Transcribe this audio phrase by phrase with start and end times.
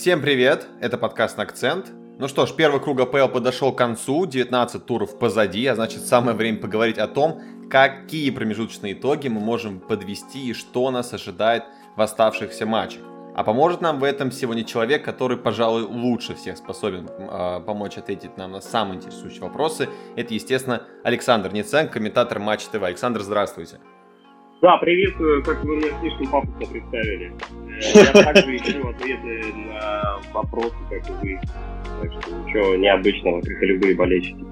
[0.00, 1.92] Всем привет, это подкаст «Акцент».
[2.18, 6.34] Ну что ж, первый круг АПЛ подошел к концу, 19 туров позади, а значит самое
[6.34, 11.64] время поговорить о том, какие промежуточные итоги мы можем подвести и что нас ожидает
[11.96, 13.02] в оставшихся матчах.
[13.36, 18.38] А поможет нам в этом сегодня человек, который, пожалуй, лучше всех способен э, помочь ответить
[18.38, 19.86] нам на самые интересующие вопросы.
[20.16, 22.82] Это, естественно, Александр Ниценко, комментатор Матч ТВ.
[22.82, 23.80] Александр, здравствуйте.
[24.62, 27.32] Да, приветствую, как вы меня слишком пафосно представили.
[27.82, 31.40] Э, я также ищу ответы на вопросы, как и вы.
[32.02, 34.44] Так что ничего необычного, как и любые болельщики.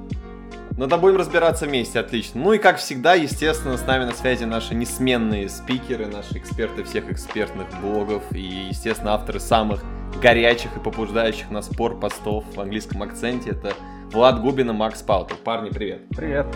[0.78, 2.40] Ну да, будем разбираться вместе, отлично.
[2.40, 7.10] Ну и как всегда, естественно, с нами на связи наши несменные спикеры, наши эксперты всех
[7.10, 9.84] экспертных блогов и, естественно, авторы самых
[10.22, 13.50] горячих и побуждающих на спор постов в английском акценте.
[13.50, 13.74] Это
[14.10, 15.36] Влад Губин и Макс Паутер.
[15.44, 16.02] Парни, привет.
[16.16, 16.46] Привет.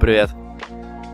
[0.00, 0.30] Привет.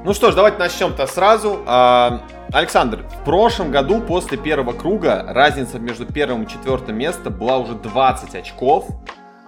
[0.07, 1.65] Ну что ж, давайте начнем-то сразу.
[1.67, 7.59] А, Александр, в прошлом году после первого круга разница между первым и четвертым местом была
[7.59, 8.87] уже 20 очков.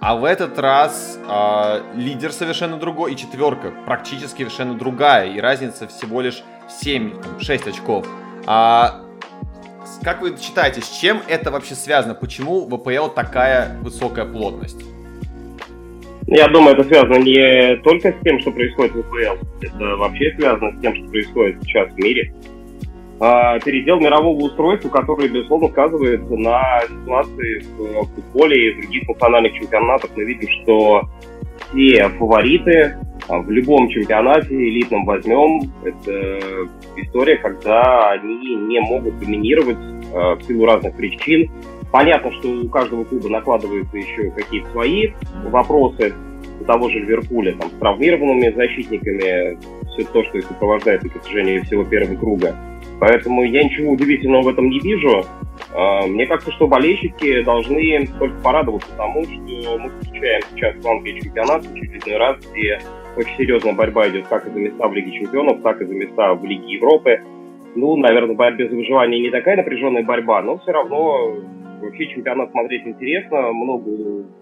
[0.01, 5.31] А в этот раз э, лидер совершенно другой и четверка практически совершенно другая.
[5.31, 8.05] И разница всего лишь 7, 6 очков.
[8.45, 8.99] А,
[10.03, 12.15] как вы считаете, с чем это вообще связано?
[12.15, 14.83] Почему в АПЛ такая высокая плотность?
[16.31, 19.43] Я думаю, это связано не только с тем, что происходит в АПЛ.
[19.61, 22.31] Это вообще связано с тем, что происходит сейчас в мире.
[23.19, 29.53] А, передел мирового устройства, который, безусловно, сказывается на ситуации в футболе и в других национальных
[29.53, 30.11] чемпионатах.
[30.15, 31.09] Мы видим, что
[31.71, 32.95] все фавориты
[33.27, 36.39] а, в любом чемпионате элитном возьмем, это
[36.95, 39.77] история, когда они не могут доминировать
[40.13, 41.49] а, в силу разных причин.
[41.91, 45.09] Понятно, что у каждого клуба накладываются еще какие-то свои
[45.45, 46.13] вопросы,
[46.61, 49.57] у того же Ливерпуля, там, с травмированными защитниками,
[49.93, 52.55] все то, что сопровождает на протяжении всего первого круга.
[52.99, 55.25] Поэтому я ничего удивительного в этом не вижу.
[55.73, 61.21] А, мне кажется, что болельщики должны только порадоваться тому, что мы встречаем сейчас в Англии
[61.21, 62.79] чемпионат в очередной раз, где
[63.15, 66.33] очень серьезная борьба идет как и за места в Лиге чемпионов, так и за места
[66.33, 67.21] в Лиге Европы.
[67.75, 71.37] Ну, наверное, в борьбе за выживание не такая напряженная борьба, но все равно
[71.79, 73.89] вообще чемпионат смотреть интересно, много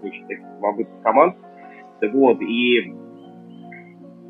[0.01, 1.35] очень таких любопытных команд.
[1.99, 2.93] Так вот, и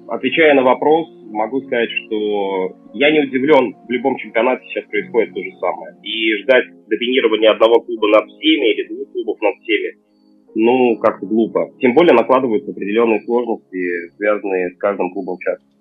[0.07, 5.43] отвечая на вопрос, могу сказать, что я не удивлен, в любом чемпионате сейчас происходит то
[5.43, 5.95] же самое.
[6.03, 9.97] И ждать доминирования одного клуба над всеми или двух клубов над всеми,
[10.55, 11.71] ну, как-то глупо.
[11.79, 15.77] Тем более накладываются определенные сложности, связанные с каждым клубом частности.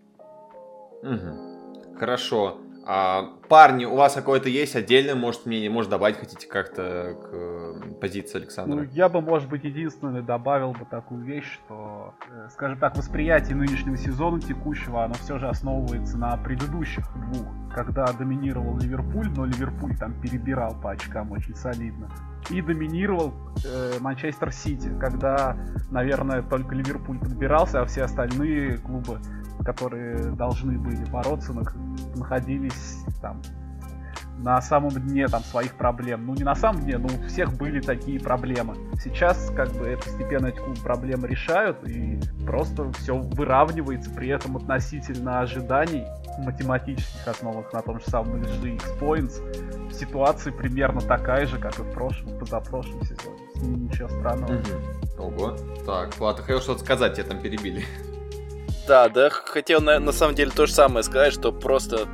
[1.03, 1.97] Угу.
[1.99, 2.59] Хорошо.
[2.89, 8.39] А, парни, у вас какое-то есть отдельное, может, мнение, может, добавить хотите как-то к позиции
[8.39, 8.77] Александра?
[8.77, 13.57] Ну, я бы, может быть, единственное добавил бы такую вещь, что, э, скажем так, восприятие
[13.57, 19.97] нынешнего сезона текущего, оно все же основывается на предыдущих двух, когда доминировал Ливерпуль, но Ливерпуль
[19.99, 22.09] там перебирал по очкам очень солидно.
[22.51, 23.34] И доминировал
[23.65, 25.57] э, Манчестер Сити, когда,
[25.91, 29.21] наверное, только Ливерпуль подбирался, а все остальные клубы
[29.65, 31.53] которые должны были бороться,
[32.15, 33.43] находились там
[34.39, 36.27] на самом дне там своих проблем.
[36.27, 38.77] Ну, не на самом дне, но у всех были такие проблемы.
[39.03, 45.41] Сейчас, как бы, это постепенно эти проблемы решают, и просто все выравнивается, при этом относительно
[45.41, 46.05] ожиданий
[46.39, 51.91] математических основах на том же самом LG X-Points ситуация примерно такая же, как и в
[51.93, 53.39] прошлом, позапрошлом сезоне.
[53.57, 54.53] Ничего странного.
[54.53, 55.23] Угу.
[55.25, 55.57] Ого.
[55.87, 57.85] Так, ладно, хотел что-то сказать, тебя там перебили.
[58.87, 62.07] Да, да, хотел на, на самом деле то же самое сказать, что просто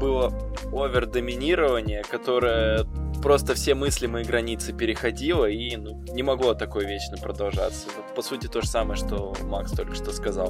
[0.00, 0.32] было
[0.72, 2.86] овердоминирование, которое
[3.22, 7.88] просто все мыслимые границы переходило и ну, не могло такое вечно продолжаться.
[8.16, 10.48] По сути, то же самое, что Макс только что сказал.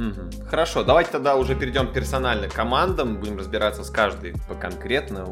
[0.00, 0.46] Угу.
[0.48, 5.26] Хорошо, давайте тогда уже перейдем персонально к командам, будем разбираться с каждой по конкретно.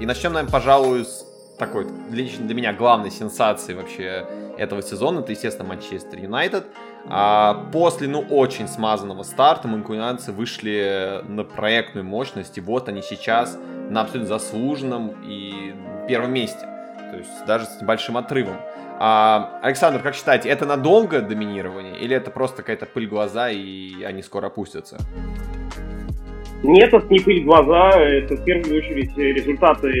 [0.00, 1.24] И начнем, наверное, пожалуй, с
[1.58, 4.26] такой, лично для меня, главной сенсации вообще
[4.58, 5.20] этого сезона.
[5.20, 6.66] Это, естественно, Манчестер Юнайтед.
[7.06, 13.58] А после, ну, очень смазанного старта манкунианцы вышли на проектную мощность, и вот они сейчас
[13.90, 15.74] на абсолютно заслуженном и
[16.08, 16.66] первом месте.
[17.10, 18.56] То есть даже с небольшим отрывом.
[18.98, 24.22] А, Александр, как считаете, это надолго доминирование или это просто какая-то пыль глаза и они
[24.22, 24.98] скоро опустятся?
[26.62, 29.92] Нет, это не пыль глаза, это в первую очередь результаты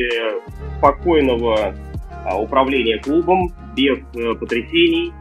[0.78, 1.74] спокойного
[2.24, 5.12] а, управления клубом, без э, потрясений,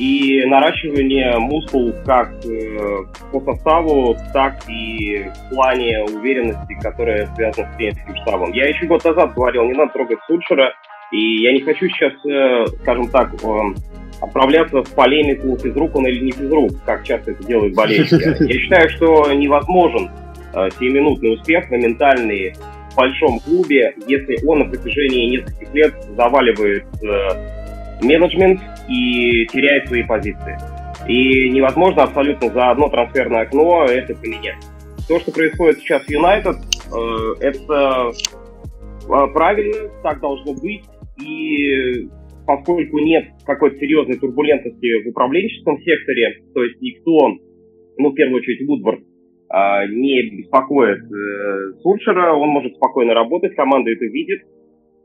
[0.00, 7.76] и наращивание мускул как э, по составу, так и в плане уверенности, которая связана с
[7.76, 8.52] тренерским штабом.
[8.52, 10.72] Я еще год назад говорил, не надо трогать Сульшера,
[11.12, 13.48] и я не хочу сейчас, э, скажем так, э,
[14.22, 18.42] отправляться в полемику, физрук он или не физрук, как часто это делают болельщики.
[18.50, 20.08] Я считаю, что невозможен
[20.78, 22.54] сиюминутный успех, моментальный
[22.90, 26.84] в большом клубе, если он на протяжении нескольких лет заваливает
[28.02, 28.60] менеджмент
[28.90, 30.56] и теряет свои позиции.
[31.08, 34.58] И невозможно абсолютно за одно трансферное окно это поменять.
[35.08, 40.82] То, что происходит сейчас в Юнайтед, э, это э, правильно, так должно быть.
[41.24, 42.08] И
[42.46, 47.28] поскольку нет какой-то серьезной турбулентности в управленческом секторе, то есть никто,
[47.98, 49.00] ну, в первую очередь, Вудвард,
[49.48, 54.42] а, не беспокоит э, Сульшера, он может спокойно работать, команда это видит,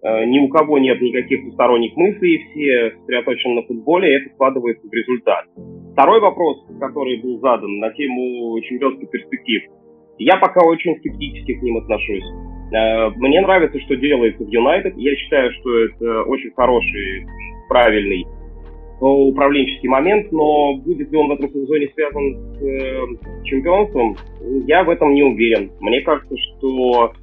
[0.05, 4.93] ни у кого нет никаких посторонних мыслей, все сосредоточены на футболе, и это складывается в
[4.93, 5.45] результат.
[5.93, 9.63] Второй вопрос, который был задан на тему чемпионских перспектив,
[10.17, 12.23] я пока очень скептически к ним отношусь.
[12.71, 14.97] Э, мне нравится, что делается в Юнайтед.
[14.97, 17.25] Я считаю, что это очень хороший,
[17.69, 22.99] правильный э, управленческий момент, но будет ли он в этом сезоне связан с э,
[23.43, 24.15] чемпионством,
[24.67, 25.71] я в этом не уверен.
[25.79, 27.13] Мне кажется, что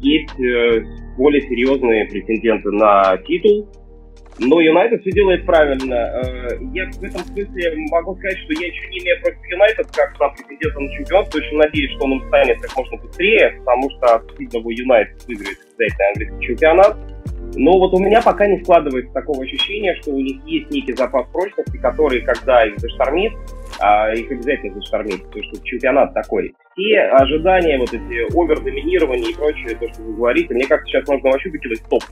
[0.00, 0.84] есть э,
[1.16, 3.68] более серьезные претенденты на титул,
[4.38, 5.94] но Юнайтед все делает правильно.
[5.94, 10.18] Э, я в этом смысле могу сказать, что я еще не имею против Юнайтед, как
[10.18, 11.38] на претендента на чемпионство.
[11.38, 16.08] Очень надеюсь, что он станет как можно быстрее, потому что от сильного Юнайтед выиграет обязательно
[16.08, 17.11] английский чемпионат.
[17.54, 21.26] Но вот у меня пока не складывается такого ощущения, что у них есть некий запас
[21.32, 23.32] прочности, который, когда их заштормит,
[23.78, 26.54] а их обязательно заштормит, потому что чемпионат такой.
[26.74, 31.30] Все ожидания, вот эти овер-доминирования и прочее, то, что вы говорите, мне кажется, сейчас можно
[31.30, 32.02] вообще выкидывать стоп.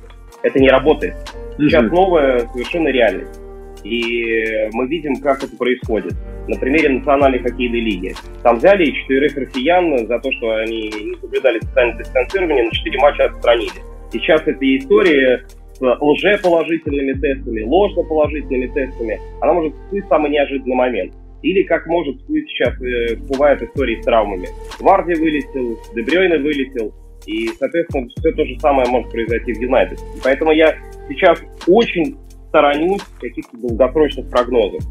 [0.43, 1.15] Это не работает.
[1.57, 1.95] Сейчас mm-hmm.
[1.95, 3.41] новая совершенно реальность.
[3.83, 6.13] И мы видим, как это происходит.
[6.49, 8.15] На примере Национальной хоккейной лиги.
[8.43, 13.25] Там взяли четверых россиян за то, что они не соблюдали социальное дистанцирование, на четыре матча
[13.25, 13.81] отстранили.
[14.13, 21.15] Сейчас эта история с лжеположительными тестами, ложноположительными тестами, она может всплыть в самый неожиданный момент.
[21.43, 24.49] Или как может всплыть сейчас, э, бывают истории с травмами.
[24.79, 26.93] Варди вылетел, Дебрёйне вылетел,
[27.27, 29.99] и, соответственно, все то же самое может произойти в Юнайтед.
[30.23, 30.77] Поэтому я
[31.09, 32.17] сейчас очень
[32.49, 34.83] сторонюсь каких-то долгосрочных прогнозов.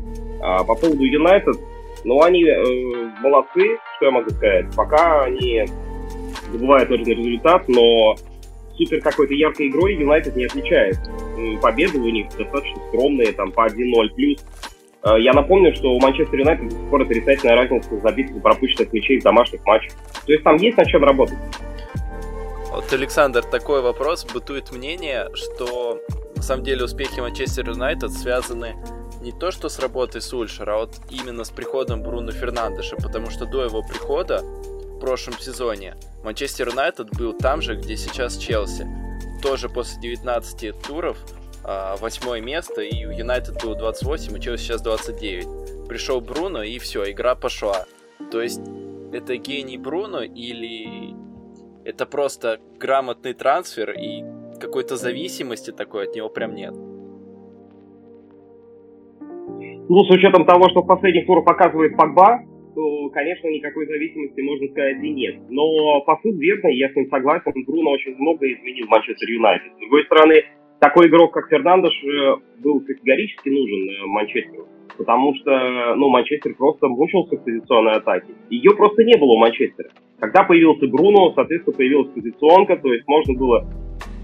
[0.42, 1.56] А по поводу Юнайтед,
[2.06, 4.65] ну, они э, молодцы, что я могу сказать.
[4.75, 5.65] Пока они
[6.51, 8.15] добывают нужный результат, но
[8.86, 11.12] супер какой-то яркой игрой Юнайтед не отличается.
[11.62, 14.46] Победы у них достаточно скромные, там по 1-0 плюс.
[15.04, 19.24] Э, я напомню, что у Манчестер Юнайтед пор отрицательная разница забитых и пропущенных мячей в
[19.24, 19.94] домашних матчах.
[20.26, 21.38] То есть там есть над чем работать.
[22.72, 24.26] Вот, Александр, такой вопрос.
[24.26, 26.00] Бытует мнение, что
[26.36, 28.75] на самом деле успехи Манчестер Юнайтед связаны
[29.22, 33.46] не то что с работой Сульшера, а вот именно с приходом Бруно Фернандеша, потому что
[33.46, 34.44] до его прихода
[35.00, 38.86] в прошлом сезоне Манчестер Юнайтед был там же, где сейчас Челси.
[39.42, 41.18] Тоже после 19 туров
[41.63, 45.88] а, восьмое место, и у Юнайтед было 28, и Челси сейчас 29.
[45.88, 47.86] Пришел Бруно, и все, игра пошла.
[48.30, 48.60] То есть,
[49.13, 51.16] это гений Бруно или
[51.86, 54.25] это просто грамотный трансфер и
[54.60, 56.74] какой-то зависимости такой от него прям нет.
[59.92, 62.42] Ну, с учетом того, что в последних турах показывает Погба,
[62.80, 65.36] то, конечно, никакой зависимости, можно сказать, и нет.
[65.50, 69.74] Но по сути верно, я с ним согласен, Бруно очень много изменил Манчестер Юнайтед.
[69.76, 70.44] С другой стороны,
[70.80, 74.66] такой игрок, как Фернандеш, э, был категорически нужен э, Манчестеру.
[74.98, 78.31] Потому что, ну, Манчестер просто мучился в позиционной атаке.
[78.50, 79.89] Ее просто не было у Манчестера.
[80.18, 83.68] Когда появился Бруно, соответственно, появилась позиционка, то есть можно было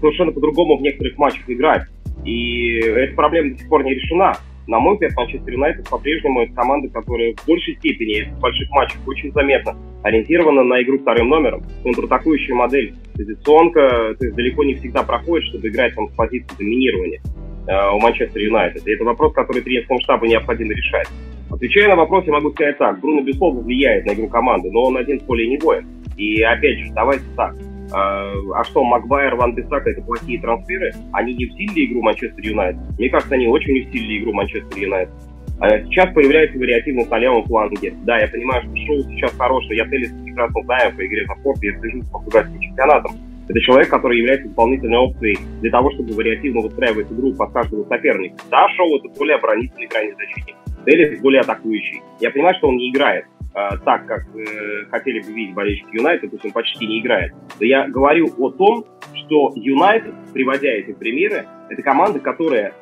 [0.00, 1.82] совершенно по-другому в некоторых матчах играть.
[2.24, 4.32] И эта проблема до сих пор не решена.
[4.66, 8.98] На мой взгляд, Манчестер Юнайтед по-прежнему это команда, которая в большей степени в больших матчах
[9.06, 11.62] очень заметно ориентирована на игру вторым номером.
[11.84, 17.20] Контратакующая модель, позиционка, то есть далеко не всегда проходит, чтобы играть там с позиции доминирования
[17.68, 18.86] э, у Манчестер Юнайтед.
[18.86, 21.08] И это вопрос, который тренерскому штабу необходимо решать.
[21.48, 23.00] Отвечая на вопрос, я могу сказать так.
[23.00, 25.86] Бруно, безусловно, влияет на игру команды, но он один в поле не воин.
[26.16, 27.54] И опять же, давайте так.
[27.92, 30.92] А, а что, Макбайер, Ван Бисака это плохие трансферы?
[31.12, 32.80] Они не усилили игру Манчестер Юнайтед?
[32.98, 35.14] Мне кажется, они очень усилили игру Манчестер Юнайтед.
[35.58, 37.94] А сейчас появляется вариативность на левом фланге.
[38.04, 39.78] Да, я понимаю, что шоу сейчас хорошее.
[39.78, 43.12] Я Телес прекрасно знаю по игре за спорт, я слежу с португальским чемпионатом.
[43.48, 48.36] Это человек, который является дополнительной опцией для того, чтобы вариативно выстраивать игру под каждого соперника.
[48.50, 50.56] Да, Шоу это более оборонительный крайний защитник.
[50.84, 52.02] Телес более атакующий.
[52.20, 53.24] Я понимаю, что он не играет
[53.56, 57.32] э, так, как э, хотели бы видеть болельщики Юнайтед, то есть он почти не играет.
[57.58, 58.84] Но я говорю о том,
[59.14, 62.74] что Юнайтед, приводя эти примеры, это команда, которая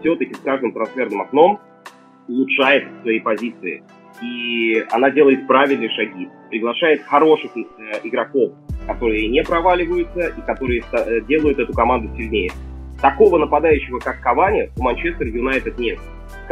[0.00, 1.60] все-таки с каждым трансферным окном
[2.28, 3.82] улучшает свои позиции.
[4.22, 8.52] И она делает правильные шаги, приглашает хороших э, игроков,
[8.86, 12.50] которые не проваливаются и которые э, делают эту команду сильнее.
[13.00, 15.98] Такого нападающего, как Кавани, у Манчестер Юнайтед нет.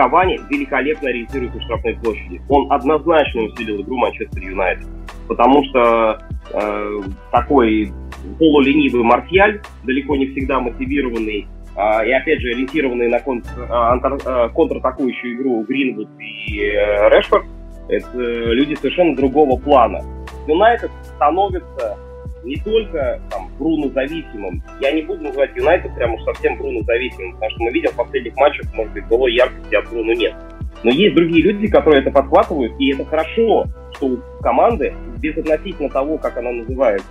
[0.00, 2.40] Кавани великолепно ориентируется в штрафной площади.
[2.49, 4.87] Он однозначно усилил игру Манчестер Юнайтед.
[5.28, 6.19] Потому что
[6.54, 7.92] э, такой
[8.38, 14.49] полуленивый Марсиаль, далеко не всегда мотивированный а, и опять же ориентированный на контр, а, а,
[14.49, 17.45] контратакующую игру Гринвуд и э, Решфорд,
[17.90, 20.00] это люди совершенно другого плана.
[20.49, 21.99] Юнайтед становится
[22.42, 23.21] не только
[23.61, 24.62] Бруно зависимым.
[24.81, 27.97] Я не буду называть Юнайтед прям уж совсем Бруно зависимым, потому что мы видим в
[27.97, 30.35] последних матчах, может быть, было яркости от Бруно нет.
[30.83, 35.90] Но есть другие люди, которые это подхватывают, и это хорошо, что у команды, без относительно
[35.90, 37.07] того, как она называется,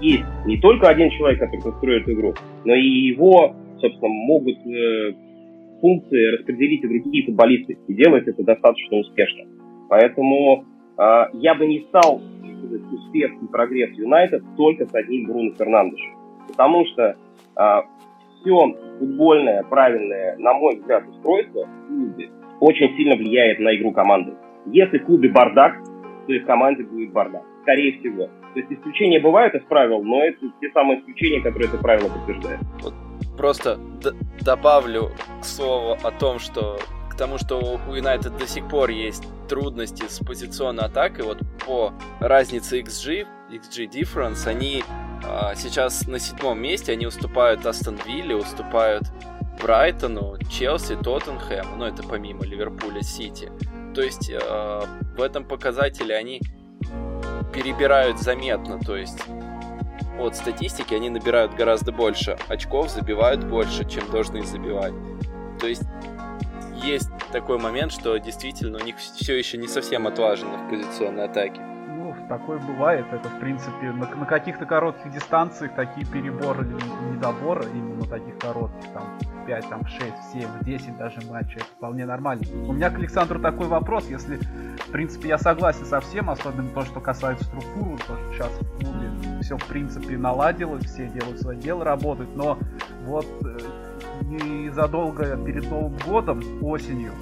[0.00, 2.34] есть не только один человек, который конструирует игру,
[2.64, 5.14] но и его, собственно, могут э,
[5.80, 9.44] функции распределить и другие футболисты, и делать это достаточно успешно.
[9.88, 10.64] Поэтому
[10.98, 12.20] э, я бы не стал
[12.92, 16.14] успех и прогресс Юнайтед только с одним Бруно Фернандешем.
[16.48, 17.16] Потому что
[17.56, 17.84] а,
[18.40, 22.30] все футбольное, правильное, на мой взгляд, устройство в клубе
[22.60, 24.34] очень сильно влияет на игру команды.
[24.66, 25.74] Если в клубе бардак,
[26.26, 27.42] то и в команде будет бардак.
[27.62, 28.28] Скорее всего.
[28.54, 32.60] То есть исключения бывают из правил, но это те самые исключения, которые это правило подтверждают.
[32.82, 32.94] Вот
[33.36, 33.78] просто
[34.40, 36.78] добавлю к слову о том, что
[37.14, 41.92] к тому, что у Юнайтед до сих пор есть трудности с позиционной атакой, вот по
[42.20, 44.82] разнице XG, XG difference, они
[45.24, 49.04] а, сейчас на седьмом месте, они уступают Астон Вилле, уступают
[49.62, 53.52] Брайтону, Челси, Тоттенхэм, ну это помимо Ливерпуля, Сити.
[53.94, 54.82] То есть э,
[55.16, 56.40] в этом показателе они
[57.52, 59.20] перебирают заметно, то есть
[60.18, 64.94] от статистики они набирают гораздо больше очков, забивают больше, чем должны забивать.
[65.60, 65.84] То есть
[66.84, 71.60] есть такой момент, что действительно у них все еще не совсем отлажено в позиционной атаке.
[71.60, 73.06] Ну, такое бывает.
[73.12, 76.66] Это, в принципе, на, на каких-то коротких дистанциях такие переборы,
[77.10, 82.44] недоборы, именно таких коротких, там, 5, там, 6, 7, 10 даже матчей, это вполне нормально.
[82.66, 86.82] У меня к Александру такой вопрос, если, в принципе, я согласен со всем, особенно то,
[86.82, 91.58] что касается структуры, то, что сейчас в клубе все, в принципе, наладилось, все делают свое
[91.58, 92.58] дело, работают, но
[93.04, 93.58] вот э,
[94.28, 97.12] незадолго перед Новым годом, осенью,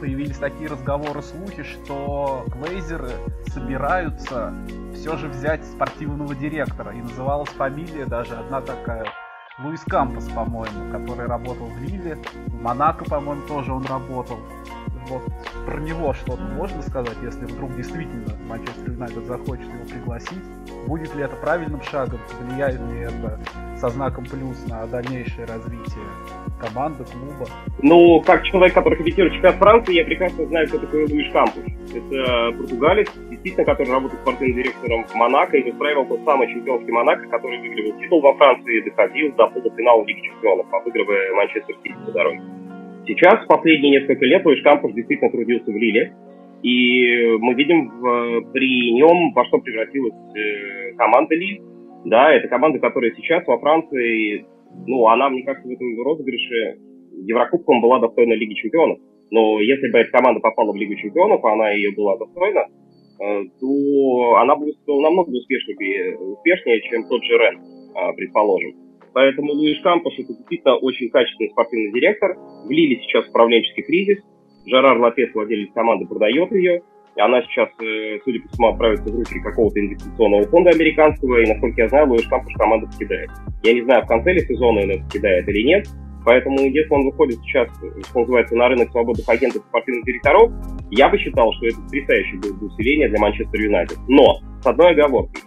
[0.00, 3.10] появились такие разговоры, слухи, что глейзеры
[3.48, 4.54] собираются
[4.94, 6.92] все же взять спортивного директора.
[6.92, 9.06] И называлась фамилия даже одна такая
[9.62, 14.38] Луис Кампус, по-моему, который работал в Лиле, в Монако, по-моему, тоже он работал.
[15.08, 15.22] Вот
[15.66, 20.44] про него что-то можно сказать, если вдруг действительно Манчестер Юнайтед захочет его пригласить?
[20.86, 22.20] Будет ли это правильным шагом?
[22.40, 23.38] Влияет ли это
[23.80, 26.04] со знаком плюс на дальнейшее развитие
[26.60, 27.48] команды, клуба?
[27.82, 31.64] Ну, как человек, который комментирует чемпионат Франции, я прекрасно знаю, кто такой Луиш Кампус.
[31.88, 37.26] Это португалец, действительно, который работает спортивным директором в Монако и устраивал тот самый чемпионский Монако,
[37.28, 42.12] который выигрывал титул во Франции и доходил до полуфинала Лиги Чемпионов, обыгрывая Манчестер Сити по
[42.12, 42.42] дороге.
[43.06, 46.14] Сейчас, последние несколько лет, Луиш Кампус действительно трудился в Лиле,
[46.62, 51.62] и мы видим в, при нем, во что превратилась э, команда Лиль.
[52.04, 54.46] Да, это команда, которая сейчас во Франции,
[54.86, 56.78] ну, она, мне кажется, в этом розыгрыше
[57.24, 58.98] Еврокубком была достойна Лиги Чемпионов.
[59.30, 63.44] Но если бы эта команда попала в Лигу Чемпионов, а она ее была достойна, э,
[63.60, 68.74] то она была намного успешнее, успешнее чем тот же Рен, э, предположим.
[69.12, 72.36] Поэтому Луиш Кампус это действительно очень качественный спортивный директор.
[72.66, 74.18] В Лиле сейчас управленческий кризис.
[74.66, 76.82] Жерар Лопес, владелец команды, продает ее.
[77.16, 81.82] Она сейчас, э, судя по всему, отправится в руки какого-то инвестиционного фонда американского, и, насколько
[81.82, 83.30] я знаю, Луиш Кампус команду покидает.
[83.62, 85.86] Я не знаю, в конце ли сезона он покидает или нет,
[86.24, 87.68] Поэтому, если он выходит сейчас,
[88.10, 90.52] что называется, на рынок свободных агентов и спортивных директоров,
[90.90, 93.98] я бы считал, что это потрясающее было бы усиление для Манчестер Юнайтед.
[94.08, 95.42] Но, с одной оговоркой.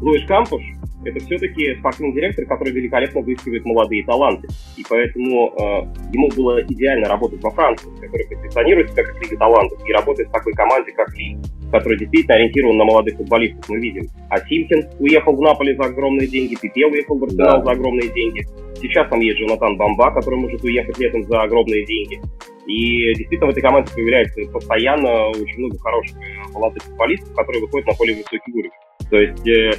[0.00, 0.62] Луиш Кампуш
[1.04, 4.48] это все-таки спортивный директор, который великолепно выискивает молодые таланты.
[4.76, 9.78] И поэтому э, ему было идеально работать во Франции, которая позиционирует себя как Лига талантов,
[9.86, 11.36] и работать в такой команде, как Ли,
[11.70, 14.08] которая действительно ориентирована на молодых футболистов, мы видим.
[14.30, 17.64] А Симкин уехал в Наполе за огромные деньги, Пипе уехал в Арсенал да.
[17.64, 18.46] за огромные деньги.
[18.80, 22.20] Сейчас там есть Джонатан Бамба, который может уехать летом за огромные деньги.
[22.66, 26.16] И действительно в этой команде появляется постоянно очень много хороших
[26.52, 28.70] молодых футболистов, которые выходят на поле высокий уровень.
[29.10, 29.72] То есть э,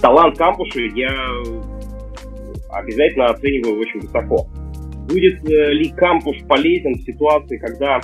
[0.00, 1.12] талант кампуша я
[2.70, 4.46] обязательно оцениваю очень высоко.
[5.08, 8.00] Будет э, ли кампуш полезен в ситуации, когда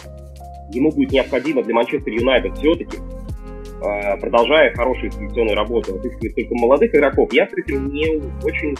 [0.73, 6.95] ему будет необходимо для Манчестер Юнайтед все-таки, э, продолжая хорошую селекционную работу, отыскивать только молодых
[6.95, 8.77] игроков, я с этим не очень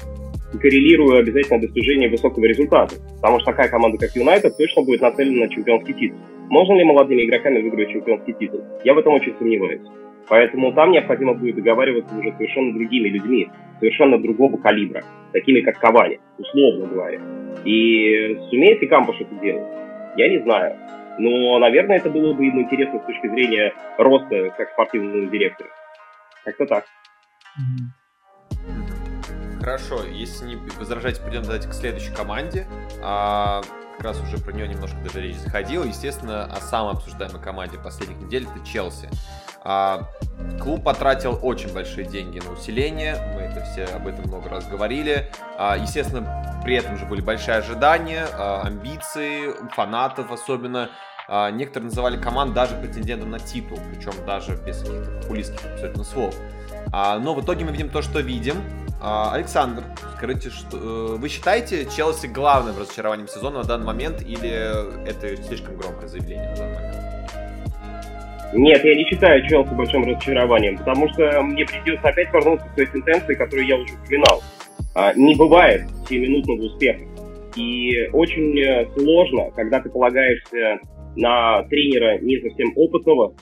[0.59, 2.95] коррелирую обязательно достижение высокого результата.
[3.17, 6.19] Потому что такая команда, как Юнайтед, точно будет нацелена на чемпионский титул.
[6.49, 8.61] Можно ли молодыми игроками выиграть чемпионский титул?
[8.85, 9.81] Я в этом очень сомневаюсь.
[10.29, 13.51] Поэтому там необходимо будет договариваться уже совершенно другими людьми,
[13.81, 15.03] совершенно другого калибра,
[15.33, 17.21] такими как Кавани, условно говоря.
[17.65, 19.67] И сумеет ли Кампуш это делать?
[20.17, 20.77] Я не знаю.
[21.19, 25.69] Но, наверное, это было бы интересно с точки зрения роста как спортивного директора.
[26.45, 26.85] Как-то так.
[29.61, 32.67] Хорошо, если не возражать, пойдем давайте к следующей команде.
[33.01, 33.63] А,
[33.97, 35.85] как раз уже про нее немножко даже речь заходила.
[35.85, 39.09] Естественно, о самой обсуждаемой команде последних недель это Челси.
[39.65, 40.09] А,
[40.61, 45.31] клуб потратил очень большие деньги на усиление, мы это все об этом много раз говорили.
[45.59, 50.91] А, естественно, при этом же были большие ожидания, а, амбиции фанатов особенно.
[51.29, 56.35] А, некоторые называли команд даже претендентом на титул, причем даже без каких-то популистских абсолютно слов.
[56.93, 58.57] А, но в итоге мы видим то, что видим.
[59.01, 59.83] А, Александр,
[60.17, 65.77] скажите, что э, вы считаете Челси главным разочарованием сезона на данный момент или это слишком
[65.77, 67.12] громкое заявление на данный момент?
[68.55, 72.87] Нет, я не считаю Челси большим разочарованием, потому что мне придется опять вернуться к той
[72.87, 74.43] сентенции, которую я уже упоминал.
[74.95, 77.01] А, не бывает семиминутного успеха.
[77.57, 80.81] И очень э, сложно, когда ты полагаешься
[81.17, 83.35] на тренера не совсем опытного,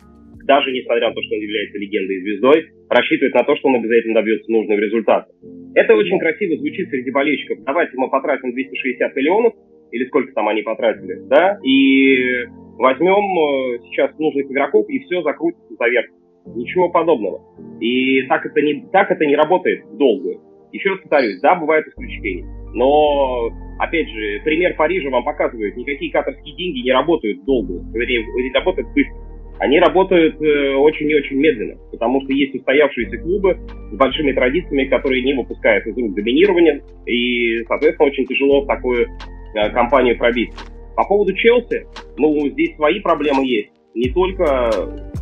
[0.45, 3.77] даже несмотря на то, что он является легендой и звездой, рассчитывать на то, что он
[3.77, 5.27] обязательно добьется нужного результата.
[5.75, 7.63] Это очень красиво звучит среди болельщиков.
[7.65, 9.55] Давайте мы потратим 260 миллионов,
[9.93, 12.47] или сколько там они потратили, да, и
[12.81, 16.07] возьмем э, сейчас нужных игроков, и все закрутится заверх.
[16.47, 17.43] Ничего подобного.
[17.81, 20.41] И так это не, так это не работает долго.
[20.73, 22.47] Еще раз повторюсь, да, бывают исключения.
[22.73, 28.53] Но, опять же, пример Парижа вам показывает, никакие катарские деньги не работают долго, вернее, не
[28.53, 29.17] работают быстро.
[29.59, 33.59] Они работают э, очень и очень медленно, потому что есть устоявшиеся клубы
[33.93, 39.07] с большими традициями, которые не выпускают из рук доминирования, и, соответственно, очень тяжело в такую
[39.07, 40.80] э, компанию пробиться.
[41.01, 41.87] По поводу Челси,
[42.19, 43.71] ну, здесь свои проблемы есть.
[43.95, 44.71] Не только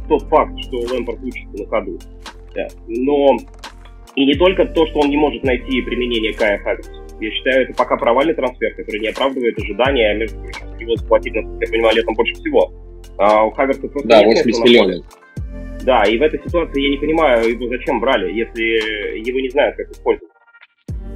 [0.09, 1.99] тот факт, что Лэмпорт учится на ходу,
[2.53, 3.37] да, но
[4.17, 6.91] и не только то, что он не может найти применение Кая Хаверса.
[7.21, 11.35] Я считаю, это пока провальный трансфер, который не оправдывает ожидания, а между прочим, его заплатить,
[11.35, 12.73] насколько я понимаю, летом больше всего.
[13.17, 15.07] А у Хаверса просто Да, 80 миллионов.
[15.85, 19.77] Да, и в этой ситуации я не понимаю, его зачем брали, если его не знают,
[19.77, 20.28] как использовать.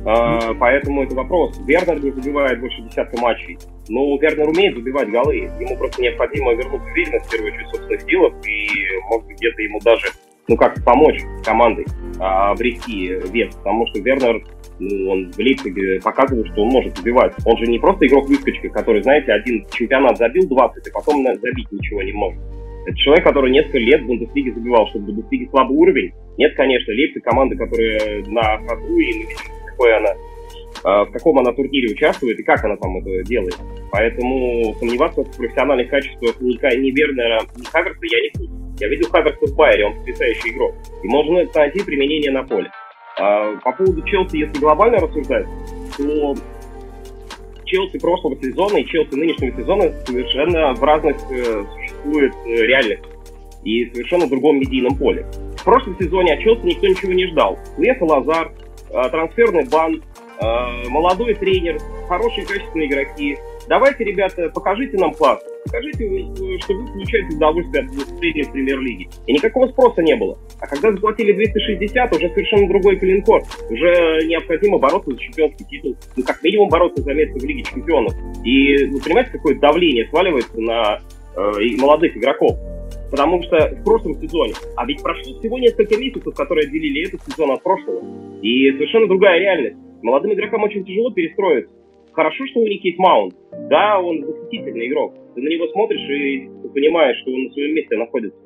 [0.04, 1.58] А, поэтому это вопрос.
[1.66, 3.58] Вернер не забивает больше десятка матчей.
[3.88, 5.50] Но Вернер умеет забивать голы.
[5.60, 8.32] Ему просто необходимо вернуть уверенность, в первую очередь, в собственных силах.
[8.46, 8.68] И,
[9.08, 10.06] может быть, где-то ему даже,
[10.48, 11.86] ну, как помочь командой
[12.18, 13.54] а, обрести вес.
[13.56, 14.42] Потому что Вернер
[14.78, 17.34] ну, он в Лейпциге показывал, что он может забивать.
[17.44, 22.02] Он же не просто игрок-выскочка, который, знаете, один чемпионат забил 20, и потом забить ничего
[22.02, 22.40] не может.
[22.86, 26.12] Это человек, который несколько лет в Бундеслиге забивал, что в Бундеслиге слабый уровень.
[26.36, 29.28] Нет, конечно, Лейпциг команда, которая на ходу, и видим,
[29.82, 30.16] какой
[30.84, 33.56] а, в каком она турнире участвует и как она там это делает.
[33.90, 38.62] Поэтому сомневаться в профессиональных качествах ни, Вернера, ни Хаверса я не буду.
[38.80, 40.74] Я видел Хаверса в Байере, он потрясающий игрок.
[41.02, 42.70] И можно найти применение на поле.
[43.18, 45.46] А, по поводу Челси, если глобально рассуждать,
[45.96, 46.34] то
[47.64, 53.10] Челси прошлого сезона и Челси нынешнего сезона совершенно в разных э, существует э, реальностях
[53.64, 55.24] и совершенно другом медийном поле.
[55.56, 57.58] В прошлом сезоне от Челси никто ничего не ждал.
[57.78, 58.52] Лето Лазар,
[59.10, 60.02] трансферный бан,
[60.40, 61.78] э, молодой тренер,
[62.08, 63.38] хорошие качественные игроки.
[63.68, 65.40] Давайте, ребята, покажите нам класс.
[65.64, 66.04] Покажите,
[66.60, 69.08] что вы получаете удовольствие от выступления в премьер-лиге.
[69.26, 70.36] И никакого спроса не было.
[70.60, 73.42] А когда заплатили 260, уже совершенно другой клинкор.
[73.70, 75.96] Уже необходимо бороться за чемпионский титул.
[76.16, 78.12] Ну, как минимум бороться за место в Лиге чемпионов.
[78.44, 81.00] И вы понимаете, какое давление сваливается на
[81.36, 82.58] э, молодых игроков?
[83.12, 87.50] Потому что в прошлом сезоне, а ведь прошло всего несколько месяцев, которые отделили этот сезон
[87.50, 88.02] от прошлого.
[88.40, 89.76] И совершенно другая реальность.
[90.02, 91.70] Молодым игрокам очень тяжело перестроиться.
[92.12, 93.34] Хорошо, что у них есть Маунт.
[93.68, 95.14] Да, он восхитительный игрок.
[95.34, 98.38] Ты на него смотришь и понимаешь, что он на своем месте находится.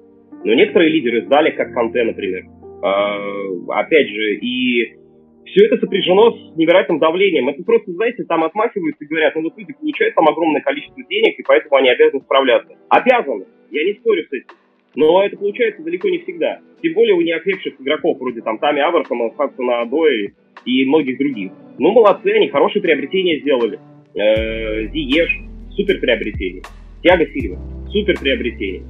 [0.42, 2.44] Но некоторые лидеры сдали, как Канте, например.
[2.82, 3.18] А,
[3.68, 4.96] опять же, и
[5.46, 7.48] все это сопряжено с невероятным давлением.
[7.48, 11.38] Это просто, знаете, там отмахиваются и говорят, ну вот люди получают там огромное количество денег,
[11.38, 12.74] и поэтому они обязаны справляться.
[12.88, 13.46] Обязаны.
[13.70, 14.54] Я не спорю с этим.
[14.94, 16.60] Но это получается далеко не всегда.
[16.82, 21.52] Тем более у неокрепших игроков, вроде там Тами Аберхама, Хадсона Адои и многих других.
[21.78, 23.78] Ну, молодцы, они хорошие приобретения сделали.
[24.14, 25.38] Э, Зиеш,
[25.76, 26.62] супер приобретение.
[27.02, 27.58] Тиаго Сильва,
[27.90, 28.82] супер приобретение.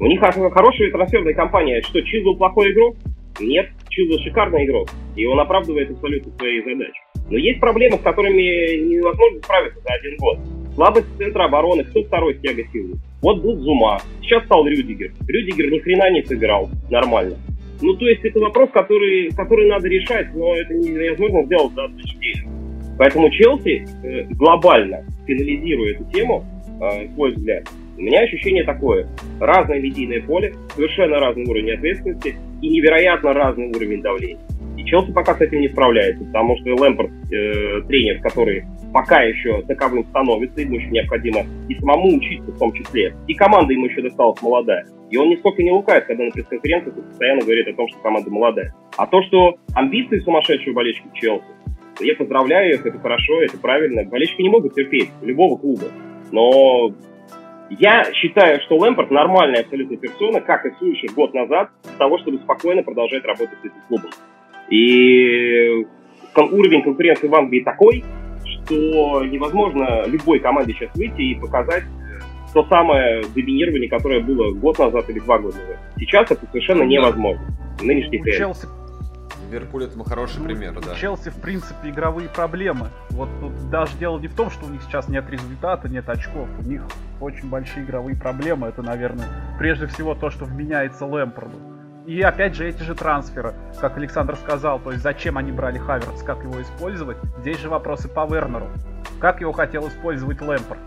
[0.00, 1.82] У них хорошая трансферная компания.
[1.82, 2.96] Что, Чизл плохой игрок?
[3.38, 4.88] Нет, Чизл шикарный игрок.
[5.16, 7.00] И он оправдывает абсолютно свои задачи.
[7.30, 10.38] Но есть проблемы, с которыми невозможно справиться за один год.
[10.74, 12.98] Слабость центра обороны, кто второй с Тиаго Силвы?
[13.22, 15.12] Вот был Зума, сейчас стал Рюдигер.
[15.28, 17.36] Рюдигер ни хрена не сыграл нормально.
[17.82, 21.98] Ну, то есть это вопрос, который, который надо решать, но это невозможно сделать за одну
[21.98, 22.48] неделю.
[22.98, 26.44] Поэтому Челси э, глобально, финализируя эту тему,
[26.82, 27.64] э, свой взгляд,
[28.00, 29.06] у меня ощущение такое.
[29.38, 34.40] Разное медийное поле, совершенно разный уровень ответственности и невероятно разный уровень давления.
[34.78, 39.60] И Челси пока с этим не справляется, потому что Лэмпорт, э, тренер, который пока еще
[39.68, 44.00] таковым становится, ему еще необходимо и самому учиться в том числе, и команда ему еще
[44.00, 44.86] досталась молодая.
[45.10, 48.74] И он нисколько не лукает, когда на пресс-конференциях постоянно говорит о том, что команда молодая.
[48.96, 51.44] А то, что амбиции сумасшедшие болельщиков Челси,
[52.00, 54.04] Я поздравляю их, это хорошо, это правильно.
[54.04, 55.88] Болельщики не могут терпеть любого клуба.
[56.32, 56.94] Но
[57.70, 62.38] я считаю, что Лэмпорт нормальная абсолютно персона, как и Сульшер год назад, для того, чтобы
[62.38, 64.10] спокойно продолжать работать с этим клубом.
[64.70, 65.86] И
[66.36, 68.04] уровень конкуренции в Англии такой,
[68.44, 71.84] что невозможно любой команде сейчас выйти и показать
[72.52, 75.78] то самое доминирование, которое было год назад или два года назад.
[75.96, 77.46] Сейчас это совершенно невозможно.
[77.80, 78.66] Нынешний Челси
[79.50, 80.94] Ливерпуль этому хороший ну, пример, да.
[80.94, 82.88] Челси, в принципе, игровые проблемы.
[83.10, 86.48] Вот тут даже дело не в том, что у них сейчас нет результата, нет очков.
[86.58, 86.82] У них
[87.20, 88.68] очень большие игровые проблемы.
[88.68, 89.26] Это, наверное,
[89.58, 91.58] прежде всего то, что вменяется Лэмпорду.
[92.06, 96.22] И опять же эти же трансферы, как Александр сказал, то есть зачем они брали Хаверс,
[96.22, 97.18] как его использовать.
[97.40, 98.68] Здесь же вопросы по Вернеру.
[99.20, 100.80] Как его хотел использовать Лэмпорд?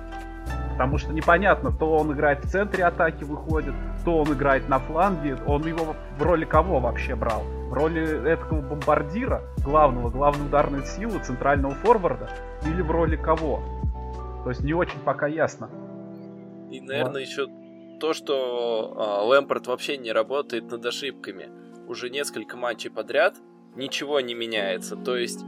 [0.73, 5.37] Потому что непонятно, то он играет в центре атаки, выходит, то он играет на фланге.
[5.45, 7.43] Он его в роли кого вообще брал?
[7.69, 12.29] В роли этого бомбардира, главного, главной ударной силы, центрального форварда?
[12.65, 13.61] Или в роли кого?
[14.43, 15.69] То есть не очень пока ясно.
[16.71, 17.27] И, наверное, вот.
[17.27, 17.47] еще
[17.99, 21.49] то, что э, Лэмпорт вообще не работает над ошибками.
[21.87, 23.35] Уже несколько матчей подряд
[23.75, 24.95] ничего не меняется.
[24.95, 25.45] То есть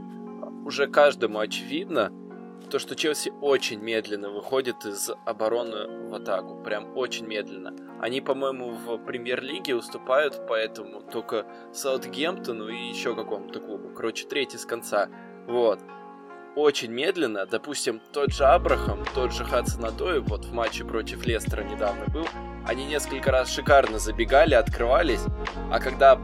[0.64, 2.12] уже каждому очевидно,
[2.70, 6.62] то, что Челси очень медленно выходит из обороны в атаку.
[6.62, 7.74] Прям очень медленно.
[8.00, 13.90] Они, по-моему, в премьер-лиге уступают, поэтому только Саутгемптону и еще какому-то клубу.
[13.94, 15.08] Короче, третий с конца.
[15.46, 15.80] Вот.
[16.56, 17.46] Очень медленно.
[17.46, 19.90] Допустим, тот же Абрахам, тот же Хадсон
[20.22, 22.26] вот в матче против Лестера недавно был,
[22.66, 25.24] они несколько раз шикарно забегали, открывались,
[25.70, 26.18] а когда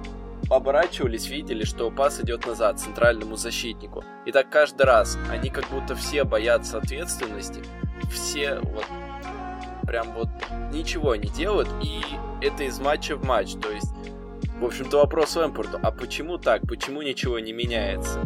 [0.48, 4.04] оборачивались, видели, что пас идет назад центральному защитнику.
[4.26, 5.18] И так каждый раз.
[5.30, 7.62] Они как будто все боятся ответственности.
[8.10, 8.84] Все вот
[9.86, 10.28] прям вот
[10.72, 11.68] ничего не делают.
[11.82, 12.00] И
[12.40, 13.54] это из матча в матч.
[13.54, 13.92] То есть,
[14.60, 15.78] в общем-то, вопрос Лэмпорту.
[15.82, 16.62] А почему так?
[16.62, 18.20] Почему ничего не меняется?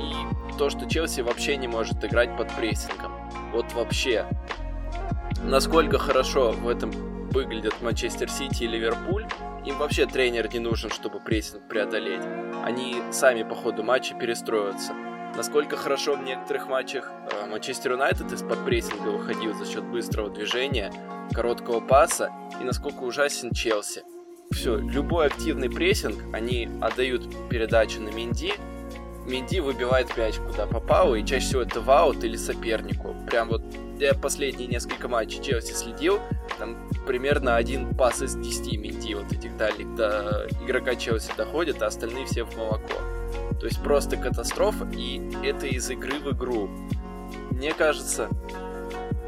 [0.00, 3.12] И то, что Челси вообще не может играть под прессингом.
[3.52, 4.26] Вот вообще.
[5.42, 6.90] Насколько хорошо в этом
[7.30, 9.26] выглядят Манчестер Сити и Ливерпуль,
[9.64, 12.22] им вообще тренер не нужен, чтобы прессинг преодолеть.
[12.64, 14.94] Они сами по ходу матча перестроятся.
[15.36, 20.92] Насколько хорошо в некоторых матчах э, Манчестер Юнайтед из-под прессинга выходил за счет быстрого движения,
[21.32, 24.02] короткого паса, и насколько ужасен Челси.
[24.50, 28.52] Все, любой активный прессинг, они отдают передачу на Минди,
[29.26, 33.14] Минди выбивает мяч куда попало, и чаще всего это в аут или сопернику.
[33.26, 33.62] Прям вот
[34.00, 36.18] я последние несколько матчей Челси следил,
[36.58, 41.86] там примерно один пас из 10 Минди вот этих дальних до игрока Челси доходит, а
[41.86, 42.94] остальные все в молоко.
[43.58, 46.68] То есть просто катастрофа, и это из игры в игру.
[47.50, 48.28] Мне кажется,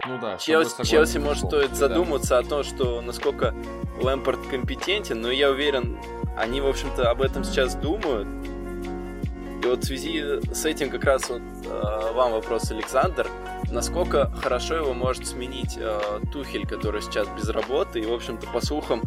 [0.06, 2.38] ну да, Челси, Челси может стоит задуматься да.
[2.38, 3.54] о том, что насколько
[4.00, 5.98] Лэмпорт компетентен, но я уверен,
[6.36, 8.26] они, в общем-то, об этом сейчас думают.
[9.62, 13.28] И вот в связи с этим как раз вот э, вам вопрос, Александр
[13.72, 18.60] насколько хорошо его может сменить э, Тухель, который сейчас без работы, и, в общем-то, по
[18.60, 19.02] слухам,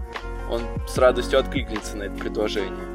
[0.51, 2.86] он с радостью откликнется на это предложение.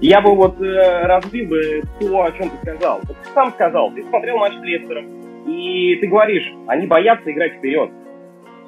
[0.00, 3.00] Я бы вот э, разбил бы то, о чем ты сказал.
[3.06, 5.06] Вот ты сам сказал, ты смотрел матч с Лестером,
[5.46, 7.90] и ты говоришь, они боятся играть вперед.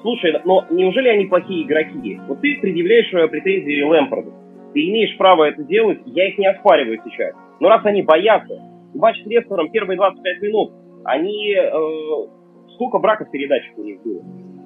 [0.02, 2.20] Слушай, но неужели они плохие игроки?
[2.28, 4.32] Вот ты предъявляешь претензии Лэмпорду.
[4.74, 7.34] Ты имеешь право это делать, я их не оспариваю сейчас.
[7.58, 8.60] Но раз они боятся,
[8.94, 10.72] матч с Лестером первые 25 минут
[11.04, 11.54] они...
[11.54, 14.22] Э, сколько браков передач у них было.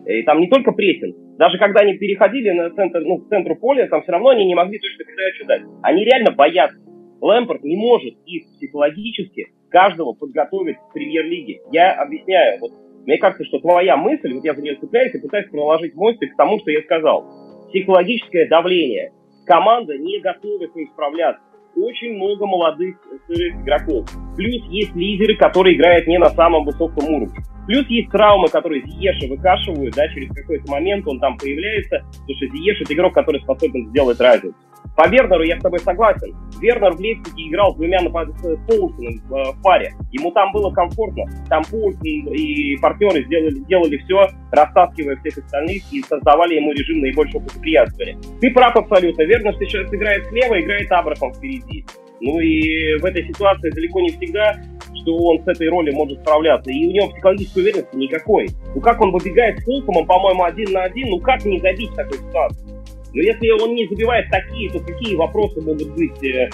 [0.09, 1.15] И там не только прессинг.
[1.37, 4.55] Даже когда они переходили на центр, ну, к центру поля, там все равно они не
[4.55, 5.63] могли точно передачу дать.
[5.83, 6.79] Они реально боятся.
[7.21, 11.61] Лэмпорт не может их психологически каждого подготовить к премьер-лиге.
[11.73, 12.59] Я объясняю.
[12.61, 12.73] Вот,
[13.05, 16.37] мне кажется, что твоя мысль, вот я за нее цепляюсь и пытаюсь проложить мостик к
[16.37, 17.27] тому, что я сказал.
[17.69, 19.13] Психологическое давление.
[19.45, 21.43] Команда не готова с ним справляться
[21.77, 24.07] очень много молодых сырых игроков.
[24.37, 27.39] Плюс есть лидеры, которые играют не на самом высоком уровне.
[27.67, 32.47] Плюс есть травмы, которые Зиеша выкашивают, да, через какой-то момент он там появляется, потому что
[32.57, 34.57] Зиеш это игрок, который способен сделать разницу.
[34.97, 36.35] По Вернеру я с тобой согласен.
[36.61, 38.29] Вернер в Лейпциге играл с двумя напад...
[38.67, 39.95] Поулсоном э, в паре.
[40.11, 41.25] Ему там было комфортно.
[41.49, 47.41] Там Поулсон и партнеры сделали, сделали все, растаскивая всех остальных и создавали ему режим наибольшего
[47.41, 48.17] благоприятствия.
[48.41, 49.23] Ты прав абсолютно.
[49.23, 51.85] Вернер сейчас играет слева, играет Абрахам впереди.
[52.21, 54.57] Ну и в этой ситуации далеко не всегда,
[55.03, 56.71] что он с этой роли может справляться.
[56.71, 58.49] И у него психологической уверенности никакой.
[58.75, 61.95] Ну как он выбегает с Фулкомом, по-моему, один на один, ну как не забить в
[61.95, 62.78] такой ситуации?
[63.13, 66.51] Но если он не забивает такие, то какие вопросы могут быть э, э,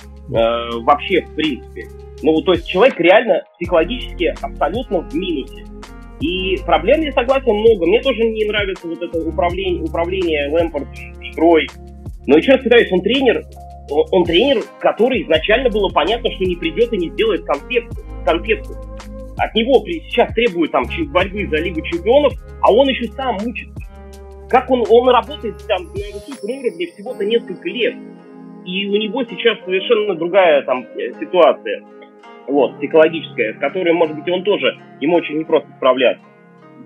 [0.81, 1.89] вообще в принципе?
[2.23, 5.65] Ну, то есть человек реально психологически абсолютно в минусе.
[6.21, 7.87] И проблем, я согласен, много.
[7.87, 10.89] Мне тоже не нравится вот это управление, управление Лэмпорт
[11.21, 11.69] игрой.
[12.27, 13.45] Но еще раз пытаюсь, он тренер
[13.89, 17.97] он тренер, который изначально было понятно, что не придет и не сделает конфетку.
[18.25, 18.75] конфетку.
[19.37, 23.74] От него сейчас требуют там борьбы за Лигу Чемпионов, а он еще сам мучится.
[24.55, 27.97] Как он, он работает там на высоком уровне всего-то несколько лет.
[28.65, 31.83] И у него сейчас совершенно другая там э, ситуация,
[32.47, 36.25] вот, психологическая, с которой, может быть, он тоже, ему очень непросто справляться.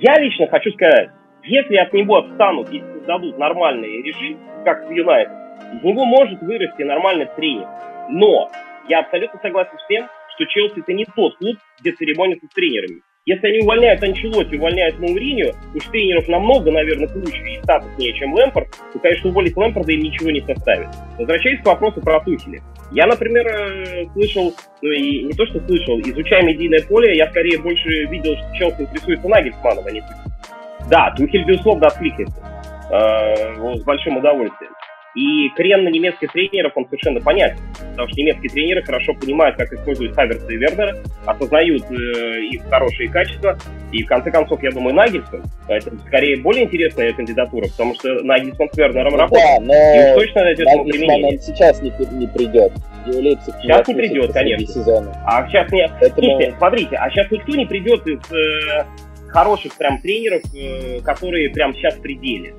[0.01, 1.11] Я лично хочу сказать,
[1.43, 5.35] если от него отстанут, если создадут нормальный режим, как в Юнайтед,
[5.75, 7.69] из него может вырасти нормальный тренер.
[8.09, 8.51] Но
[8.89, 13.03] я абсолютно согласен с тем, что Челси это не тот клуб, где церемонятся с тренерами.
[13.29, 18.69] Если они увольняют Анчелоти, увольняют Мауринию, уж тренеров намного, наверное, круче и статуснее, чем Лэмпорт,
[18.71, 20.89] то, конечно, уволить Лэмпорда им ничего не составит.
[21.19, 22.63] Возвращаясь к вопросу про Тухеля.
[22.91, 27.59] Я, например, э, слышал, ну и не то, что слышал, изучая медийное поле, я скорее
[27.59, 30.89] больше видел, что Челси интересуется Нагельсманом, а не Тухель.
[30.89, 32.43] Да, Тухель, безусловно, откликнется
[32.91, 34.73] э, с большим удовольствием.
[35.15, 37.59] И крен на немецких тренеров, он совершенно понятен.
[37.91, 43.09] Потому что немецкие тренеры хорошо понимают, как использовать Хаверса и Вернера, осознают э, их хорошие
[43.11, 43.59] качества.
[43.91, 48.69] И в конце концов, я думаю, Нагельсон это скорее более интересная кандидатура, потому что Нагельсон
[48.73, 49.61] с Вернером ну, работает.
[49.61, 51.33] Да, но и уж точно найдет ему применение.
[51.33, 52.73] он сейчас не, не придет.
[53.07, 54.67] сейчас не придет, конечно.
[54.67, 55.23] Сезона.
[55.27, 55.89] А сейчас не...
[56.01, 56.29] Поэтому...
[56.29, 58.85] Слушайте, смотрите, а сейчас никто не придет из э,
[59.29, 62.55] хороших прям тренеров, э, которые прям сейчас в пределе.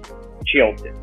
[0.46, 0.94] Челси.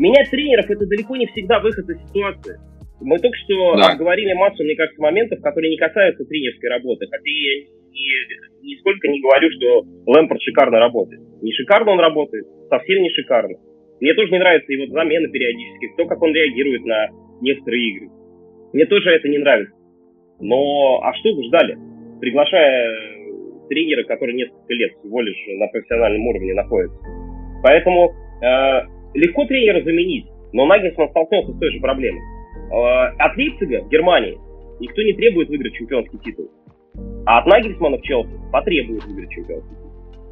[0.00, 2.56] Менять тренеров это далеко не всегда выход из ситуации.
[3.02, 3.94] Мы только что да.
[3.96, 7.04] говорили массу, мне кажется, моментов, которые не касаются тренерской работы.
[7.04, 11.20] Хотя я ни, нисколько не говорю, что Лэмпорт шикарно работает.
[11.42, 13.58] Не шикарно он работает, совсем не шикарно.
[14.00, 17.08] Мне тоже не нравятся его замены периодически, то, как он реагирует на
[17.42, 18.08] некоторые игры.
[18.72, 19.76] Мне тоже это не нравится.
[20.40, 21.76] Но, а что вы ждали?
[22.20, 26.98] Приглашая тренера, который несколько лет всего лишь на профессиональном уровне находится.
[27.62, 32.20] Поэтому э, легко тренера заменить, но Нагельсман столкнулся с той же проблемой.
[32.72, 34.38] А, от Лейпцига в Германии
[34.80, 36.50] никто не требует выиграть чемпионский титул.
[37.26, 39.90] А от Нагельсмана в Челси потребует выиграть чемпионский титул.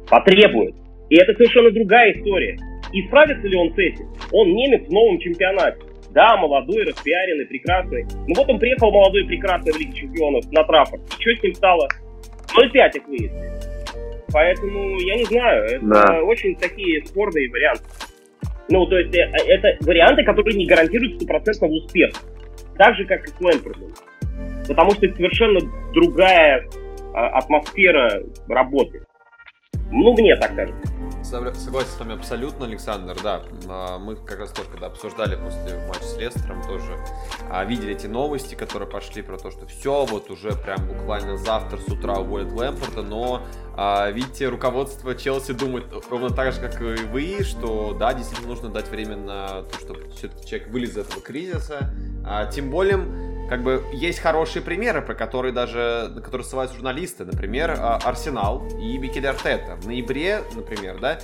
[0.09, 0.75] Потребует.
[1.09, 2.57] И это совершенно другая история.
[2.93, 4.07] И справится ли он с этим?
[4.31, 5.79] Он немец в новом чемпионате.
[6.11, 8.05] Да, молодой, распиаренный, прекрасный.
[8.27, 11.01] Ну вот он приехал молодой, прекрасный в Лиге Чемпионов на Траффорд.
[11.19, 11.87] Что с ним стало?
[12.57, 13.49] 0-5 их выяснили.
[14.31, 16.23] Поэтому я не знаю, это да.
[16.23, 17.83] очень такие спорные варианты.
[18.69, 22.19] Ну, то есть э, это варианты, которые не гарантируют стопроцентного успеха.
[22.77, 23.93] Так же, как и с Лэмпортом.
[24.67, 25.59] Потому что это совершенно
[25.93, 26.67] другая
[27.13, 29.03] а, атмосфера работы.
[29.91, 30.98] Ну, мне так кажется.
[31.23, 33.43] Согласен с вами абсолютно, Александр, да.
[33.67, 36.97] А, мы как раз только когда обсуждали после матча с Лестером тоже
[37.49, 41.77] а, видели эти новости, которые пошли про то, что все, вот уже прям буквально завтра
[41.77, 43.43] с утра уволят Лэмпорта, но
[43.75, 48.69] а, видите, руководство Челси думает ровно так же, как и вы, что да, действительно нужно
[48.69, 51.93] дать время на то, чтобы все-таки человек вылез из этого кризиса.
[52.51, 52.97] Тем более,
[53.49, 57.25] как бы есть хорошие примеры, про которые даже, на которые ссылаются журналисты.
[57.25, 59.75] Например, а, Арсенал и Микель Артета.
[59.75, 61.19] В ноябре, например, да,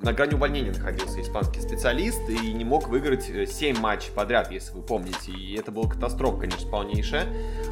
[0.00, 4.74] на грани увольнения находился испанский специалист и не мог выиграть 7 э, матчей подряд, если
[4.74, 5.32] вы помните.
[5.32, 7.26] И это была катастрофа, конечно, полнейшая.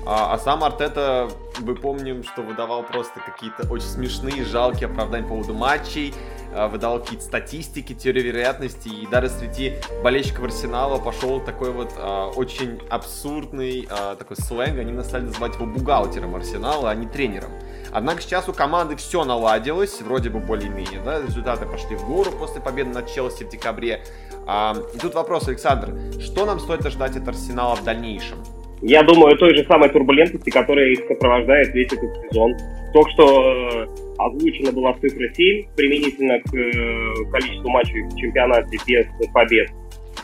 [0.06, 1.28] А, а сам Артета,
[1.60, 6.14] мы помним, что выдавал просто какие-то очень смешные, жалкие оправдания по поводу матчей,
[6.52, 12.30] а, выдавал какие-то статистики, теории вероятности, и даже среди болельщиков Арсенала пошел такой вот а,
[12.30, 17.50] очень абсурдный а, такой сленг, они стали называть его бухгалтером Арсенала, а не тренером.
[17.92, 22.60] Однако сейчас у команды все наладилось, вроде бы более-менее, да, результаты пошли в гору после
[22.60, 24.02] победы над Челси в декабре.
[24.46, 28.38] А, и тут вопрос, Александр, что нам стоит ожидать от Арсенала в дальнейшем?
[28.82, 32.52] Я думаю, той же самой турбулентности, которая их сопровождает весь этот сезон.
[32.92, 33.86] Только что э,
[34.18, 39.70] озвучена была цифра 7 применительно к э, количеству матчей в чемпионате без побед.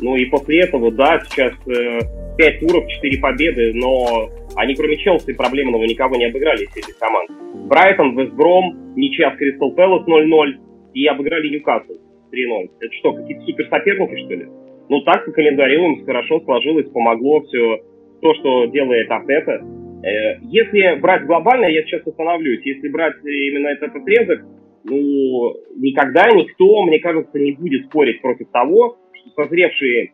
[0.00, 2.00] Ну и после этого, да, сейчас э,
[2.38, 7.30] 5 туров, 4 победы, но они кроме Челси проблемного никого не обыграли из этих команд.
[7.68, 11.92] Брайтон, Вестбром, ничья с Кристал Пэлас 0-0 и обыграли Ньюкасл
[12.32, 12.70] 3-0.
[12.80, 14.46] Это что, какие-то суперсоперники, что ли?
[14.88, 17.78] Ну, так по календарю им хорошо сложилось, помогло все
[18.20, 19.62] то, что делает Артета.
[20.02, 24.44] Э, если брать глобально, я сейчас остановлюсь, если брать именно этот отрезок,
[24.84, 30.12] ну, никогда никто, мне кажется, не будет спорить против того, что созревшие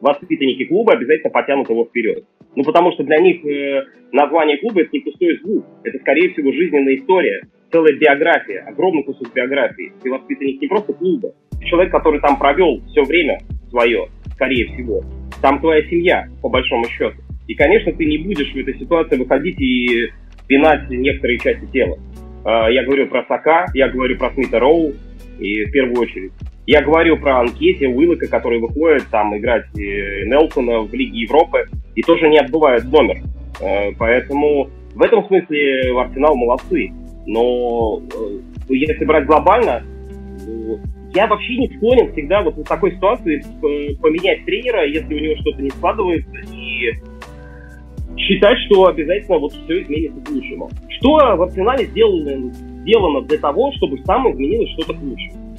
[0.00, 2.24] воспитанники клуба обязательно потянут его вперед.
[2.54, 5.64] Ну, потому что для них э, название клуба это не пустой звук.
[5.84, 9.92] Это, скорее всего, жизненная история, целая биография, огромный кусок биографии.
[10.02, 13.38] Ты воспитанник не просто клуба, ты человек, который там провел все время
[13.70, 15.02] свое, скорее всего.
[15.42, 17.16] Там твоя семья, по большому счету.
[17.48, 20.10] И, конечно, ты не будешь в этой ситуации выходить и
[20.46, 21.98] пинать некоторые части тела.
[22.44, 24.92] Э, я говорю про Сака, я говорю про Смита Роу,
[25.40, 26.32] и в первую очередь.
[26.66, 32.28] Я говорю про Анкете, Уиллока, который выходит там играть Нелсона в Лиге Европы и тоже
[32.28, 33.16] не отбывает номер.
[33.60, 36.90] Э, поэтому в этом смысле Арсенал молодцы.
[37.26, 39.82] Но э, если брать глобально,
[41.14, 43.42] я вообще не склонен всегда вот в такой ситуации
[44.02, 46.92] поменять тренера, если у него что-то не складывается, и
[48.16, 50.70] считать, что обязательно вот все изменится к лучшему.
[50.88, 55.56] Что в Арсенале сделано, сделано для того, чтобы сам изменилось что-то к лучшему?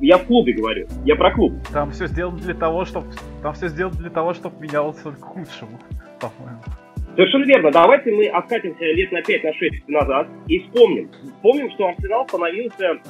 [0.00, 1.54] Я в клубе говорю, я про клуб.
[1.72, 3.06] Там все сделано для того, чтобы
[3.42, 5.78] там все сделано для того, чтобы менялось к лучшему,
[6.20, 6.60] по-моему.
[7.16, 7.70] Совершенно верно.
[7.72, 11.10] Давайте мы откатимся лет на 5 на 6 назад и вспомним.
[11.38, 13.00] Вспомним, что Арсенал становился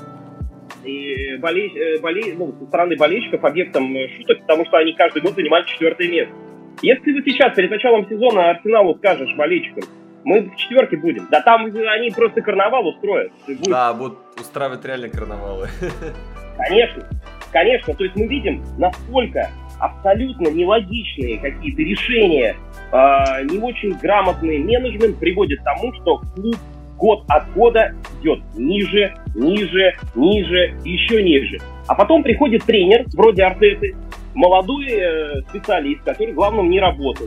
[0.83, 5.35] и болей, э, болей, ну, со стороны болельщиков объектом шуток, потому что они каждый год
[5.35, 6.35] занимали четвертое место.
[6.83, 9.85] Если ты сейчас перед началом сезона Арсеналу скажешь болельщикам,
[10.25, 11.27] мы в четверке будем.
[11.31, 13.33] Да там они просто карнавал устроят.
[13.67, 15.69] Да, будут устраивать реально карнавалы.
[16.69, 17.09] Конечно,
[17.53, 17.95] конечно.
[17.95, 22.57] То есть мы видим, насколько абсолютно нелогичные какие-то решения,
[22.91, 26.57] э, не очень грамотный менеджмент приводит к тому, что клуб
[26.97, 31.59] год от года идет ниже, ниже, ниже, еще ниже.
[31.87, 33.95] А потом приходит тренер, вроде Артеты,
[34.38, 37.27] молодой э, специалист, который главным не работал.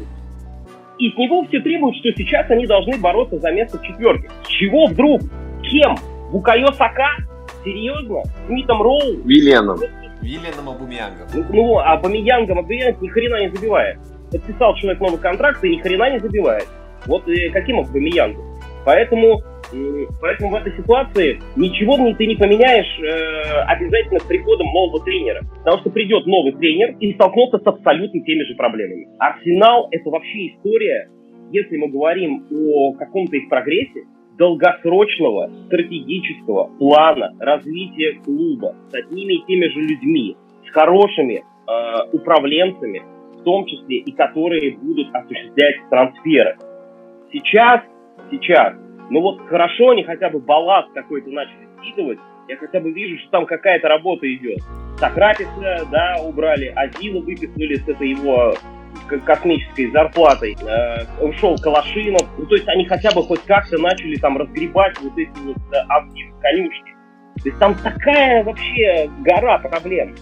[0.98, 4.30] И с него все требуют, что сейчас они должны бороться за место в четверке.
[4.44, 5.22] С чего вдруг?
[5.62, 5.96] Кем?
[6.32, 7.10] Букайо Сака?
[7.66, 8.22] Серьезно?
[8.48, 9.22] Смитом Роу?
[9.26, 9.80] Виллианом.
[10.22, 11.28] Виллианом Абумиянгом.
[11.34, 13.98] Ну, ну Абумиянгом, Абумиянг ни хрена не забивает.
[14.32, 16.68] Подписал человек новый контракт и ни хрена не забивает.
[17.08, 18.46] Вот э, каким Абумиянгом?
[18.86, 19.44] Поэтому
[20.22, 25.42] Поэтому в этой ситуации ничего ты не поменяешь э, обязательно с приходом нового тренера.
[25.64, 29.08] Потому что придет новый тренер и столкнется с абсолютно теми же проблемами.
[29.20, 31.10] Арсенал— это вообще история,
[31.52, 34.04] если мы говорим о каком-то их прогрессе,
[34.38, 40.36] долгосрочного стратегического плана развития клуба с одними и теми же людьми,
[40.68, 41.44] с хорошими э,
[42.12, 43.04] управленцами,
[43.40, 46.58] в том числе и которые будут осуществлять трансферы.
[47.32, 47.82] Сейчас,
[48.32, 48.74] сейчас
[49.12, 52.20] ну вот хорошо они хотя бы балласт какой-то начали скидывать.
[52.48, 54.60] Я хотя бы вижу, что там какая-то работа идет.
[54.98, 58.54] Сократиса, да, убрали, Азила выписывали с этой его
[59.26, 60.56] космической зарплатой.
[60.66, 62.22] Э, ушел Калашинов.
[62.38, 66.42] Ну, то есть они хотя бы хоть как-то начали там разгребать вот эти вот э,
[66.42, 66.96] конюшни.
[67.44, 70.16] То есть там такая вообще гора проблем,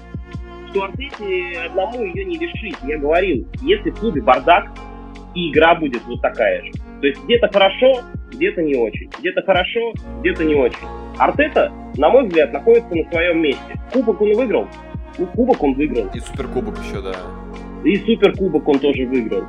[0.70, 2.78] что Артете одному ее не решить.
[2.84, 4.68] Я говорил, если в клубе бардак,
[5.36, 6.72] и игра будет вот такая же.
[7.02, 9.10] То есть где-то хорошо, где-то не очень.
[9.20, 10.88] Где-то хорошо, где-то не очень.
[11.18, 13.80] Артета, на мой взгляд, находится на своем месте.
[13.92, 14.68] Кубок он выиграл.
[15.18, 16.08] Ну, кубок он выиграл.
[16.14, 17.14] И суперкубок еще, да.
[17.84, 19.44] И суперкубок он тоже выиграл.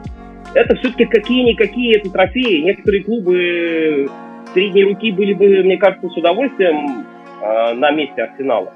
[0.54, 2.62] Это все-таки какие-никакие это трофеи.
[2.62, 4.08] Некоторые клубы
[4.52, 7.04] средней руки были бы, мне кажется, с удовольствием
[7.40, 8.72] э, на месте Арсенала.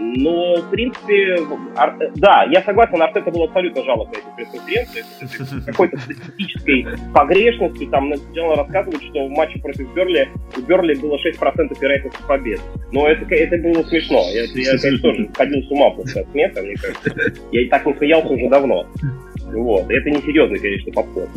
[0.00, 1.36] Но, в принципе,
[1.76, 1.94] Ар...
[2.16, 5.04] да, я согласен, Артета был абсолютно жалок на этой пресс-конференции.
[5.66, 11.80] Какой-то статистической погрешностью там начал рассказывать, что в матче против Берли у Берли было 6%
[11.80, 12.62] вероятности победы.
[12.92, 14.22] Но это, это было смешно.
[14.32, 17.32] Я, я конечно, тоже ходил с ума после смеха, мне кажется.
[17.52, 18.86] Я и так не смеялся уже давно.
[19.52, 19.90] Вот.
[19.90, 21.28] Это не серьезный, конечно, подход.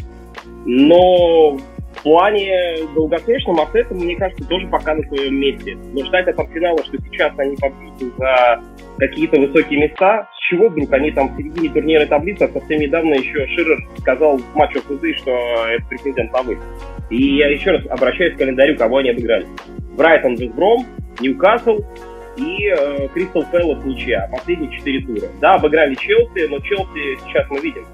[0.66, 1.60] Но
[2.04, 5.78] в плане долгосрочном Артета, мне кажется, тоже пока на своем месте.
[5.94, 8.62] Но ждать от Арсенала, что сейчас они побьются за
[8.98, 13.14] какие-то высокие места, с чего вдруг они там в середине турнирной таблицы, а совсем недавно
[13.14, 16.66] еще Ширер сказал в матче ФЗ, что это претендент на выход.
[17.10, 19.48] И я еще раз обращаюсь к календарю, кого они обыграли.
[19.96, 20.86] Брайтон, Вестбром,
[21.22, 21.80] Ньюкасл
[22.36, 24.28] и э, Кристал Пэлас ничья.
[24.30, 25.30] Последние четыре тура.
[25.40, 27.86] Да, обыграли Челси, но Челси сейчас мы видим,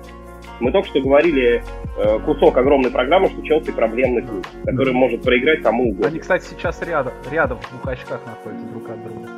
[0.59, 1.63] мы только что говорили
[1.97, 6.07] э, кусок огромной программы, что Челси проблемный клуб, который может проиграть кому угодно.
[6.07, 9.29] Они, кстати, сейчас рядом, рядом в двух очках находятся друг от друга.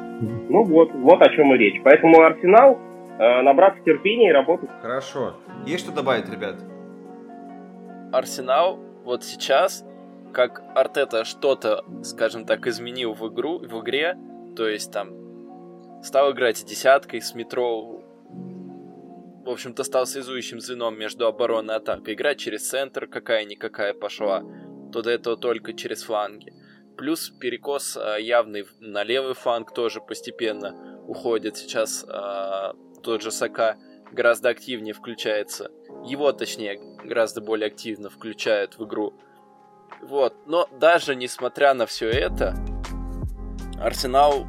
[0.49, 1.81] Ну вот, вот о чем и речь.
[1.83, 2.77] Поэтому Арсенал
[3.19, 4.69] э, набраться терпения и работать.
[4.81, 5.35] Хорошо.
[5.65, 6.55] Есть что добавить, ребят?
[8.11, 9.85] Арсенал вот сейчас,
[10.33, 14.15] как Артета что-то, скажем так, изменил в игру, в игре,
[14.55, 15.09] то есть там
[16.03, 18.00] стал играть десяткой с метро
[19.45, 22.13] в общем-то, стал связующим звеном между обороной и атакой.
[22.13, 24.43] Игра через центр какая-никакая пошла,
[24.91, 26.53] то до этого только через фланги.
[26.97, 31.57] Плюс перекос а, явный на левый фланг тоже постепенно уходит.
[31.57, 33.77] Сейчас а, тот же Сака
[34.11, 35.71] гораздо активнее включается.
[36.05, 39.13] Его, точнее, гораздо более активно включают в игру.
[40.01, 40.35] Вот.
[40.45, 42.55] Но даже несмотря на все это,
[43.79, 44.45] Арсенал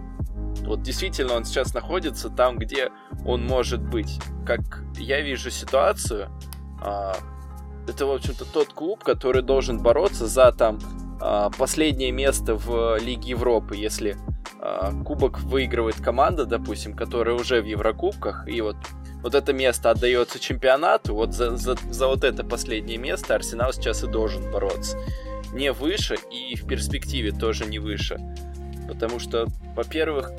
[0.72, 2.90] вот действительно он сейчас находится там, где
[3.26, 4.18] он может быть.
[4.46, 4.60] Как
[4.96, 6.30] я вижу ситуацию,
[6.80, 7.14] а,
[7.86, 10.78] это, в общем-то, тот клуб, который должен бороться за там
[11.20, 14.16] а, последнее место в Лиге Европы, если
[14.60, 18.76] а, кубок выигрывает команда, допустим, которая уже в Еврокубках, и вот
[19.22, 24.02] вот это место отдается чемпионату, вот за, за, за вот это последнее место Арсенал сейчас
[24.02, 24.96] и должен бороться.
[25.52, 28.18] Не выше и в перспективе тоже не выше.
[28.88, 30.32] Потому что, во-первых,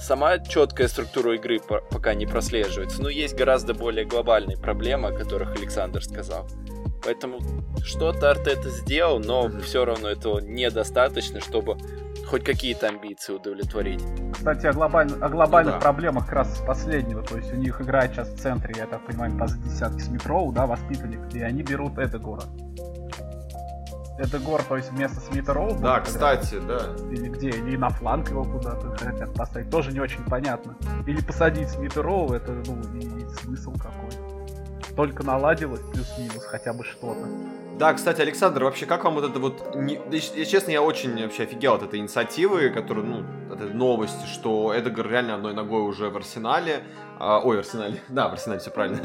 [0.00, 5.54] сама четкая структура игры пока не прослеживается, но есть гораздо более глобальные проблемы, о которых
[5.56, 6.48] Александр сказал.
[7.04, 7.38] Поэтому
[7.84, 11.78] что-то Артета сделал, но все равно этого недостаточно, чтобы
[12.26, 14.02] хоть какие-то амбиции удовлетворить.
[14.32, 15.08] Кстати, о, глобаль...
[15.20, 15.84] о глобальных ну, да.
[15.84, 17.22] проблемах как раз с последнего.
[17.22, 20.66] То есть у них играет сейчас в центре, я так понимаю, по десятки Смитроу, да,
[20.66, 21.98] воспитанник, и они берут
[24.18, 24.38] Эдегора.
[24.38, 25.78] Эдегор, то есть вместо Смита Роу.
[25.78, 26.80] Да, кстати, да.
[27.10, 27.50] Или где?
[27.50, 29.70] Или на фланг его куда-то хотят поставить.
[29.70, 30.76] Тоже не очень понятно.
[31.06, 34.10] Или посадить Смита Роу, это, ну, и, и смысл какой.
[34.96, 37.26] Только наладилось плюс-минус хотя бы что-то.
[37.78, 39.76] Да, кстати, Александр, вообще как вам вот это вот...
[39.76, 40.00] Не...
[40.10, 44.74] Я, честно, я очень вообще офигел от этой инициативы, которая, ну, от этой новости, что
[44.74, 46.82] Эдгар реально одной ногой уже в арсенале.
[47.18, 48.00] А, ой, в арсенале.
[48.08, 49.00] Да, в арсенале все правильно.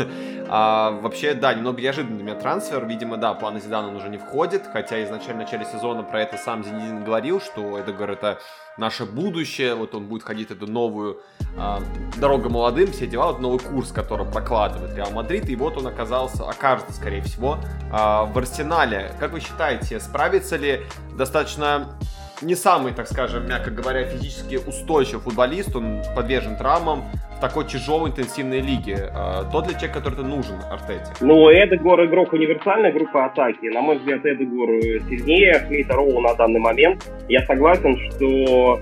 [0.49, 2.85] А, вообще, да, немного неожиданный для меня трансфер.
[2.85, 6.37] Видимо, да, планы Зидана он уже не входит, хотя изначально в начале сезона про это
[6.37, 8.39] сам Зинедин говорил, что Эдгар это
[8.77, 11.19] наше будущее, вот он будет ходить эту новую
[11.57, 11.77] э,
[12.17, 16.49] дорогу молодым, все дела, вот новый курс, который прокладывает Реал Мадрид, и вот он оказался,
[16.49, 17.57] окажется, скорее всего,
[17.91, 19.11] э, в Арсенале.
[19.19, 20.81] Как вы считаете, справится ли
[21.15, 21.95] достаточно
[22.43, 27.03] не самый, так скажем, мягко говоря, физически устойчивый футболист, он подвержен травмам
[27.37, 29.09] в такой тяжелой интенсивной лиге.
[29.13, 31.11] А, тот ли человек, который нужен Артете?
[31.21, 33.65] Ну, Эдегор игрок универсальной группы атаки.
[33.73, 34.69] На мой взгляд, Эдегор
[35.09, 37.09] сильнее Смита Роу на данный момент.
[37.27, 38.79] Я согласен, что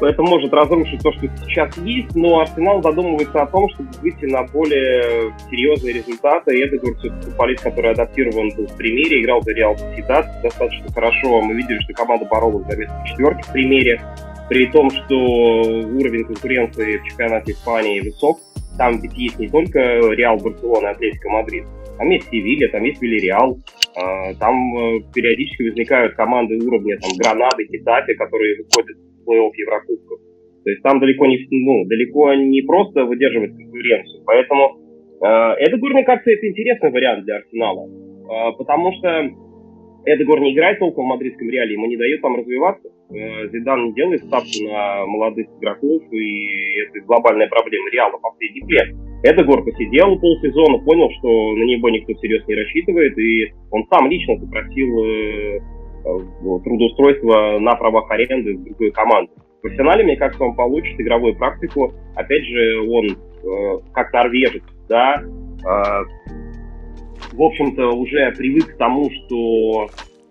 [0.00, 4.44] это может разрушить то, что сейчас есть, но Арсенал задумывается о том, чтобы выйти на
[4.44, 6.58] более серьезные результаты.
[6.58, 11.40] И Эдегор все-таки футболист, который адаптирован был в примере, играл за Реал Сосьедад достаточно хорошо.
[11.40, 14.00] Мы видели, что команда боролась за место четверки в примере,
[14.48, 18.38] при том, что уровень конкуренции в чемпионате Испании высок.
[18.78, 21.64] Там ведь есть не только Реал, Барселона и Атлетико Мадрид,
[21.96, 23.58] там есть Севилья, там есть Вильяреал,
[23.96, 30.20] а, там э, периодически возникают команды уровня там Гранады, Хетафе, которые выходят плей-офф Еврокубков.
[30.64, 34.22] То есть там далеко не, ну, далеко не просто выдерживать конкуренцию.
[34.24, 34.78] Поэтому
[35.20, 35.26] э,
[35.66, 37.86] Эдегор, мне кажется, это интересный вариант для Арсенала.
[37.86, 39.30] Э, потому что
[40.06, 42.88] Эдегор не играет толком в мадридском реале, ему не дают там развиваться.
[43.10, 48.88] Э, Зидан не делает ставку на молодых игроков, и это глобальная проблема Реала последних лет.
[49.22, 54.36] Эдегор посидел полсезона, понял, что на него никто всерьез не рассчитывает, и он сам лично
[54.36, 55.60] попросил э,
[56.06, 56.18] Э,
[56.62, 59.32] трудоустройство на правах аренды в другую команду.
[59.58, 61.92] В профессионале, мне кажется, он получит игровую практику.
[62.14, 66.04] Опять же, он э, как норвежец, да, э,
[67.32, 69.88] в общем-то, уже привык к тому, что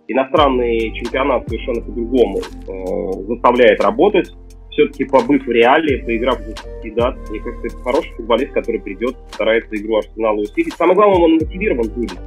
[0.08, 4.32] иностранный чемпионат совершенно по-другому э, заставляет работать.
[4.70, 9.76] Все-таки побыв в реале, поиграв в Сидат, мне кажется, это хороший футболист, который придет, старается
[9.76, 10.74] игру Арсенала усилить.
[10.74, 12.20] Самое главное, он мотивирован будет.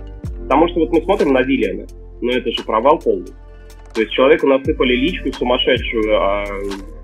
[0.42, 1.86] Потому что вот мы смотрим на Виллиана,
[2.20, 3.32] но это же провал полный.
[3.94, 6.44] То есть человеку насыпали личку сумасшедшую, а...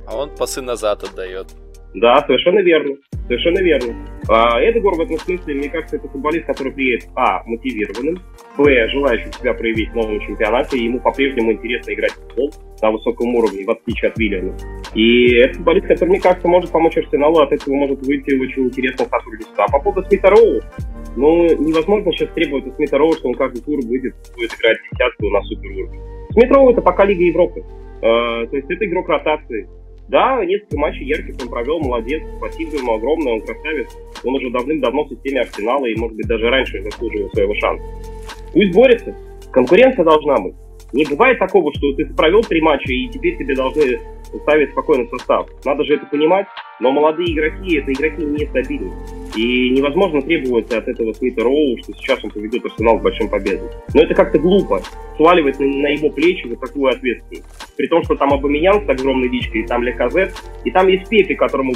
[0.06, 1.48] А он пасы назад отдает.
[1.95, 2.97] Да, совершенно верно.
[3.28, 3.95] Совершенно верно.
[4.28, 8.18] А, Эдегор в этом смысле, мне кажется, это футболист, который приедет, а, мотивированным,
[8.59, 12.90] б, желающим себя проявить в новом чемпионате, и ему по-прежнему интересно играть в футбол на
[12.90, 14.57] высоком уровне, в отличие от Вильяна.
[14.95, 19.07] И это футболист, который, мне кажется, может помочь Арсеналу, от этого может выйти очень интересное
[19.07, 19.64] сотрудничество.
[19.64, 20.61] А по поводу Смита Роу,
[21.16, 25.30] ну, невозможно сейчас требовать от Смита Роу, что он каждый тур выйдет, будет играть десятку
[25.30, 26.01] на супер уровне.
[26.32, 27.61] Смит Роу это пока Лига Европы.
[28.03, 29.68] Э, то есть это игрок ротации.
[30.09, 33.88] Да, несколько матчей ярких он провел, молодец, спасибо ему огромное, он красавец.
[34.22, 37.84] Он уже давным-давно в системе Арсенала и, может быть, даже раньше заслуживал своего шанса.
[38.52, 39.14] Пусть борется.
[39.50, 40.55] Конкуренция должна быть.
[40.95, 43.99] Не бывает такого, что ты провел три матча и теперь тебе должны
[44.42, 45.49] ставить спокойный состав.
[45.64, 46.47] Надо же это понимать.
[46.78, 48.92] Но молодые игроки, это игроки нестабильные.
[49.36, 53.68] И невозможно требовать от этого Смита Роу, что сейчас он поведет Арсенал к большим победам.
[53.92, 54.82] Но это как-то глупо.
[55.16, 57.45] Сваливать на, на его плечи вот такую ответственность.
[57.76, 60.32] При том, что там Абамиян с огромной личкой, и там Леказет,
[60.64, 61.72] и там есть Пепи, которому,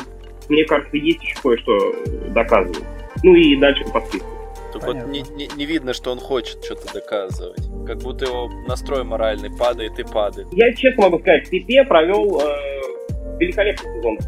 [0.49, 1.95] мне кажется, есть еще кое-что
[2.29, 2.85] доказывать.
[3.25, 4.38] Ну и дальше по списку.
[4.79, 7.69] Тут вот не, не, не видно, что он хочет что-то доказывать.
[7.87, 10.49] Как будто его настрой моральный падает и падает.
[10.53, 14.19] Я честно могу сказать, Пипе провел э, великолепный сезон.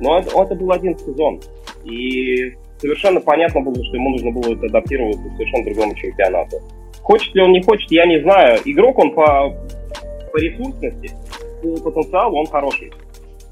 [0.00, 1.40] Но это, это был один сезон.
[1.84, 6.56] И совершенно понятно было, что ему нужно было адаптироваться к совершенно другому чемпионату.
[7.02, 8.58] Хочет ли он, не хочет, я не знаю.
[8.64, 9.50] Игрок он по,
[10.32, 11.10] по ресурсности,
[11.62, 12.92] по потенциалу он хороший.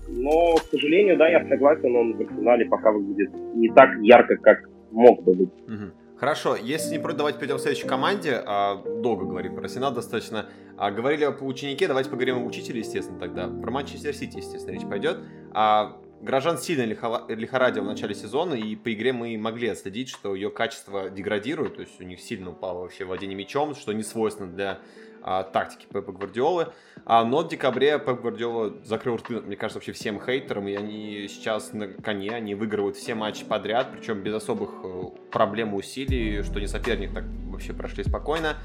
[0.09, 4.59] Но, к сожалению, да, я согласен, он в арсенале пока выглядит не так ярко, как
[4.91, 5.53] мог бы быть.
[5.69, 6.00] Угу.
[6.21, 8.43] Хорошо, если не про, давайте перейдем к следующей команде.
[8.45, 10.51] А, долго говорим про Арсенал достаточно.
[10.77, 13.49] А, говорили по ученике, давайте поговорим об учителе, естественно, тогда.
[13.49, 15.19] Про Манчестер Сити, естественно, речь пойдет.
[15.53, 20.51] А, Горожан сильно лихорадил в начале сезона, и по игре мы могли отследить, что ее
[20.51, 24.81] качество деградирует, то есть у них сильно упало вообще владение мячом, что не свойственно для
[25.23, 26.69] а, тактики Пепа Гвардиолы.
[27.07, 31.27] А, но в декабре Пеп Гвардиола закрыл рты, мне кажется, вообще всем хейтерам, и они
[31.29, 35.03] сейчас на коне, они выигрывают все матчи подряд, причем без особых э,
[35.33, 38.57] проблем и усилий, что не соперник, так вообще прошли спокойно.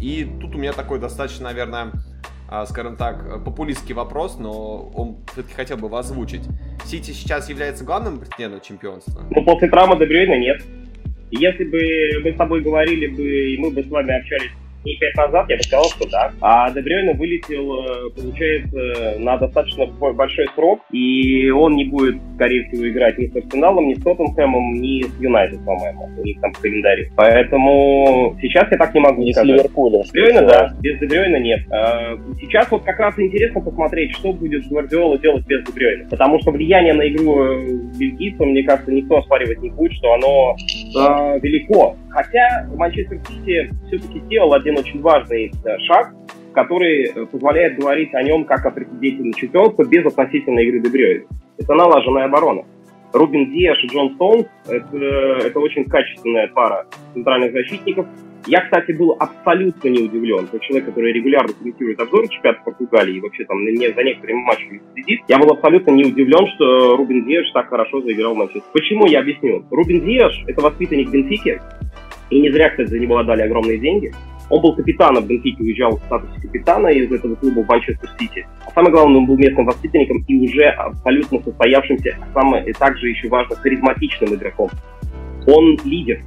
[0.00, 1.92] И тут у меня такой достаточно, наверное,
[2.48, 6.42] а, скажем так, популистский вопрос, но он все-таки хотел бы его озвучить.
[6.84, 9.22] Сити сейчас является главным претендентом чемпионства?
[9.30, 10.62] Ну, после травмы Дебрюйна нет.
[11.30, 14.52] Если бы мы с тобой говорили бы, и мы бы с вами общались
[14.84, 16.30] дней пять назад я бы сказал, что да.
[16.40, 22.88] А Дебрёйна вылетел, э, получается, на достаточно большой срок, и он не будет, скорее всего,
[22.88, 26.60] играть ни с Арсеналом, ни с Тоттенхэмом, ни с Юнайтед, по-моему, у них там в
[26.60, 27.10] календаре.
[27.16, 29.50] Поэтому сейчас я так не могу не сказать.
[29.50, 30.02] с Ливерпулем.
[30.02, 31.60] Дебрёйна, да, без Дебрёйна нет.
[31.70, 36.08] А, сейчас вот как раз интересно посмотреть, что будет Гвардиола делать без Дебрёйна.
[36.10, 37.66] Потому что влияние на игру э,
[37.98, 41.96] бельгийцев, мне кажется, никто оспаривать не будет, что оно э, велико.
[42.14, 46.14] Хотя Манчестер Сити все-таки сделал один очень важный шаг,
[46.52, 51.24] который э, позволяет говорить о нем как о претенденте на без относительной игры Дебрёя.
[51.58, 52.62] Это налаженная оборона.
[53.12, 58.06] Рубин Диаш и Джон Стоунс это, это очень качественная пара центральных защитников.
[58.46, 63.20] Я, кстати, был абсолютно не удивлен, как человек, который регулярно комментирует обзор чемпионата Португалии и
[63.20, 67.70] вообще там за некоторыми матчами следит, я был абсолютно не удивлен, что Рубин Диаш так
[67.70, 68.70] хорошо заиграл в Манчестер.
[68.72, 69.64] Почему, я объясню.
[69.70, 71.58] Рубин Диаш— это воспитанник Бенфики,
[72.30, 74.12] и не зря, кстати, за него отдали огромные деньги.
[74.50, 78.46] Он был капитаном Бенфики, уезжал в статусе капитана из этого клуба в Манчестер Сити.
[78.66, 83.08] А самое главное, он был местным воспитанником и уже абсолютно состоявшимся, а самое, и также
[83.08, 84.70] еще важно, харизматичным игроком.
[85.46, 86.20] Он лидер.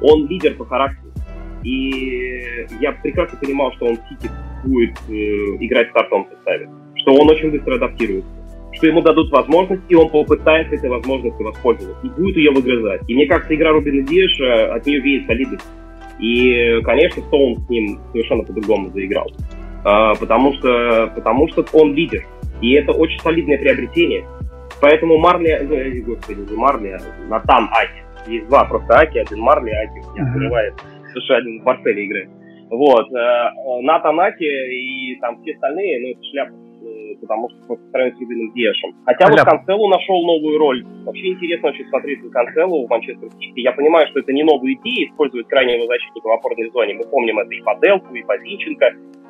[0.00, 1.12] Он лидер по характеру.
[1.62, 4.30] И я прекрасно понимал, что он в Сити
[4.64, 5.12] будет э,
[5.60, 6.68] играть в стартовом составе.
[6.96, 8.43] Что он очень быстро адаптируется
[8.76, 13.02] что ему дадут возможность, и он попытается этой возможностью воспользоваться, и будет ее выгрызать.
[13.08, 15.66] И мне кажется, игра Рубина Диэша от нее веет солидность.
[16.18, 19.26] И, конечно, Стоун с ним совершенно по-другому заиграл.
[19.84, 22.24] А, потому, что, потому что он лидер.
[22.60, 24.24] И это очень солидное приобретение.
[24.80, 28.30] Поэтому Марли, э, господи, не Марли, а Натан Аки.
[28.30, 30.74] Есть два просто Аки, один Марли, Аки не открывает.
[31.12, 32.28] Слушай, один в Барселе играет.
[32.70, 33.12] Вот.
[33.12, 33.50] Э,
[33.82, 36.63] Натан Аки и там все остальные, ну, это шляпа
[37.20, 38.90] потому что по сравнению с Рубином Диашем.
[39.04, 40.84] Хотя вот Канцелу нашел новую роль.
[41.04, 43.60] Вообще интересно очень смотреть на Канцелу в Манчестер Сити.
[43.60, 46.94] Я понимаю, что это не новая идея использовать крайнего защитника в опорной зоне.
[46.94, 48.86] Мы помним это и по Делку, и по Зинченко.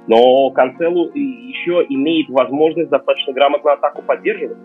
[0.07, 4.59] Но Канцелу еще имеет возможность достаточно грамотно атаку поддерживать.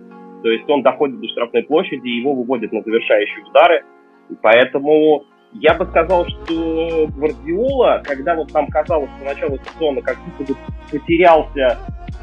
[0.43, 3.83] То есть он доходит до штрафной площади, его выводят на завершающие удары.
[4.41, 10.53] Поэтому я бы сказал, что Гвардиола, когда вот нам казалось по началу сезона, как будто
[10.53, 10.59] бы
[10.91, 11.77] потерялся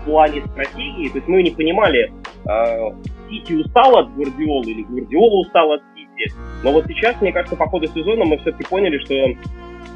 [0.07, 2.13] плане стратегии, то есть мы не понимали,
[2.49, 2.91] э,
[3.29, 6.33] Сити устал от Гвардиолы или Гвардиола устал от Сити.
[6.65, 9.15] Но вот сейчас, мне кажется, по ходу сезона мы все-таки поняли, что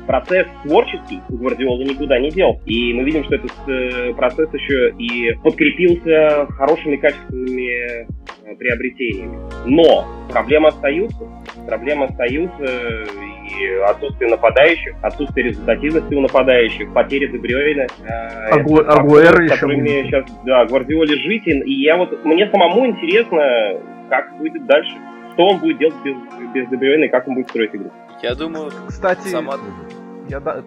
[0.07, 2.61] процесс творческий у Гвардиолы никуда не дел.
[2.67, 9.39] И мы видим, что этот э, процесс еще и подкрепился хорошими качественными э, приобретениями.
[9.67, 11.29] Но проблемы остаются.
[11.67, 12.65] Проблемы остаются
[13.51, 17.87] и отсутствие нападающих, отсутствие результативности у нападающих, потери Дебрёйна.
[18.03, 18.81] Э, Агу...
[18.81, 19.67] Агуэра еще
[20.05, 21.47] сейчас, да, Гвардиоле жить.
[21.47, 23.41] И я вот, мне самому интересно,
[24.09, 24.97] как будет дальше.
[25.35, 26.17] Что он будет делать без,
[26.55, 27.91] без Дебрёйна и как он будет строить игру.
[28.23, 29.55] Я думаю, кстати, сама...
[30.29, 30.63] я да...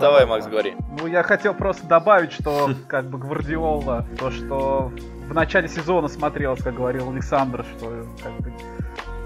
[0.00, 0.74] Давай, Макс, говори.
[0.98, 4.92] Ну, я хотел просто добавить, что как бы Гвардиола, то, что
[5.28, 8.52] в начале сезона смотрелось, как говорил Александр, что как бы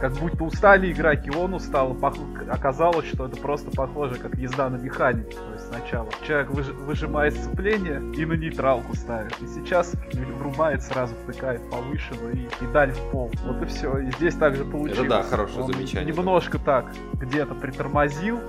[0.05, 1.97] как будто устали игроки, он устал.
[2.51, 5.35] Оказалось, что это просто похоже, как езда на механике.
[5.35, 6.67] То есть сначала человек выж...
[6.67, 9.33] выжимает сцепление и на нейтралку ставит.
[9.41, 13.33] И сейчас врубает, сразу втыкает повыше, ну и, и даль в пол.
[13.47, 13.97] Вот и все.
[13.97, 15.07] И здесь также получилось.
[15.07, 16.13] Это да, хорошее он замечание.
[16.13, 16.85] Немножко так
[17.15, 18.41] где-то притормозил,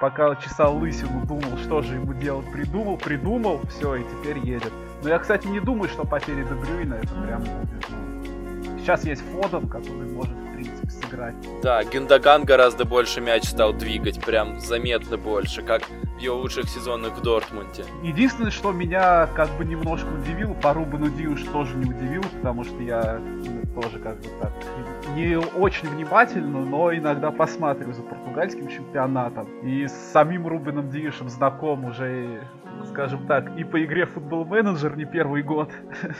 [0.00, 4.72] пока чесал лысину, думал, что же ему делать, придумал, придумал, все, и теперь едет.
[5.02, 8.78] Но я, кстати, не думаю, что потери Дебрюйна это прям будет, ну...
[8.78, 11.34] Сейчас есть Фоден, который может принципе, сыграть.
[11.62, 17.18] Да, Гюндаган гораздо больше мяч стал двигать, прям заметно больше, как в его лучших сезонах
[17.18, 17.84] в Дортмунде.
[18.02, 22.82] Единственное, что меня как бы немножко удивило, по Рубану Диуш тоже не удивил, потому что
[22.82, 24.52] я ну, тоже как бы так
[25.14, 29.46] не очень внимательно, но иногда посматриваю за португальским чемпионатом.
[29.62, 32.42] И с самим Рубином Диушем знаком уже,
[32.86, 35.70] скажем так, и по игре футбол менеджер не первый год.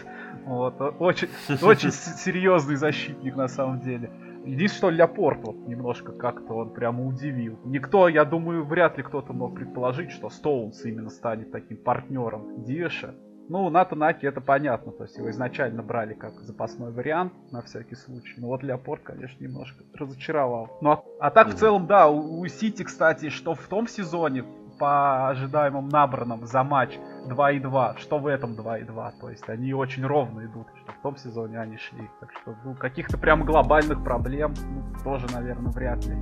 [0.46, 1.28] Вот, очень,
[1.62, 4.10] очень серьезный защитник на самом деле.
[4.44, 7.58] Единственное, что Ляпорт вот немножко как-то он прямо удивил.
[7.64, 13.14] Никто, я думаю, вряд ли кто-то мог предположить, что Стоунс именно станет таким партнером Диэша.
[13.48, 17.94] Ну, Ната Наки это понятно, то есть его изначально брали как запасной вариант, на всякий
[17.94, 18.34] случай.
[18.38, 20.78] Но вот Леопорт, конечно, немножко разочаровал.
[20.80, 24.44] Ну, а, а так в целом, да, у, у Сити, кстати, что в том сезоне,
[24.78, 29.12] по ожидаемым набранным за матч 2,2, что в этом 2,2.
[29.20, 32.08] То есть они очень ровно идут, что в том сезоне они шли.
[32.20, 36.14] Так что ну, каких-то прям глобальных проблем ну, тоже, наверное, вряд ли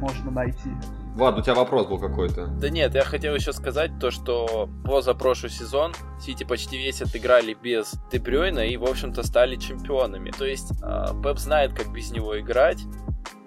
[0.00, 0.70] можно найти.
[1.14, 2.46] Влад, у тебя вопрос был какой-то.
[2.46, 7.94] Да нет, я хотел еще сказать то, что позапрошлый сезон Сити почти весь отыграли без
[8.12, 10.30] Дебрюйна и, в общем-то, стали чемпионами.
[10.30, 12.78] То есть а, Пеп знает, как без него играть.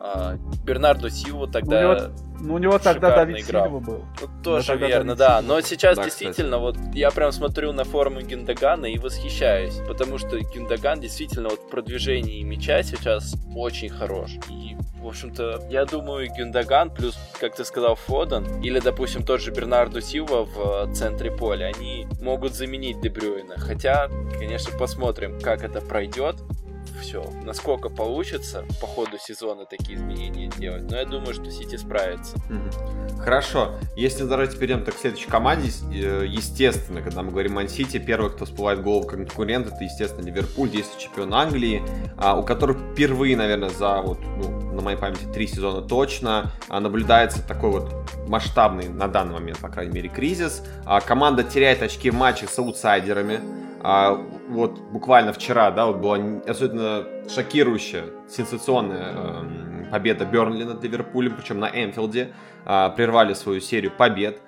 [0.04, 3.66] А, Бернардо Силва тогда у него, ну, у него тогда Давид играл.
[3.66, 4.06] Сильва был.
[4.20, 5.44] Ну, тоже верно, да.
[5.44, 6.88] Но сейчас да, действительно, кстати.
[6.88, 11.70] вот я прям смотрю на форумы Гюндагана и восхищаюсь, потому что Гюндаган действительно вот в
[11.70, 14.32] продвижении мяча сейчас очень хорош.
[14.50, 19.52] И в общем-то, я думаю, Гюндаган плюс, как ты сказал, Фоден, или, допустим, тот же
[19.52, 23.60] Бернардо Силва в центре поля, они могут заменить Дебрюина.
[23.60, 26.38] Хотя, конечно, посмотрим, как это пройдет
[27.02, 27.26] все.
[27.44, 30.90] Насколько получится по ходу сезона такие изменения делать.
[30.90, 32.38] Но я думаю, что Сити справится.
[33.20, 33.74] Хорошо.
[33.96, 38.32] Если давайте перейдем так к следующей команде, э, естественно, когда мы говорим о Сити, первый,
[38.32, 41.84] кто всплывает в голову конкурент, это, естественно, Ливерпуль, действующий чемпион Англии,
[42.18, 46.80] а, у которых впервые, наверное, за вот, ну, на моей памяти, три сезона точно а,
[46.80, 47.94] наблюдается такой вот
[48.28, 50.64] масштабный, на данный момент, по крайней мере, кризис.
[50.86, 53.40] А, команда теряет очки в матчах с аутсайдерами.
[53.84, 54.14] А
[54.50, 56.18] вот буквально вчера, да, вот была
[56.48, 62.34] особенно шокирующая, сенсационная э, победа Бернли над Ливерпулем, причем на Энфилде.
[62.66, 64.40] Э, прервали свою серию побед,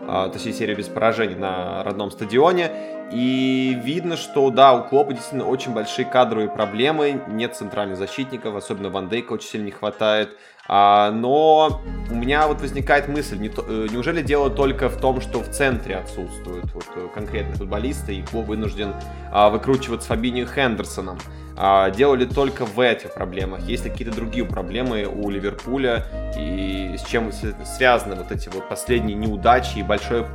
[0.00, 2.70] э, точнее серию без поражений на родном стадионе.
[3.12, 8.90] И видно, что да, у Клопа действительно очень большие кадровые проблемы, нет центральных защитников, особенно
[8.90, 10.36] Ван Дейка очень сильно не хватает.
[10.70, 15.22] А, но у меня вот возникает мысль, не то, э, неужели дело только в том,
[15.22, 18.94] что в центре отсутствуют вот, э, конкретные футболисты, и клуб вынужден
[19.32, 21.18] а, выкручивать с Фабини Хендерсоном?
[21.60, 23.60] А, дело ли только в этих проблемах?
[23.62, 26.04] Есть ли какие-то другие проблемы у Ливерпуля?
[26.38, 30.26] И с чем связаны вот эти вот последние неудачи и большое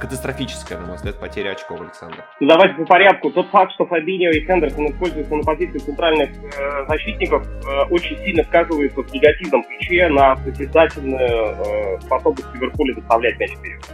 [0.00, 2.24] катастрофическая, на мой взгляд, потеря очков, Александр.
[2.40, 3.30] Давайте по порядку.
[3.30, 8.42] Тот факт, что Фабиньо и Хендерсон используются на позиции центральных э, защитников, э, очень сильно
[8.44, 13.84] сказывается в негативном ключе на состязательную э, способность Ливерпуля доставлять мяч вперед.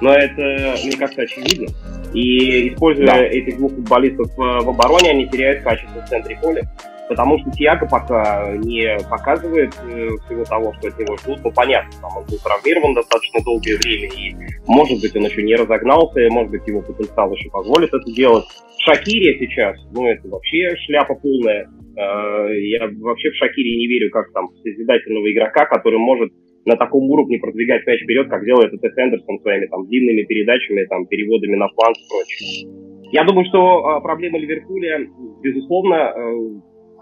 [0.00, 1.68] Но это, мне кажется, очевидно.
[2.12, 3.24] И используя да.
[3.24, 6.62] этих двух футболистов в, в обороне, они теряют качество в центре поля
[7.08, 11.40] потому что Тиаго пока не показывает э, всего того, что от него ждут.
[11.44, 14.34] Ну, понятно, там он был травмирован достаточно долгое время, и,
[14.66, 18.44] может быть, он еще не разогнался, и, может быть, его потенциал еще позволит это делать.
[18.78, 21.68] Шакири сейчас, ну, это вообще шляпа полная.
[21.96, 26.32] Э, я вообще в Шакире не верю, как там созидательного игрока, который может
[26.64, 31.06] на таком уровне продвигать мяч вперед, как делает это Хендерсон своими там длинными передачами, там
[31.06, 32.70] переводами на фланг и прочее.
[33.12, 35.06] Я думаю, что э, проблема Ливерпуля,
[35.42, 36.12] безусловно,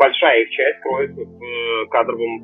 [0.02, 2.42] большая их часть кроется в э, кадровом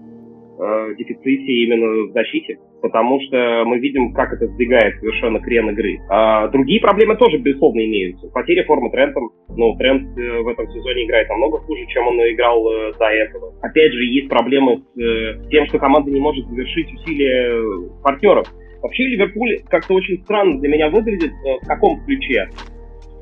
[0.61, 5.99] э, дефиците именно в защите, потому что мы видим, как это сдвигает совершенно крен игры.
[6.09, 8.29] А другие проблемы тоже, безусловно, имеются.
[8.29, 9.31] Потеря формы Трентом.
[9.49, 13.55] Ну, Трент э, в этом сезоне играет намного хуже, чем он играл э, до этого.
[13.63, 17.63] Опять же, есть проблемы с э, тем, что команда не может завершить усилия
[18.03, 18.47] партнеров.
[18.83, 22.49] Вообще Ливерпуль как-то очень странно для меня выглядит в каком ключе.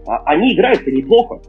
[0.07, 1.41] А, они играют-то неплохо.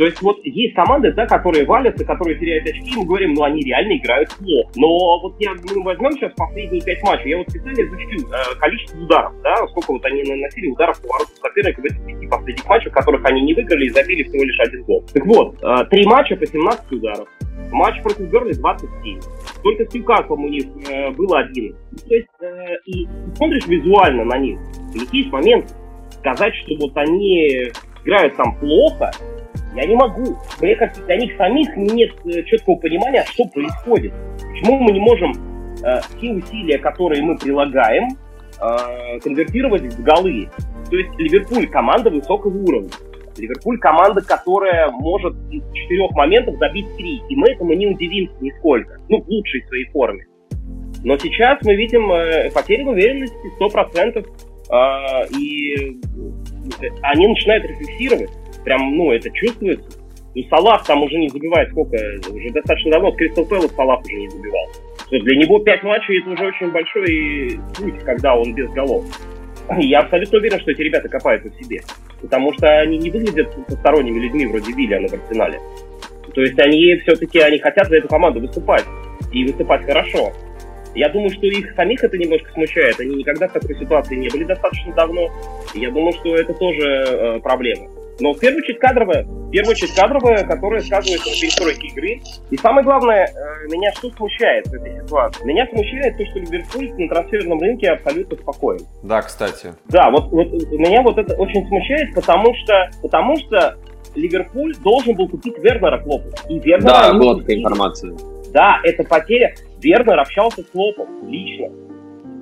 [0.00, 3.42] То есть вот есть команды, да, которые валятся, которые теряют очки, и мы говорим, ну
[3.42, 4.72] они реально играют плохо.
[4.76, 8.98] Но вот я, мы возьмем сейчас последние пять матчей, я вот специально изучил э, количество
[8.98, 12.92] ударов, да, сколько вот они наносили ударов по вороту соперника в этих пяти последних матчах,
[12.92, 15.04] в которых они не выиграли и забили всего лишь один гол.
[15.12, 17.28] Так вот, э, три матча по 17 ударов.
[17.70, 19.20] Матч против Берли 27.
[19.62, 21.76] Только с Ньюкаслом у них э, было один.
[22.08, 24.58] То есть, э, и смотришь визуально на них,
[24.94, 25.76] у них есть момент
[26.20, 27.68] сказать, что вот они
[28.02, 29.10] играют там плохо,
[29.74, 30.36] я не могу.
[30.60, 34.12] Мне кажется, для них самих нет э, четкого понимания, что происходит.
[34.38, 35.32] Почему мы не можем
[35.84, 38.08] э, те усилия, которые мы прилагаем,
[38.60, 40.48] э, конвертировать в голы.
[40.90, 42.90] То есть Ливерпуль команда высокого уровня.
[43.38, 47.22] Ливерпуль команда, которая может из четырех моментов забить три.
[47.28, 48.98] И мы этому не удивимся нисколько.
[49.08, 50.26] Ну, в лучшей своей форме.
[51.02, 54.26] Но сейчас мы видим э, потерю уверенности 100%.
[54.72, 56.00] Э, и
[57.02, 58.30] они начинают рефлексировать
[58.64, 59.98] прям, ну, это чувствуется.
[60.34, 61.96] И Салах там уже не забивает сколько,
[62.30, 64.66] уже достаточно давно, с Кристал Пэлас Салах уже не забивал.
[65.10, 69.04] То для него пять матчей это уже очень большой путь, когда он без голов.
[69.78, 71.80] Я абсолютно уверен, что эти ребята копаются в себе.
[72.20, 75.58] Потому что они не выглядят посторонними людьми вроде Виллиана в арсенале.
[76.34, 78.84] То есть они все-таки они хотят за эту команду выступать.
[79.32, 80.32] и выступать хорошо.
[80.94, 82.98] Я думаю, что их самих это немножко смущает.
[83.00, 85.28] Они никогда в такой ситуации не были достаточно давно.
[85.74, 87.88] Я думаю, что это тоже э, проблема.
[88.18, 89.24] Но в первую очередь кадровая.
[89.24, 92.20] В первую очередь кадровая, которая сказывается на перестройке игры.
[92.50, 95.44] И самое главное, э, меня что смущает в этой ситуации?
[95.44, 98.80] Меня смущает то, что Ливерпуль на трансферном рынке абсолютно спокоен.
[99.02, 99.74] Да, кстати.
[99.88, 103.76] Да, вот, вот меня вот это очень смущает, потому что, потому что
[104.14, 106.28] Ливерпуль должен был купить Вернера Клопа.
[106.48, 108.16] И Вернера да, была такая информация.
[108.52, 109.54] Да, это потеря.
[109.80, 111.68] Вернер общался с Клопом лично.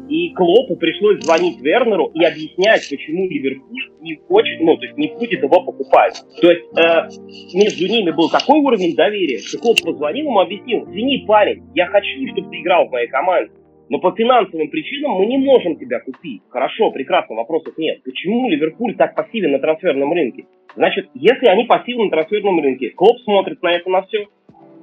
[0.09, 5.09] И Клопу пришлось звонить Вернеру и объяснять, почему Ливерпуль не хочет, ну, то есть не
[5.09, 6.23] будет его покупать.
[6.41, 11.25] То есть э, между ними был такой уровень доверия, что Клоп позвонил ему, объяснил, извини,
[11.27, 13.53] парень, я хочу, чтобы ты играл в моей команде,
[13.91, 16.43] но по финансовым причинам мы не можем тебя купить.
[16.49, 18.03] Хорошо, прекрасно, вопросов нет.
[18.03, 20.47] Почему Ливерпуль так пассивен на трансферном рынке?
[20.75, 24.27] Значит, если они пассивны на трансферном рынке, Клоп смотрит на это на все,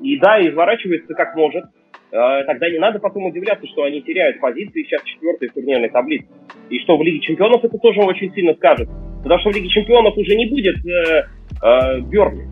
[0.01, 1.65] и да, изворачивается как может,
[2.12, 6.28] тогда не надо потом удивляться, что они теряют позиции сейчас четвертой в турнирной таблице.
[6.70, 8.89] И что в Лиге Чемпионов это тоже очень сильно скажет.
[9.24, 11.26] Потому что в Лиге Чемпионов уже не будет э,
[11.64, 12.43] э, Берли.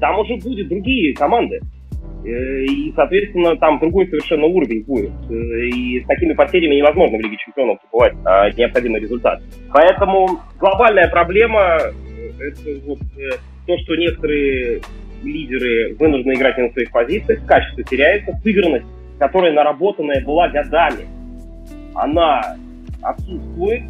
[0.00, 1.60] Там уже будут другие команды.
[2.24, 5.12] Э, и, соответственно, там другой совершенно уровень будет.
[5.28, 9.42] Э, и с такими потерями невозможно в Лиге Чемпионов добывать а, необходимый результат.
[9.72, 11.80] Поэтому глобальная проблема
[12.40, 12.98] это вот
[13.66, 14.80] то, что некоторые
[15.22, 18.86] лидеры вынуждены играть на своих позициях, качество теряется, сыгранность,
[19.22, 21.06] которая наработанная была годами,
[21.94, 22.56] она
[23.02, 23.82] отсутствует.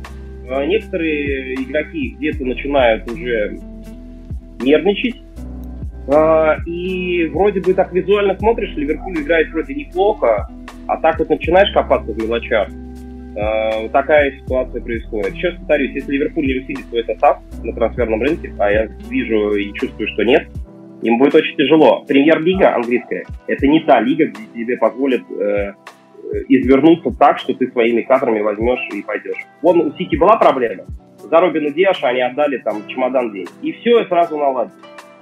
[0.46, 3.58] Э, некоторые игроки где-то начинают уже
[4.60, 5.22] нервничать.
[6.06, 10.50] Э, и вроде бы так визуально смотришь, Ливерпуль играет вроде неплохо,
[10.86, 12.68] а так вот начинаешь копаться в мелочах.
[13.34, 15.34] Э, такая ситуация происходит.
[15.34, 19.72] Еще повторюсь, если Ливерпуль не усилит свой состав на трансферном рынке, а я вижу и
[19.72, 20.46] чувствую, что нет,
[21.02, 22.04] им будет очень тяжело.
[22.06, 25.74] Премьер-лига английская– это не та лига, где тебе позволят э,
[26.48, 29.44] извернуться так, что ты своими кадрами возьмешь и пойдешь.
[29.60, 30.84] Вон у Сити была проблема.
[31.18, 33.50] За Робина Диаша они отдали там чемодан денег.
[33.62, 34.72] И все сразу наладилось.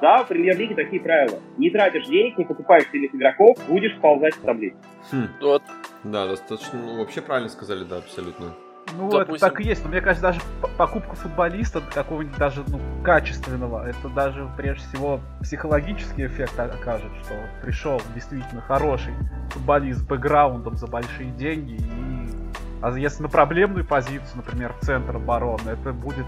[0.01, 1.39] Да, в премьер-лиге такие правила.
[1.59, 4.77] Не тратишь денег, не покупаешь сильных игроков, будешь сползать в таблицу.
[5.13, 5.27] Хм.
[5.43, 5.63] Вот.
[6.05, 8.55] Да, достаточно, ну, вообще правильно сказали, да, абсолютно.
[8.97, 9.35] Ну, Допустим.
[9.35, 9.85] это так и есть.
[9.85, 10.41] Но мне кажется, даже
[10.77, 18.01] покупка футболиста какого-нибудь даже ну, качественного, это даже прежде всего психологический эффект окажет, что пришел
[18.15, 19.15] действительно хороший
[19.51, 21.75] футболист с бэкграундом за большие деньги.
[21.75, 22.31] И...
[22.83, 26.27] А если на проблемную позицию, например, в центр обороны, это будет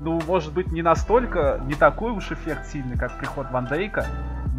[0.00, 4.06] ну, может быть, не настолько, не такой уж эффект сильный, как приход Ван Дейка,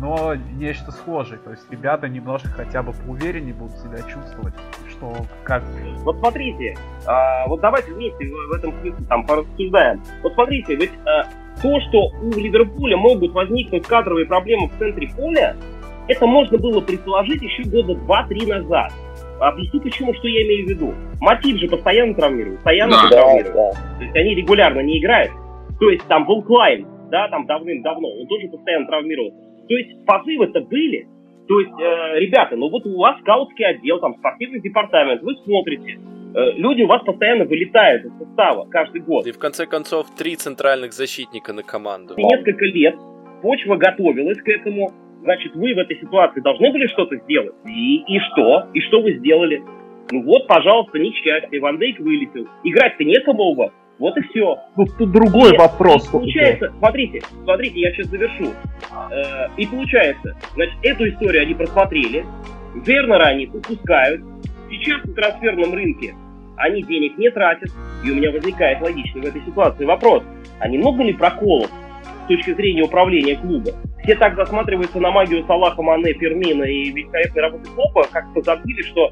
[0.02, 1.40] но нечто схожее.
[1.44, 4.56] То есть ребята немножко хотя бы поувереннее будут себя чувствовать,
[4.90, 5.64] что как...
[6.00, 6.76] Вот смотрите,
[7.06, 10.02] а, вот давайте вместе в этом смысле там порассуждаем.
[10.24, 11.26] Вот смотрите, ведь а,
[11.62, 15.56] то, что у Ливерпуля могут возникнуть кадровые проблемы в центре поля,
[16.08, 18.92] это можно было предположить еще года два-три назад.
[19.40, 20.94] Объясню почему, что я имею в виду.
[21.20, 23.54] Мотив же постоянно травмирует, постоянно да, травмирует.
[23.54, 23.98] Да, да.
[23.98, 25.32] То есть они регулярно не играют.
[25.80, 29.51] То есть там был Клайн, да, там давным-давно, он тоже постоянно травмировался.
[29.72, 31.08] То есть позывы-то были.
[31.48, 35.98] То есть, э, ребята, ну вот у вас скаутский отдел, там спортивный департамент, вы смотрите,
[36.36, 39.26] э, люди у вас постоянно вылетают из состава каждый год.
[39.26, 42.16] И в конце концов три центральных защитника на команду.
[42.18, 42.96] И несколько лет
[43.42, 44.92] почва готовилась к этому,
[45.22, 47.56] значит, вы в этой ситуации должны были что-то сделать.
[47.66, 48.68] И, и что?
[48.74, 49.64] И что вы сделали?
[50.12, 52.46] Ну вот, пожалуйста, несчастье, Ван Дейк вылетел.
[52.66, 53.72] Играть-то некому у вас.
[54.02, 54.58] Вот и все.
[54.76, 56.08] Ну, тут другой и, вопрос.
[56.08, 58.48] И получается, смотрите, смотрите, я сейчас завершу.
[59.12, 62.26] Э, и получается, значит, эту историю они просмотрели,
[62.84, 64.24] Вернера они выпускают,
[64.72, 66.16] сейчас на трансферном рынке
[66.58, 67.70] они денег не тратят,
[68.04, 70.24] и у меня возникает логичный в этой ситуации вопрос,
[70.60, 71.70] а не много ли проколов
[72.24, 73.70] с точки зрения управления клуба?
[74.04, 79.12] Все так засматриваются на магию Салаха, Мане, Фермина и великолепной работы клуба, как позабыли, что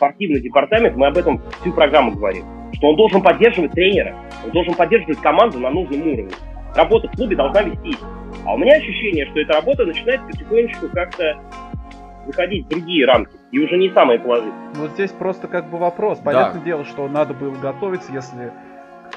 [0.00, 4.74] спортивный департамент, мы об этом всю программу говорим, что он должен поддерживать тренера, он должен
[4.74, 6.32] поддерживать команду на нужном уровне.
[6.74, 7.98] Работа в клубе должна вестись.
[8.46, 11.38] А у меня ощущение, что эта работа начинает потихонечку как-то
[12.24, 13.32] выходить в другие рамки.
[13.50, 14.70] И уже не самые положительные.
[14.76, 16.18] Вот здесь просто как бы вопрос.
[16.20, 16.64] Понятное да.
[16.64, 18.52] дело, что надо было готовиться, если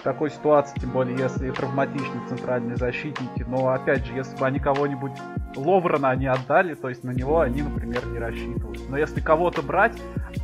[0.04, 3.46] такой ситуации, тем более если травматичны центральные защитники.
[3.48, 5.14] Но опять же, если бы они кого-нибудь
[5.56, 8.82] Ловрена они отдали, то есть на него они, например, не рассчитывают.
[8.90, 9.94] Но если кого-то брать,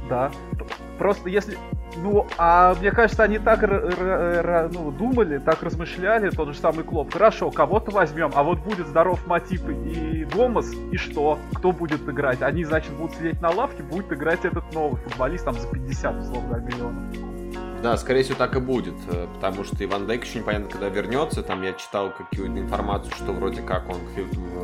[0.10, 0.32] да.
[0.97, 1.57] Просто если
[1.97, 7.12] ну, а мне кажется, они так ну, думали, так размышляли, тот же самый Клоп.
[7.12, 11.39] Хорошо, кого-то возьмем, а вот будет здоров Матип и Гомес, и что?
[11.55, 12.41] Кто будет играть?
[12.41, 16.57] Они, значит, будут сидеть на лавке, будет играть этот новый футболист там за 50, условно,
[16.57, 17.28] миллионов.
[17.82, 21.41] Да, скорее всего, так и будет, э, потому что Иван Дейк еще непонятно, когда вернется.
[21.43, 23.97] Там я читал какую-то информацию, что вроде как он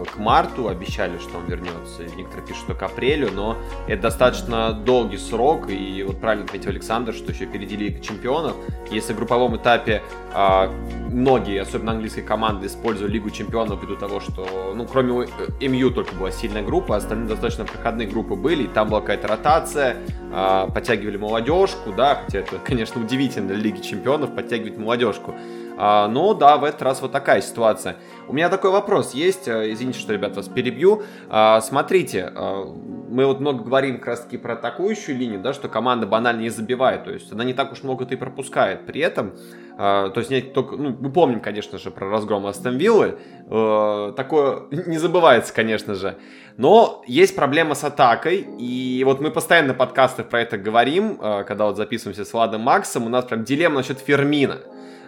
[0.05, 2.03] к марту обещали, что он вернется.
[2.03, 3.57] И некоторые пишут, что к апрелю, но
[3.87, 5.69] это достаточно долгий срок.
[5.69, 8.55] И вот правильно отметил Александр, что еще впереди Лига Чемпионов.
[8.91, 10.03] Если в групповом этапе
[10.33, 10.69] а,
[11.09, 15.27] многие, особенно английские команды, используют Лигу Чемпионов ввиду того, что, ну, кроме
[15.61, 19.29] э, МЮ только была сильная группа, остальные достаточно проходные группы были, и там была какая-то
[19.29, 19.95] ротация,
[20.33, 25.35] а, подтягивали молодежку, да, хотя это, конечно, удивительно для Лиги Чемпионов подтягивать молодежку.
[25.77, 27.97] А, но да, в этот раз вот такая ситуация.
[28.27, 31.03] У меня такой вопрос есть, э, извините, что, ребят, вас перебью.
[31.29, 32.65] А, смотрите, а,
[33.09, 36.49] мы вот много говорим как раз таки про атакующую линию, да, что команда банально не
[36.49, 38.85] забивает, то есть она не так уж много и пропускает.
[38.85, 39.33] При этом,
[39.77, 43.17] э, то есть не только, ну, мы помним, конечно же, про разгром Астон Виллы,
[43.49, 46.17] э, такое не забывается, конечно же.
[46.57, 51.43] Но есть проблема с атакой, и вот мы постоянно на подкастах про это говорим, э,
[51.45, 54.59] когда вот записываемся с Владом Максом, у нас прям дилемма насчет Фермина.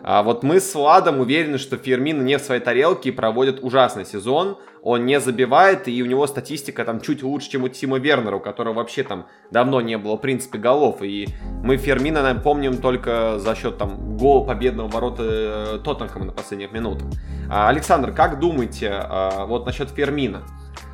[0.03, 4.05] А вот мы с Владом уверены, что Фермин не в своей тарелке и проводит ужасный
[4.05, 4.57] сезон.
[4.81, 8.39] Он не забивает, и у него статистика там чуть лучше, чем у Тима Вернера, у
[8.39, 11.01] которого вообще там давно не было, в принципе, голов.
[11.01, 11.27] И
[11.63, 16.71] мы Фермина, наверное, помним только за счет там гола победного ворота э, Тоттенхэма на последних
[16.71, 17.07] минутах.
[17.49, 20.43] А, Александр, как думаете а, вот насчет Фермина?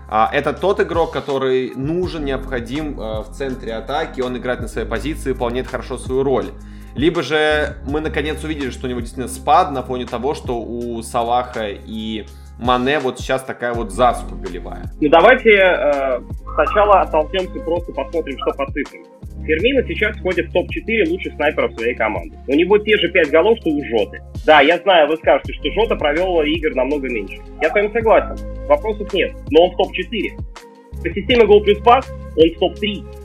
[0.09, 4.87] А, это тот игрок, который нужен, необходим э, в центре атаки, он играет на своей
[4.87, 6.51] позиции, выполняет хорошо свою роль.
[6.95, 11.01] Либо же мы наконец увидели, что у него действительно спад на фоне того, что у
[11.01, 12.25] Салаха и
[12.59, 14.83] Мане вот сейчас такая вот засуха голевая.
[15.01, 16.19] Ну давайте э,
[16.53, 19.01] сначала оттолкнемся, просто посмотрим, что по цифрам.
[19.45, 22.37] Фермина сейчас входит в топ-4 лучших снайперов своей команды.
[22.47, 24.19] У него те же 5 голов, что у Жоты.
[24.45, 27.37] Да, я знаю, вы скажете, что Жота провел игр намного меньше.
[27.61, 28.35] Я с вами согласен.
[28.67, 29.33] Вопросов нет.
[29.51, 31.03] Но он в топ-4.
[31.03, 33.23] По системе гол плюс пас он в топ-3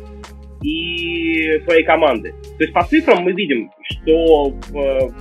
[0.63, 2.31] и своей команды.
[2.31, 5.15] То есть по цифрам мы видим, что в,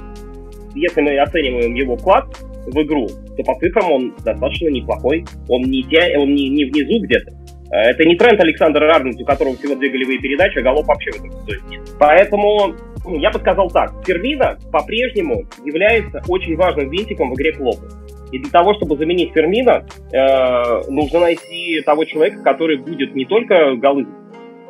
[0.75, 2.25] если мы оцениваем его вклад
[2.65, 5.23] в игру, то по цифрам он достаточно неплохой.
[5.47, 5.85] Он не,
[6.17, 7.31] он не, не внизу где-то.
[7.69, 11.15] Это не тренд Александра Арнольд, у которого всего две голевые передачи, а голов вообще в
[11.15, 11.81] этом сезоне нет.
[11.99, 13.93] Поэтому ну, я бы сказал так.
[14.05, 17.87] Фермина по-прежнему является очень важным винтиком в игре Клопа.
[18.31, 23.75] И для того, чтобы заменить Фермина, э, нужно найти того человека, который будет не только
[23.75, 24.05] голы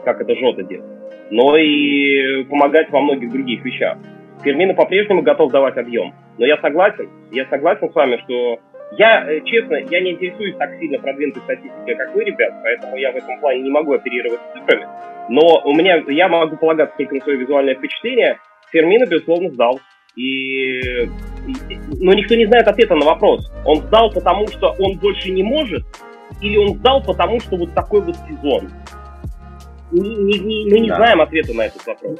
[0.08, 0.90] как это Жота делает,
[1.32, 3.98] но и помогать во многих других вещах.
[4.42, 6.14] Фермина по-прежнему готов давать объем.
[6.38, 8.60] Но я согласен, я согласен с вами, что
[8.92, 13.12] я, э, честно, я не интересуюсь так сильно продвинутой статистикой, как вы, ребят, поэтому я
[13.12, 14.88] в этом плане не могу оперировать цифрами.
[15.30, 18.40] Но у меня, я могу полагаться только на свое визуальное впечатление.
[18.72, 19.80] Фермина, безусловно, сдал.
[20.16, 21.06] И,
[22.00, 23.52] но никто не знает ответа на вопрос.
[23.66, 25.84] Он сдал, потому что он больше не может,
[26.42, 28.70] или он сдал, потому что вот такой вот сезон
[29.92, 30.96] не, не, не, мы не да.
[30.96, 32.20] знаем ответа на этот вопрос.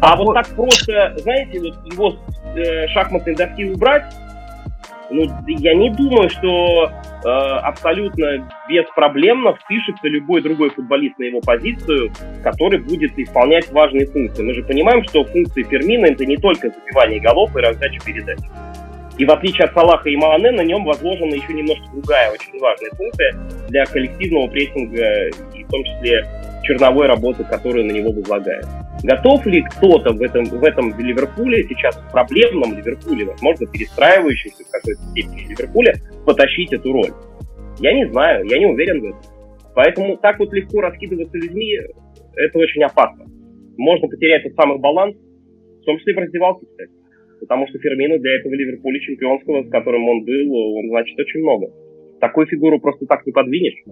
[0.00, 4.04] А вот так просто, знаете, вот его с э, шахматной доски убрать,
[5.10, 6.90] ну, я не думаю, что
[7.24, 14.42] э, абсолютно беспроблемно впишется любой другой футболист на его позицию, который будет исполнять важные функции.
[14.42, 18.38] Мы же понимаем, что функции Фермина это не только забивание голов и раздача передач.
[19.18, 22.90] И в отличие от Салаха и Мане, на нем возложена еще немножко другая очень важная
[22.90, 23.34] функция
[23.68, 26.26] для коллективного прессинга и в том числе
[26.66, 28.66] черновой работы, которую на него возлагает.
[29.02, 34.70] Готов ли кто-то в этом, в этом Ливерпуле, сейчас в проблемном Ливерпуле, возможно, перестраивающемся в
[34.70, 35.94] какой-то степени Ливерпуле,
[36.24, 37.10] потащить эту роль?
[37.78, 39.20] Я не знаю, я не уверен в этом.
[39.74, 41.78] Поэтому так вот легко раскидываться людьми,
[42.34, 43.26] это очень опасно.
[43.76, 46.90] Можно потерять тот самый баланс, в том числе и в раздевалке, кстати.
[47.40, 51.66] Потому что Фермино для этого Ливерпуля чемпионского, с которым он был, он значит очень много.
[52.20, 53.84] Такую фигуру просто так не подвинешь.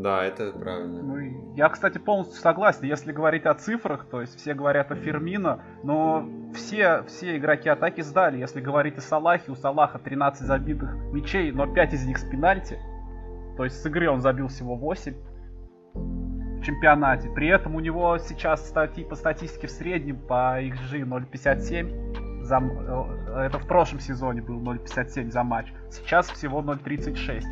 [0.00, 1.02] Да, это правильно.
[1.02, 1.18] Ну,
[1.54, 2.84] я, кстати, полностью согласен.
[2.84, 8.00] Если говорить о цифрах, то есть все говорят о Фермино, но все, все игроки атаки
[8.00, 8.38] сдали.
[8.38, 12.78] Если говорить о Салахе, у Салаха 13 забитых мячей, но 5 из них с пенальти.
[13.58, 15.14] То есть с игры он забил всего 8
[15.92, 17.28] в чемпионате.
[17.34, 22.42] При этом у него сейчас статьи по статистике в среднем по XG 0.57.
[22.42, 25.74] За, э, это в прошлом сезоне был 0.57 за матч.
[25.90, 27.42] Сейчас всего 0.36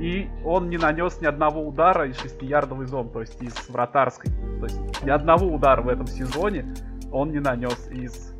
[0.00, 4.30] и он не нанес ни одного удара из 6-ярдовой зоны, то есть из вратарской.
[4.60, 6.74] То есть ни одного удара в этом сезоне
[7.12, 8.34] он не нанес из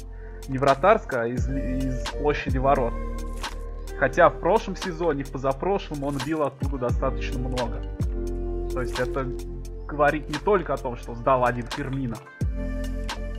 [0.48, 2.92] не вратарска, а из, из площади ворот.
[3.98, 7.82] Хотя в прошлом сезоне, в позапрошлом он бил оттуда достаточно много.
[8.72, 9.26] То есть это
[9.86, 12.16] говорит не только о том, что сдал один Фермина.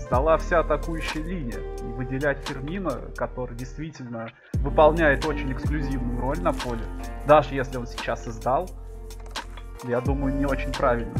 [0.07, 1.59] Сдала вся атакующая линия.
[1.79, 6.85] И выделять Фермина, который действительно выполняет очень эксклюзивную роль на поле,
[7.27, 8.69] даже если он сейчас издал,
[9.83, 11.13] я думаю, не очень правильно.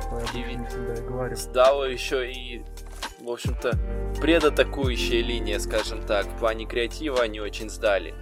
[0.00, 1.34] Что я и ведь всегда и говорю.
[1.34, 2.64] Сдал еще и,
[3.20, 3.76] в общем-то,
[4.20, 8.14] предатакующая линия, скажем так, в плане креатива они очень сдали.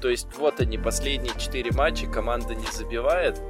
[0.00, 3.42] То есть вот они, последние 4 матча, команда не забивает.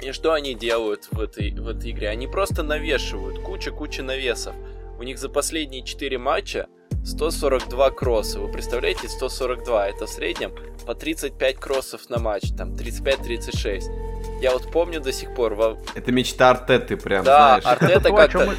[0.00, 2.08] И что они делают в этой, в этой игре?
[2.08, 4.54] Они просто навешивают куча-куча навесов.
[4.98, 6.68] У них за последние 4 матча
[7.04, 8.40] 142 кросса.
[8.40, 10.52] Вы представляете, 142 это в среднем
[10.86, 14.40] по 35 кроссов на матч, там 35-36.
[14.40, 15.54] Я вот помню до сих пор.
[15.54, 15.78] Во...
[15.94, 17.80] Это мечта Артеты прям, да, знаешь.
[17.82, 18.54] Артета как-то...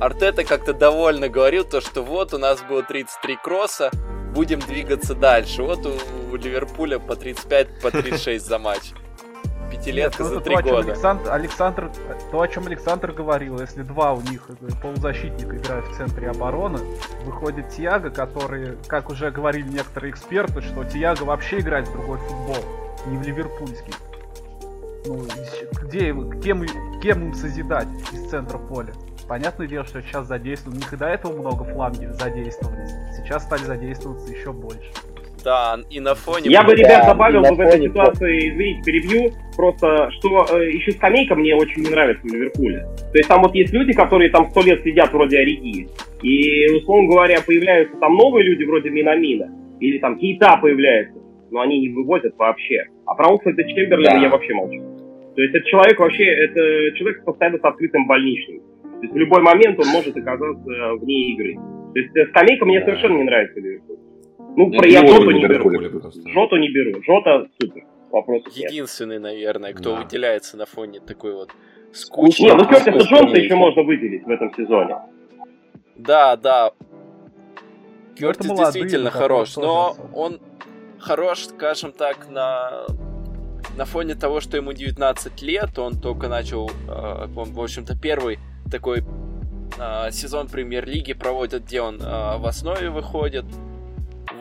[0.00, 3.90] Артета как-то довольно говорил то, что вот у нас было 33 кросса,
[4.34, 5.62] будем двигаться дальше.
[5.62, 8.82] Вот у Ливерпуля по 35, по 36 за матч.
[9.72, 10.78] Пятилетка Нет, за три года.
[10.78, 11.90] Александр, Александр,
[12.30, 16.78] то, о чем Александр говорил, если два у них э, полузащитника играют в центре обороны,
[17.24, 22.56] выходит Тиаго, который, как уже говорили некоторые эксперты, что Тиаго вообще играет в другой футбол,
[23.06, 23.94] не в ливерпульский.
[25.06, 25.24] Ну,
[25.82, 26.66] где, кем,
[27.00, 28.92] кем им созидать из центра поля?
[29.26, 30.76] Понятное дело, что сейчас задействованы.
[30.76, 32.90] У них и до этого много фланги задействовались.
[33.16, 34.92] Сейчас стали задействоваться еще больше.
[35.44, 36.50] Да, и на фоне...
[36.50, 41.34] Я бы, ребят, добавил бы в этой ситуации, извините, перебью, просто, что э, еще скамейка
[41.34, 42.86] мне очень не нравится в Ливерпуле.
[43.12, 45.88] То есть там вот есть люди, которые там сто лет сидят вроде Ориги,
[46.22, 51.18] и, условно говоря, появляются там новые люди вроде Минамина, или там Кейта появляется,
[51.50, 52.84] но они не вывозят вообще.
[53.06, 54.22] А про Оксфорда Чемберлина да.
[54.22, 54.80] я вообще молчу.
[55.34, 58.60] То есть это человек вообще, это человек постоянно с открытым больничным.
[58.82, 61.54] То есть в любой момент он может оказаться вне игры.
[61.94, 62.86] То есть э, скамейка мне да.
[62.86, 63.96] совершенно не нравится Ливерпуль.
[64.56, 65.70] Ну, про я Жоту не беру.
[65.70, 67.02] Жоту не беру.
[67.02, 67.84] Жота супер.
[68.10, 69.22] Вопрос Единственный, нет.
[69.22, 70.02] наверное, кто да.
[70.02, 71.50] выделяется на фоне такой вот
[71.92, 72.50] скучной...
[72.50, 74.96] Не, ну Кертиса Джонса еще можно выделить в этом сезоне.
[75.96, 76.72] Да, да.
[78.14, 80.40] Кертис действительно хорош, но он
[80.98, 82.84] хорош, скажем так, на
[83.76, 88.38] на фоне того, что ему 19 лет, он только начал, э, в общем-то, первый
[88.70, 89.02] такой
[89.78, 93.46] э, сезон премьер-лиги проводит, где он э, в основе выходит.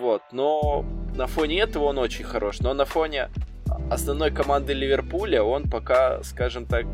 [0.02, 0.84] Вот, но
[1.16, 2.60] на фоне этого он очень хорош.
[2.60, 3.28] Но на фоне
[3.92, 6.86] основной команды Ливерпуля он пока, скажем так,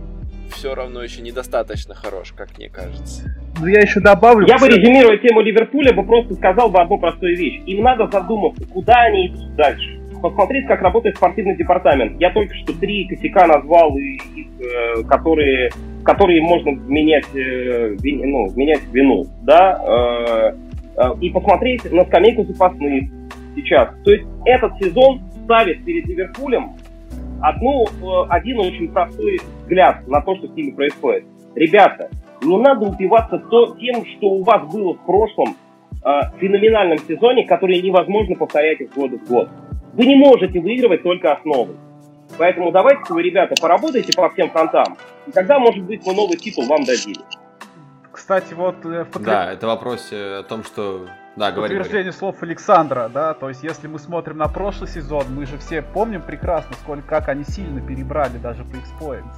[0.52, 3.24] все равно еще недостаточно хорош, как мне кажется.
[3.62, 4.46] Ну я еще добавлю.
[4.46, 7.62] Я бы резюмируя тему Ливерпуля, бы просто сказал бы одну простую вещь.
[7.66, 10.00] Им надо задуматься, куда они идут дальше.
[10.22, 12.20] Посмотреть, как работает спортивный департамент.
[12.20, 14.22] Я только что три косяка назвал, из,
[14.60, 15.70] э, которые
[16.04, 20.67] которые можно менять, э, ну, менять вину, да, э,
[21.22, 23.04] и посмотреть на скамейку запасных
[23.56, 23.90] сейчас.
[24.04, 26.76] То есть этот сезон ставит перед Ливерпулем
[27.42, 27.86] одну,
[28.30, 31.26] один очень простой взгляд на то, что с ними происходит.
[31.56, 32.10] Ребята,
[32.44, 35.56] не надо упиваться то, тем, что у вас было в прошлом
[36.04, 39.50] э, феноменальном сезоне, который невозможно повторять из года в год.
[39.94, 41.76] Вы не можете выигрывать только основой.
[42.38, 46.66] Поэтому давайте вы, ребята, поработайте по всем фронтам, и тогда, может быть, мы новый титул
[46.68, 47.16] вам дадим.
[48.28, 48.86] Кстати, вот...
[48.86, 49.26] Э, в подтвер...
[49.26, 51.08] Да, это вопрос о том, что...
[51.38, 52.18] Да, говори, Подтверждение говори.
[52.18, 56.22] слов Александра, да, то есть если мы смотрим на прошлый сезон, мы же все помним
[56.22, 59.34] прекрасно, сколько, как они сильно перебрали даже по X-Points.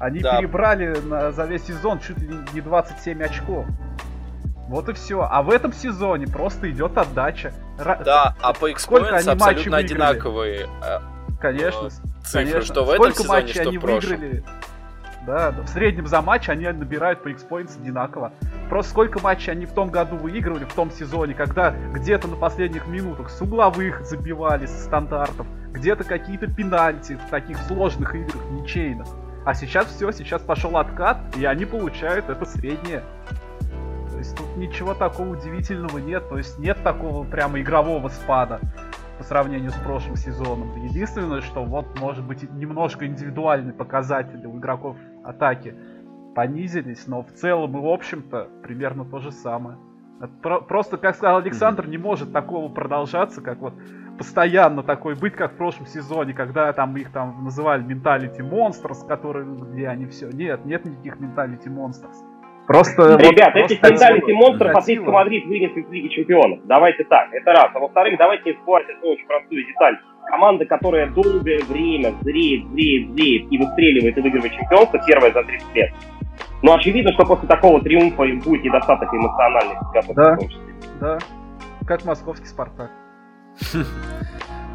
[0.00, 0.38] Они да.
[0.38, 3.64] перебрали на, за весь сезон чуть ли не 27 очков.
[4.66, 5.20] Вот и все.
[5.30, 7.54] А в этом сезоне просто идет отдача.
[7.78, 10.98] Да, а по X-Points абсолютно одинаковые э,
[11.40, 12.62] Конечно, цифры, конечно.
[12.62, 14.18] что в этом Сколько сезоне, матчей что они в прошлом.
[14.18, 14.44] выиграли?
[15.26, 18.32] Да, в среднем за матч они набирают по X-Points одинаково.
[18.68, 22.86] Просто сколько матчей они в том году выигрывали, в том сезоне, когда где-то на последних
[22.86, 29.06] минутах с угловых забивали, с стандартов, где-то какие-то пенальти в таких сложных играх, ничейных.
[29.46, 33.02] А сейчас все, сейчас пошел откат, и они получают это среднее.
[34.10, 38.60] То есть тут ничего такого удивительного нет, то есть нет такого прямо игрового спада
[39.18, 40.84] по сравнению с прошлым сезоном.
[40.84, 45.74] Единственное, что вот может быть немножко индивидуальные показатели у игроков атаки
[46.34, 49.78] понизились, но в целом и в общем-то примерно то же самое.
[50.42, 53.74] Просто, как сказал Александр, не может такого продолжаться, как вот
[54.16, 59.44] постоянно такой быть, как в прошлом сезоне, когда там их там называли mentality monsters, которые
[59.44, 60.30] где они все.
[60.30, 62.24] Нет, нет никаких менталити монстрс.
[62.66, 66.60] Просто, Ребят, вот, этих mentality монстров Атлетико Мадрид вынес из Лиги Чемпионов.
[66.64, 67.70] Давайте так, это раз.
[67.74, 69.98] А во-вторых, давайте не забывать эту очень простую деталь.
[70.28, 75.74] Команда, которая долгое время зреет, зреет, зреет и выстреливает и выигрывает чемпионство, первая за 30
[75.74, 75.90] лет.
[76.62, 79.78] Но очевидно, что после такого триумфа им будет недостаток эмоциональных
[80.14, 80.36] да,
[81.00, 81.18] да,
[81.86, 82.90] как московский Спартак.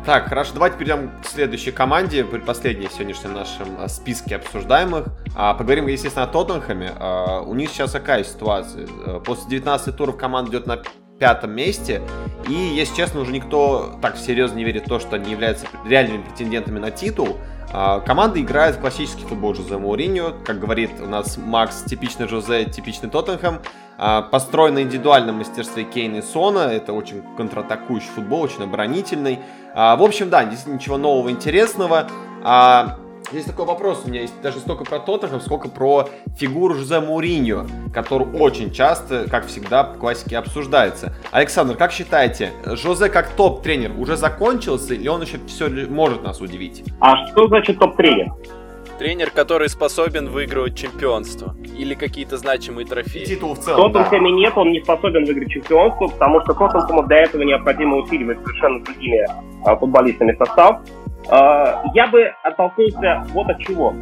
[0.05, 5.07] Так, хорошо, давайте перейдем к следующей команде, последней в сегодняшнем нашем а, списке обсуждаемых.
[5.35, 6.93] А, поговорим, естественно, о Тоттенхэме.
[6.97, 8.87] А, у них сейчас какая ситуация?
[9.05, 10.81] А, после 19 туров команда идет на
[11.19, 12.01] пятом месте.
[12.47, 16.23] И, если честно, уже никто так серьезно не верит в то, что они являются реальными
[16.23, 17.37] претендентами на титул.
[17.71, 20.33] А, команда играет в классический футбол Жозе Мауриньо.
[20.43, 23.59] Как говорит у нас Макс, типичный Жозе, типичный Тоттенхэм.
[23.97, 26.71] А, построен на индивидуальном мастерстве Кейна и Сона.
[26.71, 29.39] Это очень контратакующий футбол, очень оборонительный.
[29.75, 32.07] А, в общем, да, здесь ничего нового интересного.
[33.31, 37.67] Здесь такой вопрос у меня есть даже столько про Тоттенхэм, сколько про фигуру Жозе Мауриньо,
[37.93, 41.13] который очень часто, как всегда, в классике обсуждается.
[41.29, 46.83] Александр, как считаете, Жозе как топ-тренер уже закончился или он еще все может нас удивить?
[47.01, 48.33] А что значит топ-тренер?
[48.97, 53.25] Тренер, который способен выигрывать чемпионство или какие-то значимые трофеи.
[53.25, 54.37] Титул в целом, Тоттенхэме да.
[54.37, 59.25] нет, он не способен выиграть чемпионство, потому что Тоттенхэму для этого необходимо усиливать совершенно другими
[59.63, 60.81] а, футболистами состав.
[61.27, 63.93] А, я бы оттолкнулся вот от чего.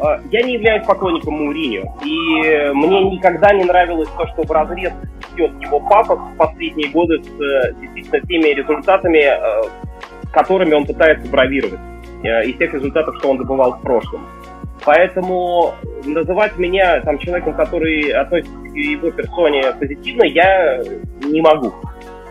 [0.00, 4.92] А, я не являюсь поклонником Мауриньо, и мне никогда не нравилось то, что в разрез
[5.34, 9.68] идет его папа в последние годы с э, действительно теми результатами, э,
[10.32, 11.80] которыми он пытается бравировать,
[12.22, 14.26] э, из тех результатов, что он добывал в прошлом.
[14.84, 15.74] Поэтому
[16.04, 20.80] называть меня там человеком, который относится к его персоне позитивно, я
[21.24, 21.72] не могу.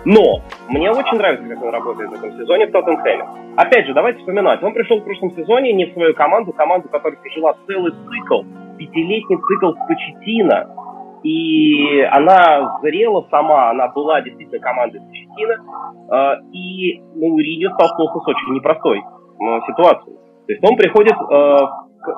[0.05, 3.25] Но мне очень нравится, как он работает в этом сезоне в Тоттенхэме.
[3.57, 4.61] Опять же, давайте вспоминать.
[4.61, 8.43] Он пришел в прошлом сезоне не в свою команду, команду, которая пережила целый цикл,
[8.77, 10.69] пятилетний цикл Почетина.
[11.23, 15.55] И она зрела сама, она была действительно командой Почетина.
[16.11, 19.01] А, и Мауриньо столкнулся с очень непростой
[19.67, 20.15] ситуацией.
[20.45, 21.57] То есть он приходит э,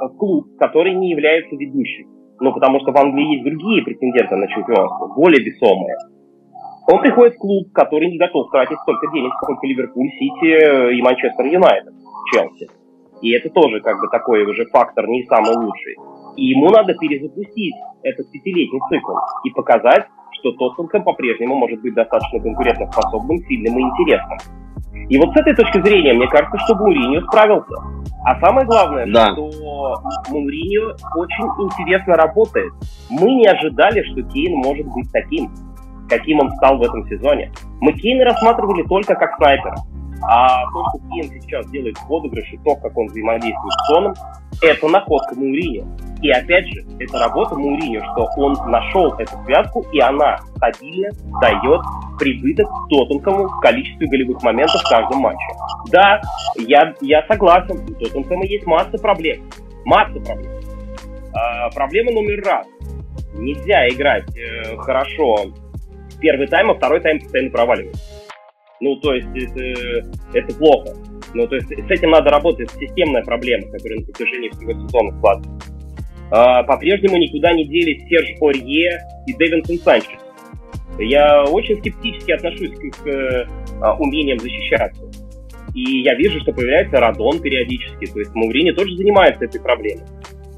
[0.09, 2.07] в клуб, который не является ведущим.
[2.39, 5.95] Ну, потому что в Англии есть другие претенденты на чемпионство, более весомые.
[6.89, 11.45] Он приходит в клуб, который не готов тратить столько денег, сколько Ливерпуль, Сити и Манчестер
[11.45, 11.93] Юнайтед,
[12.31, 12.67] Челси.
[13.21, 15.95] И это тоже как бы такой уже фактор не самый лучший.
[16.37, 17.73] И ему надо перезапустить
[18.03, 19.13] этот пятилетний цикл
[19.43, 20.05] и показать,
[20.39, 24.37] что Тоттенхэм по-прежнему может быть достаточно конкурентоспособным, сильным и интересным.
[25.09, 27.75] И вот с этой точки зрения, мне кажется, что Муриньо справился.
[28.23, 29.31] А самое главное, да.
[29.31, 29.49] что
[30.29, 32.71] Муриньо очень интересно работает.
[33.09, 35.49] Мы не ожидали, что Кейн может быть таким
[36.07, 37.51] каким он стал в этом сезоне.
[37.79, 39.75] Мы Кейна рассматривали только как снайпера.
[40.21, 44.13] А то, что Кейн сейчас делает в подыгрыше, то, как он взаимодействует с Соном,
[44.61, 45.85] это находка Мауриньо.
[46.21, 51.81] И опять же, это работа Мауриньо, что он нашел эту связку, и она стабильно дает
[52.17, 55.47] прибыток Тоттенхэму в количестве голевых моментов в каждом матче.
[55.91, 56.21] Да,
[56.57, 59.43] я, я согласен, у Тоттенхэма есть масса проблем.
[59.85, 60.51] Масса проблем.
[61.33, 62.67] А, проблема номер раз.
[63.35, 65.45] Нельзя играть э, хорошо
[66.19, 68.01] первый тайм, а второй тайм постоянно проваливается.
[68.79, 70.93] Ну, то есть это, это плохо.
[71.33, 75.73] Ну, то есть с этим надо работать, системная проблема, которая на протяжении всего сезона складывается.
[76.29, 80.19] А, по-прежнему никуда не делись Серж Орье и Дэвинсон Санчес.
[80.99, 83.47] Я очень скептически отношусь к, к
[83.81, 85.03] а, умениям защищаться.
[85.73, 88.05] И я вижу, что появляется Радон периодически.
[88.11, 90.05] То есть Маурини тоже занимается этой проблемой.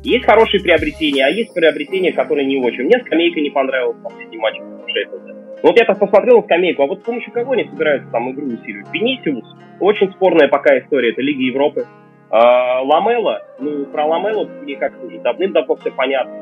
[0.03, 2.85] Есть хорошие приобретения, а есть приобретения, которые не очень.
[2.85, 5.38] Мне скамейка не понравилась в последнем матче Шеффилда.
[5.61, 8.47] Вот я так посмотрел на скамейку, а вот с помощью кого они собираются там игру
[8.47, 8.91] усиливать?
[8.93, 11.85] Венисиус, очень спорная пока история, это Лига Европы.
[12.29, 16.33] А, Ламела, ну, про Ламелу мне как-то уже давным-давно все понятно.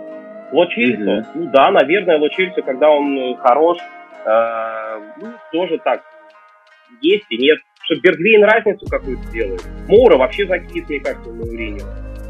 [0.52, 3.78] Лочильсо, ну да, наверное, Лочильсо, когда он э, хорош,
[4.26, 6.04] э, ну, тоже так,
[7.02, 7.60] есть и нет.
[7.84, 9.62] Что Бергвейн разницу какую-то делает.
[9.88, 11.86] Моура вообще закис, мне кажется, на Мауриньо.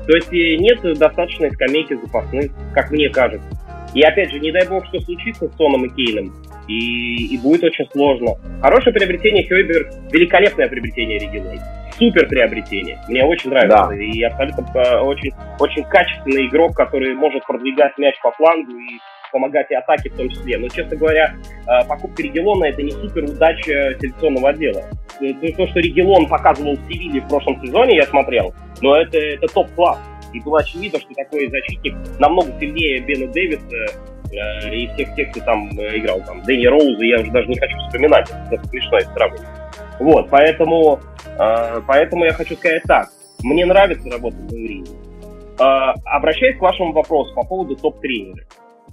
[0.07, 3.49] То есть э, нет достаточной скамейки запасных, как мне кажется.
[3.93, 6.33] И опять же, не дай бог, что случится с Соном и Кейном,
[6.67, 8.35] и, и будет очень сложно.
[8.61, 11.59] Хорошее приобретение Хейбер, великолепное приобретение Регионей.
[11.97, 12.99] Супер приобретение.
[13.07, 13.87] Мне очень нравится.
[13.89, 13.95] Да.
[13.95, 18.99] И абсолютно э, очень, очень качественный игрок, который может продвигать мяч по флангу и
[19.31, 20.57] помогать и атаке в том числе.
[20.59, 24.83] Но, честно говоря, э, покупка Регелона это не супер удача селекционного отдела.
[25.19, 29.99] То, что Регелон показывал в Севиле в прошлом сезоне, я смотрел, но это, это топ-класс.
[30.33, 33.87] И было очевидно, что такой защитник намного сильнее Бена Дэвиса
[34.31, 36.21] и всех тех, кто там э, играл.
[36.25, 39.47] Там Дэнни Роуза я уже даже не хочу вспоминать, это смешно сравнивать.
[39.99, 40.99] Вот, поэтому,
[41.39, 43.07] э, поэтому я хочу сказать так.
[43.43, 44.85] Мне нравится работать в Мауриньо.
[45.59, 48.45] Э, обращаясь к вашему вопросу по поводу топ-тренера.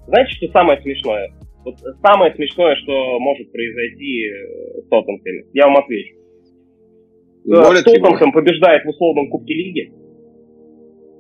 [0.06, 1.32] Знаете, что самое смешное?
[1.64, 6.14] Вот самое смешное, что может произойти э, с Тоттенхэмом, я вам отвечу.
[7.46, 9.92] Э, Тоттенхэм побеждает в условном Кубке Лиги,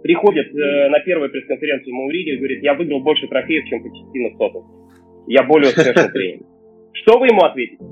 [0.04, 4.36] приходит э, на первую пресс-конференцию Маурини и говорит, я выиграл больше трофеев, чем Почтина в
[4.36, 5.24] Тоттенхэм.
[5.28, 6.44] Я более успешный тренер.
[6.92, 7.82] Что вы ему ответите?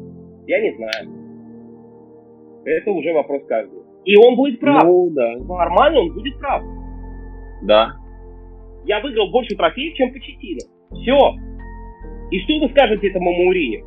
[0.46, 1.08] Я не знаю.
[2.66, 3.82] Это уже вопрос каждого.
[4.04, 4.84] И он будет прав.
[4.84, 5.36] Ну, да.
[5.38, 6.62] Нормально, он будет прав.
[7.62, 7.94] Да.
[8.84, 10.60] Я выиграл больше трофеев, чем Почтина.
[10.90, 11.16] Все.
[12.30, 13.86] И что вы скажете этому Мауриню?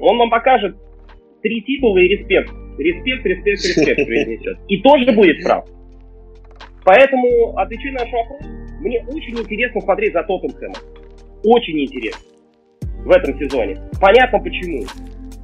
[0.00, 0.76] Он вам покажет
[1.40, 2.50] три титула и респект.
[2.76, 4.58] Респект, респект, респект произнесет.
[4.68, 5.64] И тоже будет прав.
[6.88, 8.40] Поэтому, отвечая на ваш вопрос,
[8.80, 10.74] мне очень интересно смотреть за Тоттенхэмом.
[11.44, 12.22] Очень интересно.
[13.04, 13.76] В этом сезоне.
[14.00, 14.86] Понятно почему.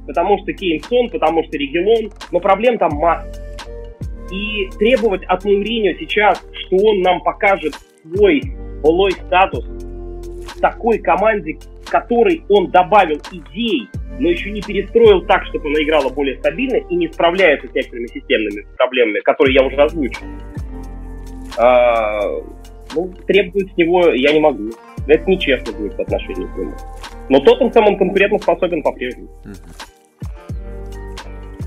[0.07, 3.43] Потому что Кейнсон, потому что Регелон, но проблем там масса.
[4.31, 8.41] И требовать от Мауриньо сейчас, что он нам покажет свой
[8.81, 9.69] былой статус
[10.59, 13.87] такой команде, которой он добавил идей,
[14.19, 18.07] но еще не перестроил так, чтобы она играла более стабильно и не справляется с некоторыми
[18.07, 20.25] системными проблемами, которые я уже озвучил.
[21.57, 22.21] А,
[22.93, 24.71] ну, требовать с него я не могу.
[25.07, 26.75] Это нечестно будет по отношению к нему.
[27.29, 29.29] Но Тоттенхэм он конкурентно способен по-прежнему.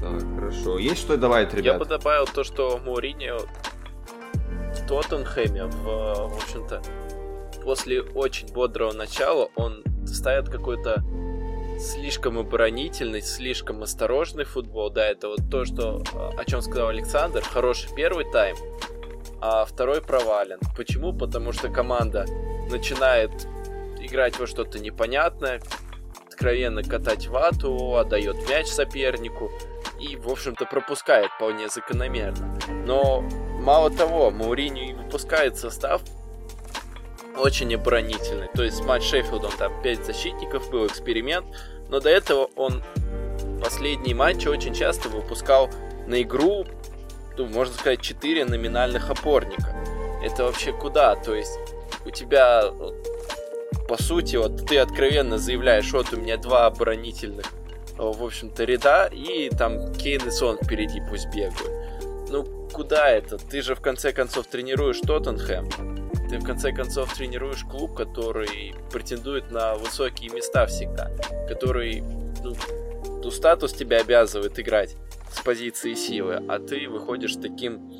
[0.01, 0.78] Так, хорошо.
[0.78, 1.65] Есть что добавить, ребят?
[1.65, 6.82] Я бы добавил то, что Мауриньо в Тоттенхэме, в, в общем-то,
[7.62, 11.02] после очень бодрого начала он ставит какой-то
[11.78, 14.90] слишком оборонительный, слишком осторожный футбол.
[14.90, 16.02] Да, это вот то, что,
[16.36, 17.43] о чем сказал Александр.
[17.43, 18.56] Хороший первый тайм,
[19.40, 20.59] а второй провален.
[20.77, 21.12] Почему?
[21.12, 22.27] Потому что команда
[22.70, 23.31] начинает
[24.01, 25.60] играть во что-то непонятное,
[26.27, 29.51] откровенно катать вату, отдает мяч сопернику
[30.01, 32.59] и, в общем-то, пропускает вполне закономерно.
[32.86, 33.23] Но
[33.60, 36.02] мало того, Мауриньо выпускает состав
[37.36, 38.48] очень оборонительный.
[38.55, 41.47] То есть матч Шеффилдом там 5 защитников был эксперимент,
[41.89, 42.82] но до этого он
[43.62, 45.70] последние матчи очень часто выпускал
[46.06, 46.66] на игру,
[47.39, 49.74] ну, можно сказать, 4 номинальных опорника.
[50.23, 51.15] Это вообще куда?
[51.15, 51.56] То есть
[52.05, 52.65] у тебя,
[53.89, 57.47] по сути, вот ты откровенно заявляешь, вот у меня два оборонительных,
[57.97, 62.28] в общем-то, ряда, и там Кейн и Сон впереди пусть бегают.
[62.28, 63.39] Ну, куда это?
[63.39, 65.69] Ты же в конце концов тренируешь Тоттенхэм.
[66.28, 71.10] Ты в конце концов тренируешь клуб, который претендует на высокие места всегда,
[71.48, 72.02] который
[72.43, 72.55] ну,
[73.23, 74.97] ну, статус тебя обязывает играть
[75.30, 77.90] с позиции силы, а ты выходишь таким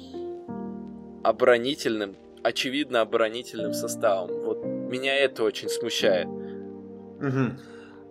[1.23, 4.31] оборонительным, очевидно оборонительным составом.
[4.45, 6.27] Вот меня это очень смущает.
[6.27, 7.59] Угу.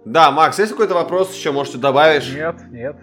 [0.05, 2.31] Да, Макс, есть какой-то вопрос еще, может, ты добавишь?
[2.33, 2.95] Нет, нет.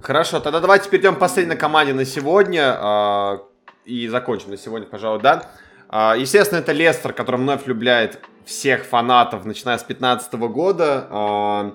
[0.00, 2.76] Хорошо, тогда давайте перейдем к последней команде на сегодня.
[2.76, 3.42] А,
[3.84, 5.50] и закончим на сегодня, пожалуй, да.
[5.88, 11.06] А, естественно, это Лестер, который вновь влюбляет всех фанатов, начиная с 2015 года.
[11.10, 11.74] А,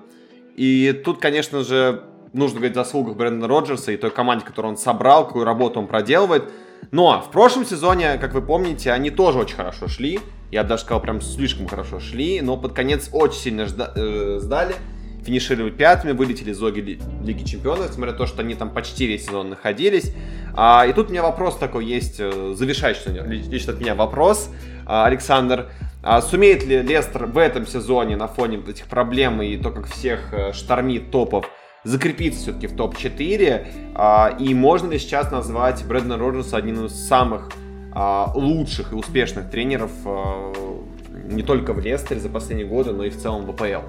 [0.56, 2.02] и тут, конечно же,
[2.32, 5.86] нужно говорить о заслугах Брэндона Роджерса и той команде, которую он собрал, какую работу он
[5.86, 6.44] проделывает.
[6.90, 10.20] Но в прошлом сезоне, как вы помните, они тоже очень хорошо шли.
[10.50, 14.74] Я даже сказал, прям слишком хорошо шли, но под конец очень сильно жда- э, сдали
[15.28, 19.26] финишировали пятыми, вылетели из Лиги, Лиги Чемпионов, несмотря на то, что они там почти весь
[19.26, 20.14] сезон находились.
[20.54, 23.10] А, и тут у меня вопрос такой есть, э, завершающий
[23.50, 24.50] лично от меня вопрос,
[24.86, 25.70] а, Александр.
[26.02, 30.32] А сумеет ли Лестер в этом сезоне на фоне этих проблем и то, как всех
[30.32, 31.50] э, штормит топов,
[31.84, 33.66] закрепиться все-таки в топ-4?
[33.94, 37.50] А, и можно ли сейчас назвать Брэдна Роджерса одним из самых
[37.92, 40.52] а, лучших и успешных тренеров а,
[41.30, 43.86] не только в Лестере за последние годы, но и в целом в АПЛ?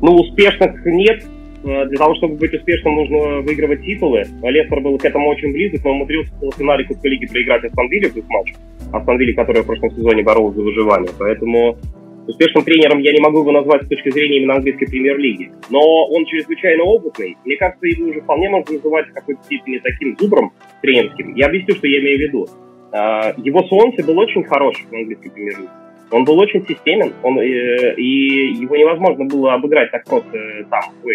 [0.00, 1.24] Ну, успешных нет.
[1.62, 4.24] Для того, чтобы быть успешным, нужно выигрывать титулы.
[4.42, 8.08] Лестер был к этому очень близок, но умудрился в полуфинале Кубка Лиги проиграть Астон Вилле
[8.08, 8.54] в матч.
[8.92, 11.10] Астон Вилле, которая в прошлом сезоне боролась за выживание.
[11.16, 11.78] Поэтому
[12.26, 15.52] успешным тренером я не могу его назвать с точки зрения именно английской премьер-лиги.
[15.70, 17.36] Но он чрезвычайно опытный.
[17.44, 21.34] Мне кажется, его уже вполне можно называть в какой-то степени таким зубром тренерским.
[21.34, 22.46] Я объясню, что я имею в виду.
[22.92, 25.70] Э, его Солнце был очень хороший в английской премьер-лиге.
[26.12, 30.82] Он был очень системен, он, э, и его невозможно было обыграть так просто э, там,
[31.02, 31.08] в.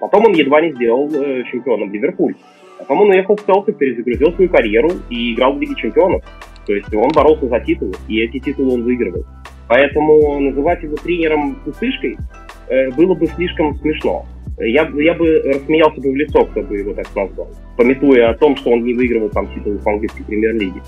[0.00, 2.34] Потом он едва не сделал э, чемпионом Ливерпуль.
[2.78, 6.22] Потом он уехал в Селтик, перезагрузил свою карьеру и играл в Лиге чемпионов.
[6.66, 9.24] То есть он боролся за титулы, и эти титулы он выигрывал.
[9.72, 12.18] Поэтому называть его тренером пустышкой
[12.68, 14.26] э, было бы слишком смешно.
[14.58, 18.54] Я, я бы рассмеялся бы в лицо, кто бы его так назвал, пометуя о том,
[18.56, 20.82] что он не выигрывал там титулы в английской премьер-лиге.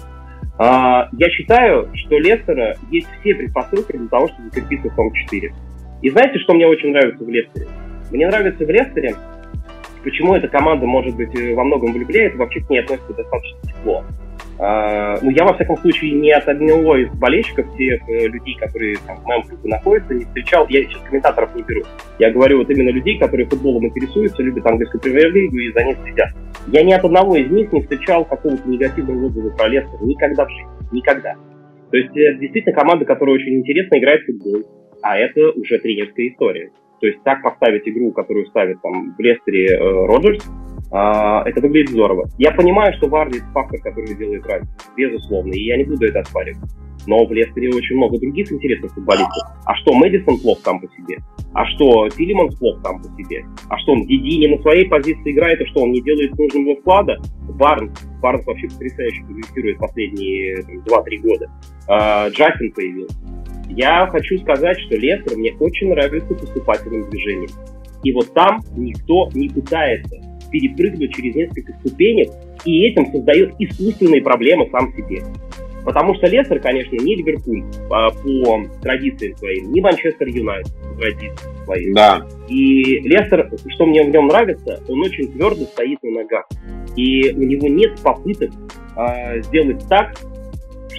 [0.58, 5.50] А, я считаю, что Лестера есть все предпосылки для того, чтобы закрепиться в топ-4.
[6.02, 7.66] И знаете, что мне очень нравится в Лестере?
[8.10, 9.14] Мне нравится в Лестере,
[10.02, 14.04] почему эта команда, может быть, во многом влюбляет, вообще к ней относится достаточно тепло.
[14.58, 18.96] А, ну, я, во всяком случае, ни от одного из болельщиков, всех э, людей, которые
[19.06, 21.82] там, в моем клубе находятся, не встречал, я сейчас комментаторов не беру.
[22.18, 26.30] Я говорю вот именно людей, которые футболом интересуются, любят английскую премьер-лигу и за ней следят.
[26.68, 30.50] Я ни от одного из них не встречал какого-то негативного отзыва про Лестер никогда в
[30.50, 30.68] жизни.
[30.92, 31.34] Никогда.
[31.90, 34.62] То есть, это действительно команда, которая очень интересно играет в футбол,
[35.02, 36.70] а это уже тренерская история.
[37.00, 40.48] То есть так поставить игру, которую ставит там в Лестере э, Роджерс,
[40.94, 42.28] это выглядит здорово.
[42.38, 46.20] Я понимаю, что Варди это фактор, который делает разницу, безусловно, и я не буду это
[46.20, 46.62] оспаривать.
[47.06, 49.48] Но в Лестере очень много других интересных футболистов.
[49.66, 51.18] А что, Мэдисон плох там по себе?
[51.52, 53.44] А что, Тилиманс плох там по себе?
[53.68, 56.76] А что, он Диди не на своей позиции играет, и что, он не делает нужного
[56.76, 57.18] вклада?
[57.50, 61.50] Барн Барнс вообще потрясающе прогрессирует последние 2-3 года.
[61.88, 63.16] А, Джастин появился.
[63.68, 67.50] Я хочу сказать, что Лестер мне очень нравится поступательным движением.
[68.02, 70.16] И вот там никто не пытается
[70.54, 72.30] перепрыгнуть через несколько ступенек
[72.64, 75.22] и этим создает искусственные проблемы сам себе.
[75.84, 81.64] Потому что Лестер, конечно, не Ливерпуль по, по традициям своим, не Манчестер Юнайтед по традициям
[81.64, 81.94] своим.
[81.94, 82.26] Да.
[82.48, 86.46] И Лестер, что мне в нем нравится, он очень твердо стоит на ногах.
[86.96, 88.50] И у него нет попыток
[88.96, 90.14] э, сделать так,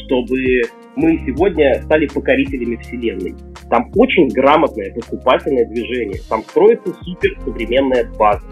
[0.06, 0.62] чтобы
[0.98, 3.34] мы сегодня стали покорителями Вселенной.
[3.70, 6.20] Там очень грамотное поступательное движение.
[6.30, 8.46] Там строится супер современная база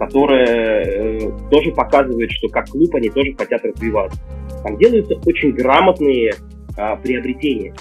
[0.00, 1.18] которая э,
[1.50, 4.18] тоже показывает, что как клуб они тоже хотят развиваться.
[4.64, 7.74] Там делаются очень грамотные э, приобретения.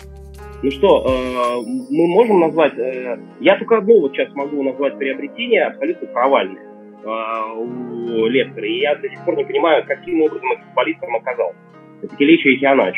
[0.61, 2.77] Ну что, э, мы можем назвать...
[2.77, 8.67] Э, я только одно вот сейчас могу назвать приобретение абсолютно провальное э, у Лестера.
[8.67, 11.57] И я до сих пор не понимаю, каким образом этот футболист там оказался.
[12.03, 12.95] Это Келечи и Тианач.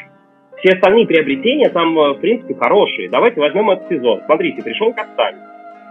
[0.58, 3.08] Все остальные приобретения там, э, в принципе, хорошие.
[3.08, 4.24] Давайте возьмем этот сезон.
[4.26, 5.36] Смотрите, пришел Кастань,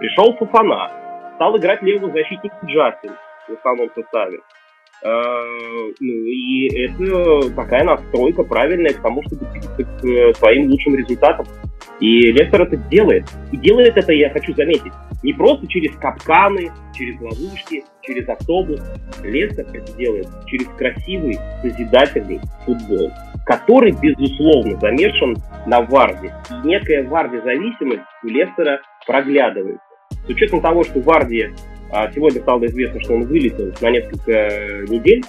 [0.01, 0.91] пришел Фуфана,
[1.41, 3.13] стал играть левого защитника Джастин
[3.49, 4.41] в основном составе.
[5.03, 5.09] Э,
[5.99, 11.47] ну и это такая настройка правильная к тому, чтобы двигаться к э, своим лучшим результатам.
[11.99, 13.25] И Лестер это делает.
[13.53, 14.93] И делает это, я хочу заметить,
[15.23, 18.83] не просто через капканы, через ловушки, через автобус.
[19.23, 23.11] Лестер это делает через красивый, созидательный футбол,
[23.47, 25.37] который, безусловно, замешан
[25.67, 26.35] на Варде.
[26.51, 29.90] И некая Варде-зависимость у Лестера проглядывается.
[30.27, 31.51] С учетом того, что Варди
[31.93, 35.25] а сегодня стало известно, что он вылетел на несколько недель,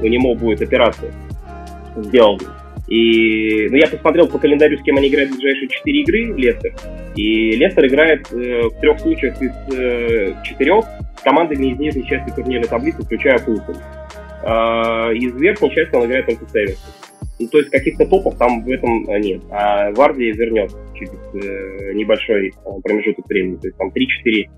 [0.00, 1.12] у него будет операция
[1.96, 2.38] сделана.
[2.86, 6.74] И ну, я посмотрел по календарю, с кем они играют в ближайшие четыре игры, Лестер.
[7.16, 12.68] И Лестер играет э, в трех случаях из э, с командами из нижней части турнирной
[12.68, 13.76] таблицы, включая Фултон.
[14.42, 16.90] Э, из верхней части он играет только с Эверсон.
[17.40, 19.42] Ну, то есть каких-то топов там в этом нет.
[19.50, 22.52] А Варди вернет через э, небольшой э,
[22.82, 23.56] промежуток времени.
[23.56, 24.50] То есть там 3-4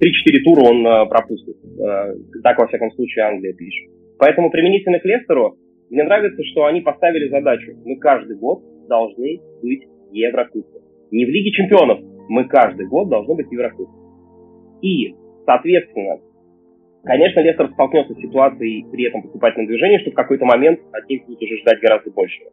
[0.00, 1.56] 3-4 тура он э, пропустит.
[1.80, 3.90] Э, так, во всяком случае, Англия пишет.
[4.18, 5.56] Поэтому применительно к Лестеру,
[5.90, 7.72] мне нравится, что они поставили задачу.
[7.84, 9.82] Мы каждый год должны быть
[10.12, 10.82] Еврокубком.
[11.10, 12.00] Не в Лиге чемпионов.
[12.28, 14.78] Мы каждый год должны быть Еврокубком.
[14.82, 15.14] И,
[15.44, 16.20] соответственно,
[17.04, 21.24] конечно, Лестер столкнется с ситуацией при этом поступательном движении, что в какой-то момент от них
[21.26, 22.50] будут уже ждать гораздо большего.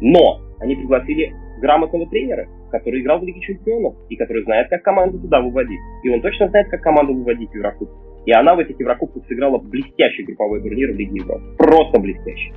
[0.00, 5.18] Но они пригласили грамотного тренера, который играл в Лиге Чемпионов и который знает, как команду
[5.18, 5.80] туда выводить.
[6.04, 7.94] И он точно знает, как команду выводить в Еврокубок.
[8.26, 11.42] И она в этих Еврокубках сыграла блестящий групповой турнир в Лиге Европы.
[11.58, 12.52] Просто блестящий.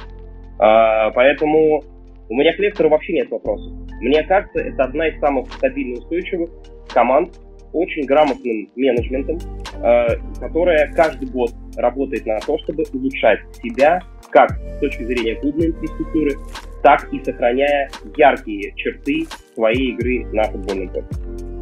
[0.59, 1.81] А, поэтому
[2.29, 3.71] у меня к Лестеру вообще нет вопросов.
[4.01, 6.49] Мне кажется, это одна из самых стабильных устойчивых
[6.93, 7.39] команд
[7.73, 9.39] очень грамотным менеджментом,
[9.81, 10.07] э,
[10.39, 16.31] которая каждый год работает на то, чтобы улучшать себя как с точки зрения клубной инфраструктуры,
[16.81, 21.52] так и сохраняя яркие черты своей игры на футбольном поле.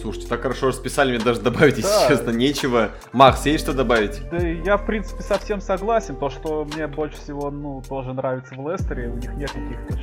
[0.00, 1.88] Слушайте, так хорошо расписали, мне даже добавить, да.
[1.88, 2.90] если честно, нечего.
[3.12, 4.20] Макс, есть что добавить?
[4.30, 6.16] Да я, в принципе, совсем согласен.
[6.16, 9.98] То, что мне больше всего, ну, тоже нравится в Лестере, у них нет каких-то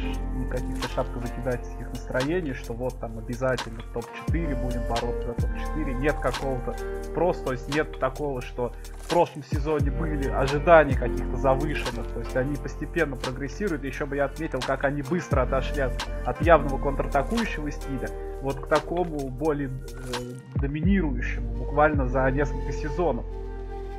[0.50, 5.94] каких-то шапкозакидательских настроений, что вот там обязательно в топ-4 будем бороться за топ-4.
[5.96, 6.76] Нет какого-то
[7.14, 12.36] просто, то есть нет такого, что в прошлом сезоне были ожидания каких-то завышенных, то есть
[12.36, 13.84] они постепенно прогрессируют.
[13.84, 15.94] Еще бы я отметил, как они быстро отошли от,
[16.26, 18.10] от явного контратакующего стиля
[18.42, 23.26] вот к такому более э, доминирующему буквально за несколько сезонов.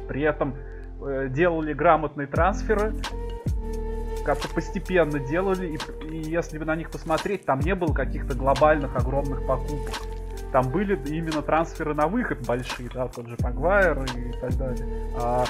[0.09, 0.55] При этом
[1.01, 2.95] э, делали грамотные трансферы,
[4.25, 8.97] как-то постепенно делали, и, и если бы на них посмотреть, там не было каких-то глобальных
[8.97, 9.95] огромных покупок.
[10.53, 15.11] Там были именно трансферы на выход большие, да, тот же Магуайр и так далее.
[15.21, 15.45] А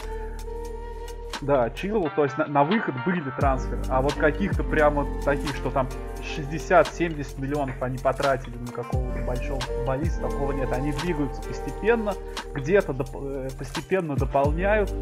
[1.42, 5.70] да, Чилл, то есть на, на выход были трансферы, а вот каких-то прямо таких, что
[5.70, 5.88] там
[6.36, 10.72] 60-70 миллионов они потратили на какого-то большого футболиста, такого нет.
[10.72, 12.14] Они двигаются постепенно,
[12.54, 14.92] где-то доп- э, постепенно дополняют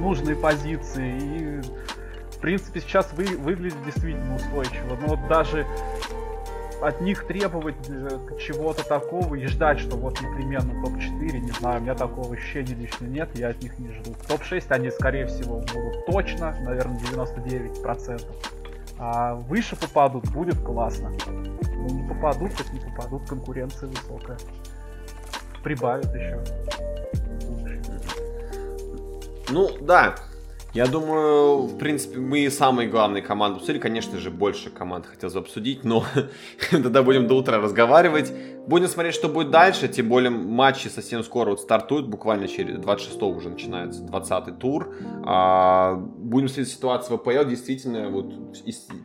[0.00, 1.60] нужные позиции и
[2.36, 4.96] в принципе сейчас вы, выглядит действительно устойчиво.
[5.00, 5.66] Но вот даже
[6.82, 8.08] от них требовать э,
[8.38, 13.06] чего-то такого и ждать, что вот непременно топ-4, не знаю, у меня такого ощущения лично
[13.06, 14.14] нет, я от них не жду.
[14.28, 18.22] Топ-6 они, скорее всего, будут точно, наверное, 99%.
[18.98, 21.12] А выше попадут, будет классно.
[21.26, 24.38] Ну, не попадут, так не попадут, конкуренция высокая.
[25.62, 26.40] Прибавят еще.
[29.48, 30.16] Ну, да,
[30.76, 33.78] Я думаю, в принципе, мы самые главные команды обсудили.
[33.78, 36.04] Конечно же, больше команд хотелось бы обсудить, но
[36.70, 38.30] тогда будем до утра разговаривать.
[38.66, 43.22] Будем смотреть, что будет дальше, тем более матчи совсем скоро вот стартуют, буквально через 26
[43.22, 44.94] уже начинается 20-й тур.
[45.24, 48.34] А, будем следить ситуацию в АПЛ, действительно, вот,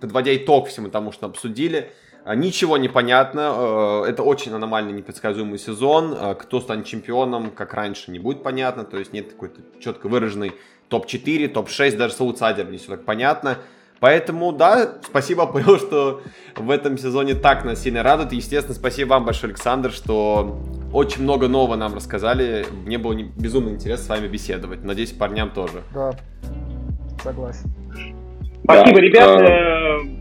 [0.01, 1.93] подводя итог всему тому, что обсудили.
[2.25, 7.73] А, ничего не понятно, э, это очень аномальный непредсказуемый сезон, а, кто станет чемпионом, как
[7.73, 10.51] раньше, не будет понятно, то есть нет какой-то четко выраженной
[10.91, 13.57] топ-4, топ-6, даже с аутсайдером не все так понятно.
[13.99, 16.21] Поэтому, да, спасибо, АПЛ, что
[16.55, 18.33] в этом сезоне так нас сильно радует.
[18.33, 20.59] Естественно, спасибо вам большое, Александр, что
[20.91, 22.65] очень много нового нам рассказали.
[22.85, 24.83] Мне было безумно интересно с вами беседовать.
[24.83, 25.83] Надеюсь, парням тоже.
[25.93, 26.11] Да,
[27.23, 27.71] согласен.
[28.63, 29.45] Спасибо, да, ребята.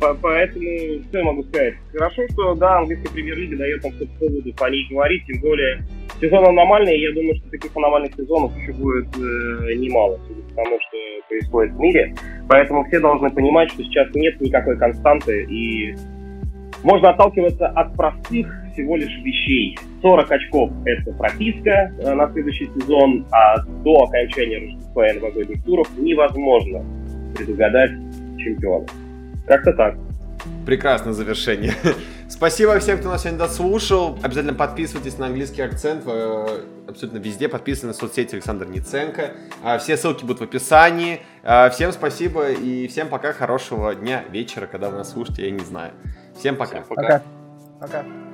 [0.03, 0.15] А...
[0.23, 1.75] Поэтому что я могу сказать?
[1.93, 5.85] Хорошо, что да, английская премьер-лига дает нам по поводу по ней говорить, тем более
[6.21, 10.19] сезон аномальный, и я думаю, что таких аномальных сезонов еще будет э, немало,
[10.51, 10.97] потому что
[11.29, 12.15] происходит в мире.
[12.49, 15.95] Поэтому все должны понимать, что сейчас нет никакой константы, и
[16.83, 19.79] можно отталкиваться от простых всего лишь вещей.
[20.03, 25.89] 40 очков– это прописка э, на следующий сезон, а до окончания Рождества и новогодних туров
[25.99, 26.85] невозможно
[27.37, 27.91] предугадать
[28.39, 28.87] чемпиона.
[29.47, 29.97] Как-то так.
[30.65, 31.73] Прекрасное завершение.
[32.31, 34.19] Спасибо всем, кто нас сегодня дослушал.
[34.23, 37.49] Обязательно подписывайтесь на английский акцент э, абсолютно везде.
[37.49, 39.33] Подписывайтесь на соцсети Александр Ниценко.
[39.63, 41.21] А, все ссылки будут в описании.
[41.43, 43.33] А, всем спасибо и всем пока.
[43.33, 45.93] Хорошего дня, вечера, когда вы нас слушаете, я не знаю.
[46.39, 46.83] Всем пока.
[46.83, 47.23] Всем пока.
[47.81, 48.03] Пока.
[48.03, 48.30] пока.